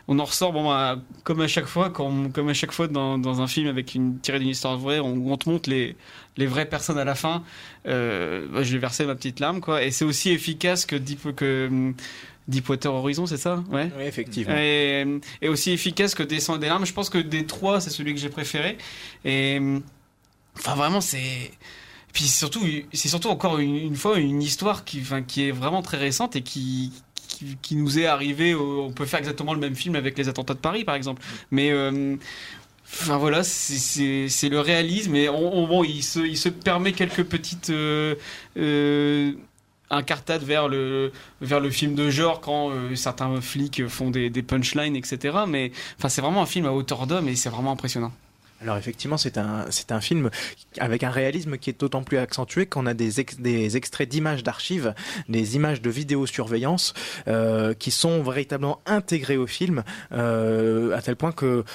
on 0.08 0.18
en 0.20 0.26
ressort, 0.26 0.54
bah, 0.54 1.00
comme 1.24 1.42
à 1.42 1.48
chaque 1.48 1.68
fois, 1.68 1.90
comme 1.90 2.50
à 2.50 2.54
chaque 2.54 2.72
fois 2.72 2.88
dans, 2.88 3.18
dans 3.18 3.42
un 3.42 3.48
film 3.48 3.68
avec 3.68 3.94
une 3.96 4.20
tirée 4.20 4.40
d'une 4.40 4.50
histoire 4.50 4.78
vraie, 4.78 5.00
on, 5.00 5.32
on 5.32 5.38
te 5.38 5.50
montre 5.50 5.70
les 5.70 5.96
les 6.38 6.48
vraies 6.48 6.66
personnes 6.66 6.98
à 6.98 7.06
la 7.06 7.16
fin, 7.16 7.44
euh, 7.88 8.48
bah, 8.52 8.64
je 8.64 8.74
vais 8.74 8.80
verser 8.80 9.06
ma 9.06 9.16
petite 9.16 9.40
larme, 9.40 9.62
quoi. 9.62 9.84
Et 9.84 9.92
c'est 9.92 10.06
aussi 10.06 10.32
efficace 10.32 10.86
que 10.86 10.96
Deep, 10.96 11.36
que 11.36 11.68
hum, 11.70 11.96
Deepwater 12.48 12.94
Horizon, 12.94 13.26
c'est 13.26 13.38
ça? 13.38 13.64
Ouais. 13.72 13.92
Oui, 13.98 14.04
effectivement. 14.04 14.56
Et, 14.56 15.06
et, 15.42 15.50
aussi 15.50 15.72
efficace 15.72 16.14
que 16.14 16.24
Descend 16.24 16.60
des 16.60 16.68
larmes. 16.68 16.86
Je 16.86 16.94
pense 16.94 17.10
que 17.10 17.18
des 17.18 17.46
trois, 17.46 17.80
c'est 17.80 17.90
celui 17.90 18.14
que 18.14 18.20
j'ai 18.20 18.30
préféré. 18.30 18.78
Et 19.24 19.60
enfin, 20.58 20.76
vraiment, 20.76 21.02
c'est. 21.02 21.52
Puis 22.14 22.26
surtout, 22.26 22.62
c'est 22.94 23.10
surtout 23.10 23.30
encore 23.30 23.60
une, 23.60 23.76
une, 23.76 23.96
fois 23.96 24.20
une 24.20 24.42
histoire 24.42 24.86
qui, 24.86 25.02
enfin, 25.02 25.22
qui 25.22 25.50
est 25.50 25.52
vraiment 25.52 25.82
très 25.82 25.98
récente 25.98 26.38
et 26.38 26.42
qui, 26.42 26.94
qui, 27.28 27.58
qui, 27.62 27.76
nous 27.76 28.00
est 28.00 28.06
arrivé. 28.06 28.56
On 28.56 28.92
peut 28.92 29.06
faire 29.06 29.20
exactement 29.20 29.54
le 29.54 29.60
même 29.60 29.76
film 29.76 29.96
avec 29.96 30.18
les 30.18 30.30
attentats 30.30 30.54
de 30.54 30.60
Paris, 30.60 30.86
par 30.86 30.96
exemple. 30.96 31.22
Mais 31.52 31.72
euh, 31.72 32.16
Enfin 33.02 33.18
voilà, 33.18 33.44
c'est 33.44 34.50
le 34.50 34.60
réalisme 34.60 35.16
et 35.16 35.28
on, 35.28 35.54
on, 35.54 35.68
bon, 35.68 35.84
il, 35.84 36.02
se, 36.02 36.50
permet 36.50 36.94
quelques 36.94 37.24
petites 37.24 37.70
euh, 37.70 38.16
euh, 38.58 39.34
incartades 39.90 40.44
vers 40.44 40.70
le, 40.70 41.12
film 41.72 41.94
de 41.94 42.10
genre 42.10 42.40
quand 42.40 42.70
euh, 42.70 42.96
certains 42.96 43.42
flics 43.42 43.86
font 43.88 44.12
des, 44.12 44.30
des 44.30 44.44
punchlines, 44.44 44.96
etc. 44.96 45.40
Mais 45.46 45.74
c'est 46.08 46.22
vraiment 46.22 46.42
un 46.42 46.46
film 46.46 46.66
à 46.68 46.72
hauteur 46.72 47.06
d'homme 47.06 47.28
et 47.28 47.36
c'est 47.36 47.50
vraiment 47.50 47.74
impressionnant. 47.74 48.14
Alors 48.62 48.78
effectivement, 48.78 49.18
c'est 49.18 49.38
un, 49.38 49.66
c'est 49.70 49.92
un 49.92 50.00
film 50.00 50.30
avec 50.80 51.04
un 51.04 51.10
réalisme 51.10 51.58
qui 51.58 51.70
est 51.70 51.80
d'autant 51.80 52.04
plus 52.04 52.18
accentué 52.18 52.66
qu'on 52.66 52.86
a 52.86 52.94
des, 52.94 53.12
des 53.40 53.78
extraits 53.78 54.08
d'images 54.08 54.44
d'archives, 54.44 54.94
des 55.28 55.56
images 55.58 55.82
de 55.82 55.90
vidéosurveillance 55.90 56.94
euh, 57.28 57.74
qui 57.74 57.92
sont 57.92 58.24
véritablement 58.24 58.80
intégrées 58.86 59.38
au 59.38 59.46
film, 59.46 59.84
euh, 60.14 60.96
à 60.96 61.02
tel 61.02 61.18
point 61.18 61.34
que 61.34 61.66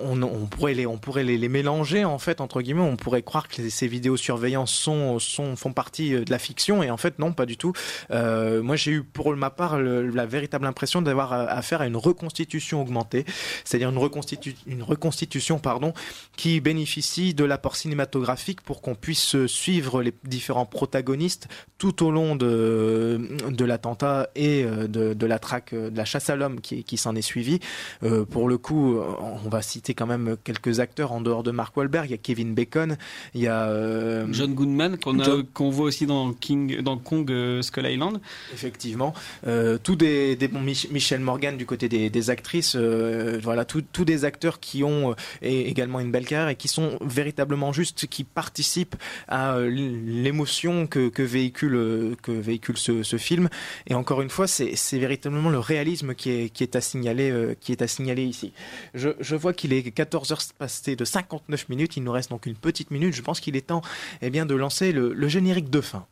on, 0.00 0.22
on, 0.22 0.46
pourrait 0.46 0.74
les 0.74 0.86
on 0.86 0.98
pourrait 0.98 1.24
les, 1.24 1.38
les, 1.38 1.48
mélanger 1.48 2.04
en 2.04 2.18
fait 2.18 2.40
entre 2.40 2.62
guillemets. 2.62 2.82
On 2.82 2.96
pourrait 2.96 3.22
croire 3.22 3.48
que 3.48 3.68
ces 3.68 3.88
vidéosurveillances 3.88 4.72
sont 4.72 5.18
sont 5.18 5.56
font 5.56 5.72
partie 5.72 6.12
de 6.12 6.30
la 6.30 6.38
fiction 6.38 6.82
et 6.82 6.90
en 6.90 6.96
fait 6.96 7.18
non 7.18 7.32
pas 7.32 7.46
du 7.46 7.56
tout. 7.56 7.72
Euh, 8.10 8.62
moi 8.62 8.76
j'ai 8.76 8.92
eu 8.92 9.02
pour 9.02 9.34
ma 9.36 9.50
part 9.50 9.78
la 9.78 10.26
véritable 10.26 10.66
impression 10.66 11.02
d'avoir 11.02 11.32
affaire 11.32 11.80
à 11.80 11.86
une 11.86 11.96
reconstitution 11.96 12.80
augmentée 12.80 13.24
c'est-à-dire 13.64 13.90
une 13.90 13.98
reconstitu 13.98 14.54
une 14.66 14.82
reconstitution 14.82 15.58
pardon 15.58 15.92
qui 16.36 16.60
bénéficie 16.60 17.34
de 17.34 17.44
l'apport 17.44 17.76
cinématographique 17.76 18.60
pour 18.60 18.82
qu'on 18.82 18.94
puisse 18.94 19.46
suivre 19.46 20.02
les 20.02 20.12
différents 20.24 20.66
protagonistes 20.66 21.48
tout 21.78 22.04
au 22.04 22.10
long 22.10 22.36
de 22.36 23.20
de 23.50 23.64
l'attentat 23.64 24.28
et 24.34 24.64
de, 24.64 25.14
de 25.14 25.26
la 25.26 25.38
traque 25.38 25.74
de 25.74 25.96
la 25.96 26.04
chasse 26.04 26.30
à 26.30 26.36
l'homme 26.36 26.60
qui, 26.60 26.84
qui 26.84 26.96
s'en 26.96 27.14
est 27.16 27.22
suivi 27.22 27.60
euh, 28.02 28.24
pour 28.24 28.48
le 28.48 28.58
coup 28.58 28.98
on 29.44 29.48
va 29.48 29.62
citer 29.62 29.94
quand 29.94 30.06
même 30.06 30.36
quelques 30.44 30.80
acteurs 30.80 31.12
en 31.12 31.20
dehors 31.20 31.42
de 31.42 31.50
Mark 31.50 31.76
Wahlberg. 31.76 32.08
Il 32.08 32.12
y 32.12 32.14
a 32.14 32.18
Kevin 32.18 32.54
Bacon, 32.54 32.96
il 33.34 33.42
y 33.42 33.46
a 33.46 33.64
euh, 33.68 34.26
John 34.32 34.54
Goodman 34.54 34.98
qu'on 34.98 35.22
John... 35.22 35.44
qu 35.44 35.70
voit 35.70 35.86
aussi 35.86 36.06
dans 36.06 36.32
King, 36.32 36.80
dans 36.82 36.98
Kong 36.98 37.30
euh, 37.30 37.62
Skull 37.62 37.86
Island. 37.86 38.20
Effectivement, 38.52 39.14
euh, 39.46 39.78
tous 39.82 39.96
des, 39.96 40.36
des 40.36 40.48
Michel 40.48 41.20
Morgan 41.20 41.56
du 41.56 41.66
côté 41.66 41.88
des, 41.88 42.10
des 42.10 42.30
actrices, 42.30 42.74
euh, 42.76 43.38
voilà, 43.42 43.64
tous 43.64 44.04
des 44.04 44.24
acteurs 44.24 44.60
qui 44.60 44.84
ont 44.84 45.14
également 45.42 46.00
une 46.00 46.10
belle 46.10 46.21
et 46.30 46.54
qui 46.56 46.68
sont 46.68 46.98
véritablement 47.00 47.72
justes, 47.72 48.06
qui 48.06 48.24
participent 48.24 48.96
à 49.28 49.58
l'émotion 49.60 50.86
que, 50.86 51.10
véhicule 51.22 52.16
que 52.22 52.32
véhicule 52.32 52.78
ce, 52.78 53.02
ce 53.02 53.16
film. 53.16 53.48
Et 53.86 53.94
encore 53.94 54.22
une 54.22 54.30
fois, 54.30 54.46
c'est 54.46 54.98
véritablement 54.98 55.50
le 55.50 55.58
réalisme 55.58 56.14
qui 56.14 56.30
est, 56.30 56.76
à 56.76 56.80
signaler, 56.80 57.56
qui 57.60 57.72
est 57.72 57.82
à 57.82 57.88
signaler 57.88 58.24
ici. 58.24 58.52
Je, 58.94 59.36
vois 59.36 59.52
qu'il 59.52 59.72
est 59.72 59.96
14h 59.96 60.52
passé 60.58 60.96
de 60.96 61.04
59 61.04 61.68
minutes, 61.68 61.96
il 61.96 62.04
nous 62.04 62.12
reste 62.12 62.30
donc 62.30 62.46
une 62.46 62.56
petite 62.56 62.90
minute. 62.90 63.14
Je 63.14 63.22
pense 63.22 63.40
qu'il 63.40 63.56
est 63.56 63.66
temps 63.68 63.82
eh 64.20 64.30
bien, 64.30 64.46
de 64.46 64.54
lancer 64.54 64.92
le 64.92 65.28
générique 65.28 65.70
de 65.70 65.80
fin. 65.80 66.06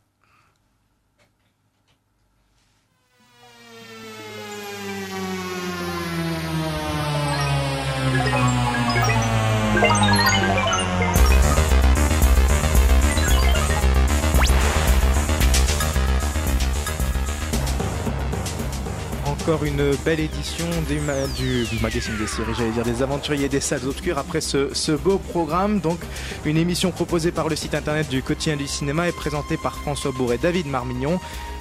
Une 19.58 19.94
belle 20.04 20.20
édition 20.20 20.66
du, 20.88 21.00
ma 21.00 21.26
du 21.36 21.66
magazine 21.82 22.16
des 22.18 22.26
séries, 22.26 22.52
j'allais 22.56 22.70
dire 22.70 22.84
des 22.84 23.02
aventuriers 23.02 23.48
des 23.48 23.60
salles 23.60 23.86
obscures 23.86 24.16
après 24.16 24.40
ce, 24.40 24.92
beau 24.92 25.18
programme. 25.18 25.80
Donc 25.80 25.98
une 26.44 26.56
émission 26.56 26.92
proposée 26.92 27.32
par 27.32 27.48
le 27.48 27.56
site 27.56 27.74
internet 27.74 28.08
du 28.08 28.22
quotidien 28.22 28.56
du 28.56 28.68
cinéma 28.68 29.08
et 29.08 29.12
présentée 29.12 29.56
par 29.56 29.76
François 29.76 30.12
Bourg 30.12 30.32
et 30.32 30.38
David 30.38 30.66
Marmignon. 30.66 31.18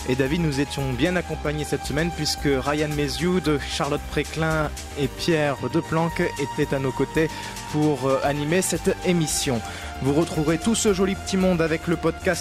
Et 0.08 0.16
David, 0.16 0.42
nous 0.42 0.60
étions 0.60 0.94
bien 0.94 1.16
accompagnés 1.16 1.66
cette 1.66 1.84
semaine 1.84 2.12
puisque 2.16 2.48
Ryan 2.48 2.90
Méziou, 2.96 3.40
Charlotte 3.70 4.02
Préclin 4.12 4.70
et 5.00 5.08
Pierre 5.08 5.58
Deplanque 5.74 6.22
étaient 6.40 6.74
à 6.74 6.80
nos 6.80 6.92
côtés 6.92 7.28
pour 7.72 8.10
animer 8.24 8.62
cette 8.62 8.96
émission. 9.06 9.62
Vous 10.02 10.14
retrouverez 10.14 10.58
tout 10.58 10.76
ce 10.76 10.94
joli 10.94 11.16
petit 11.16 11.36
monde 11.36 11.62
avec 11.62 11.88
le 11.88 11.98
podcast 11.98 12.38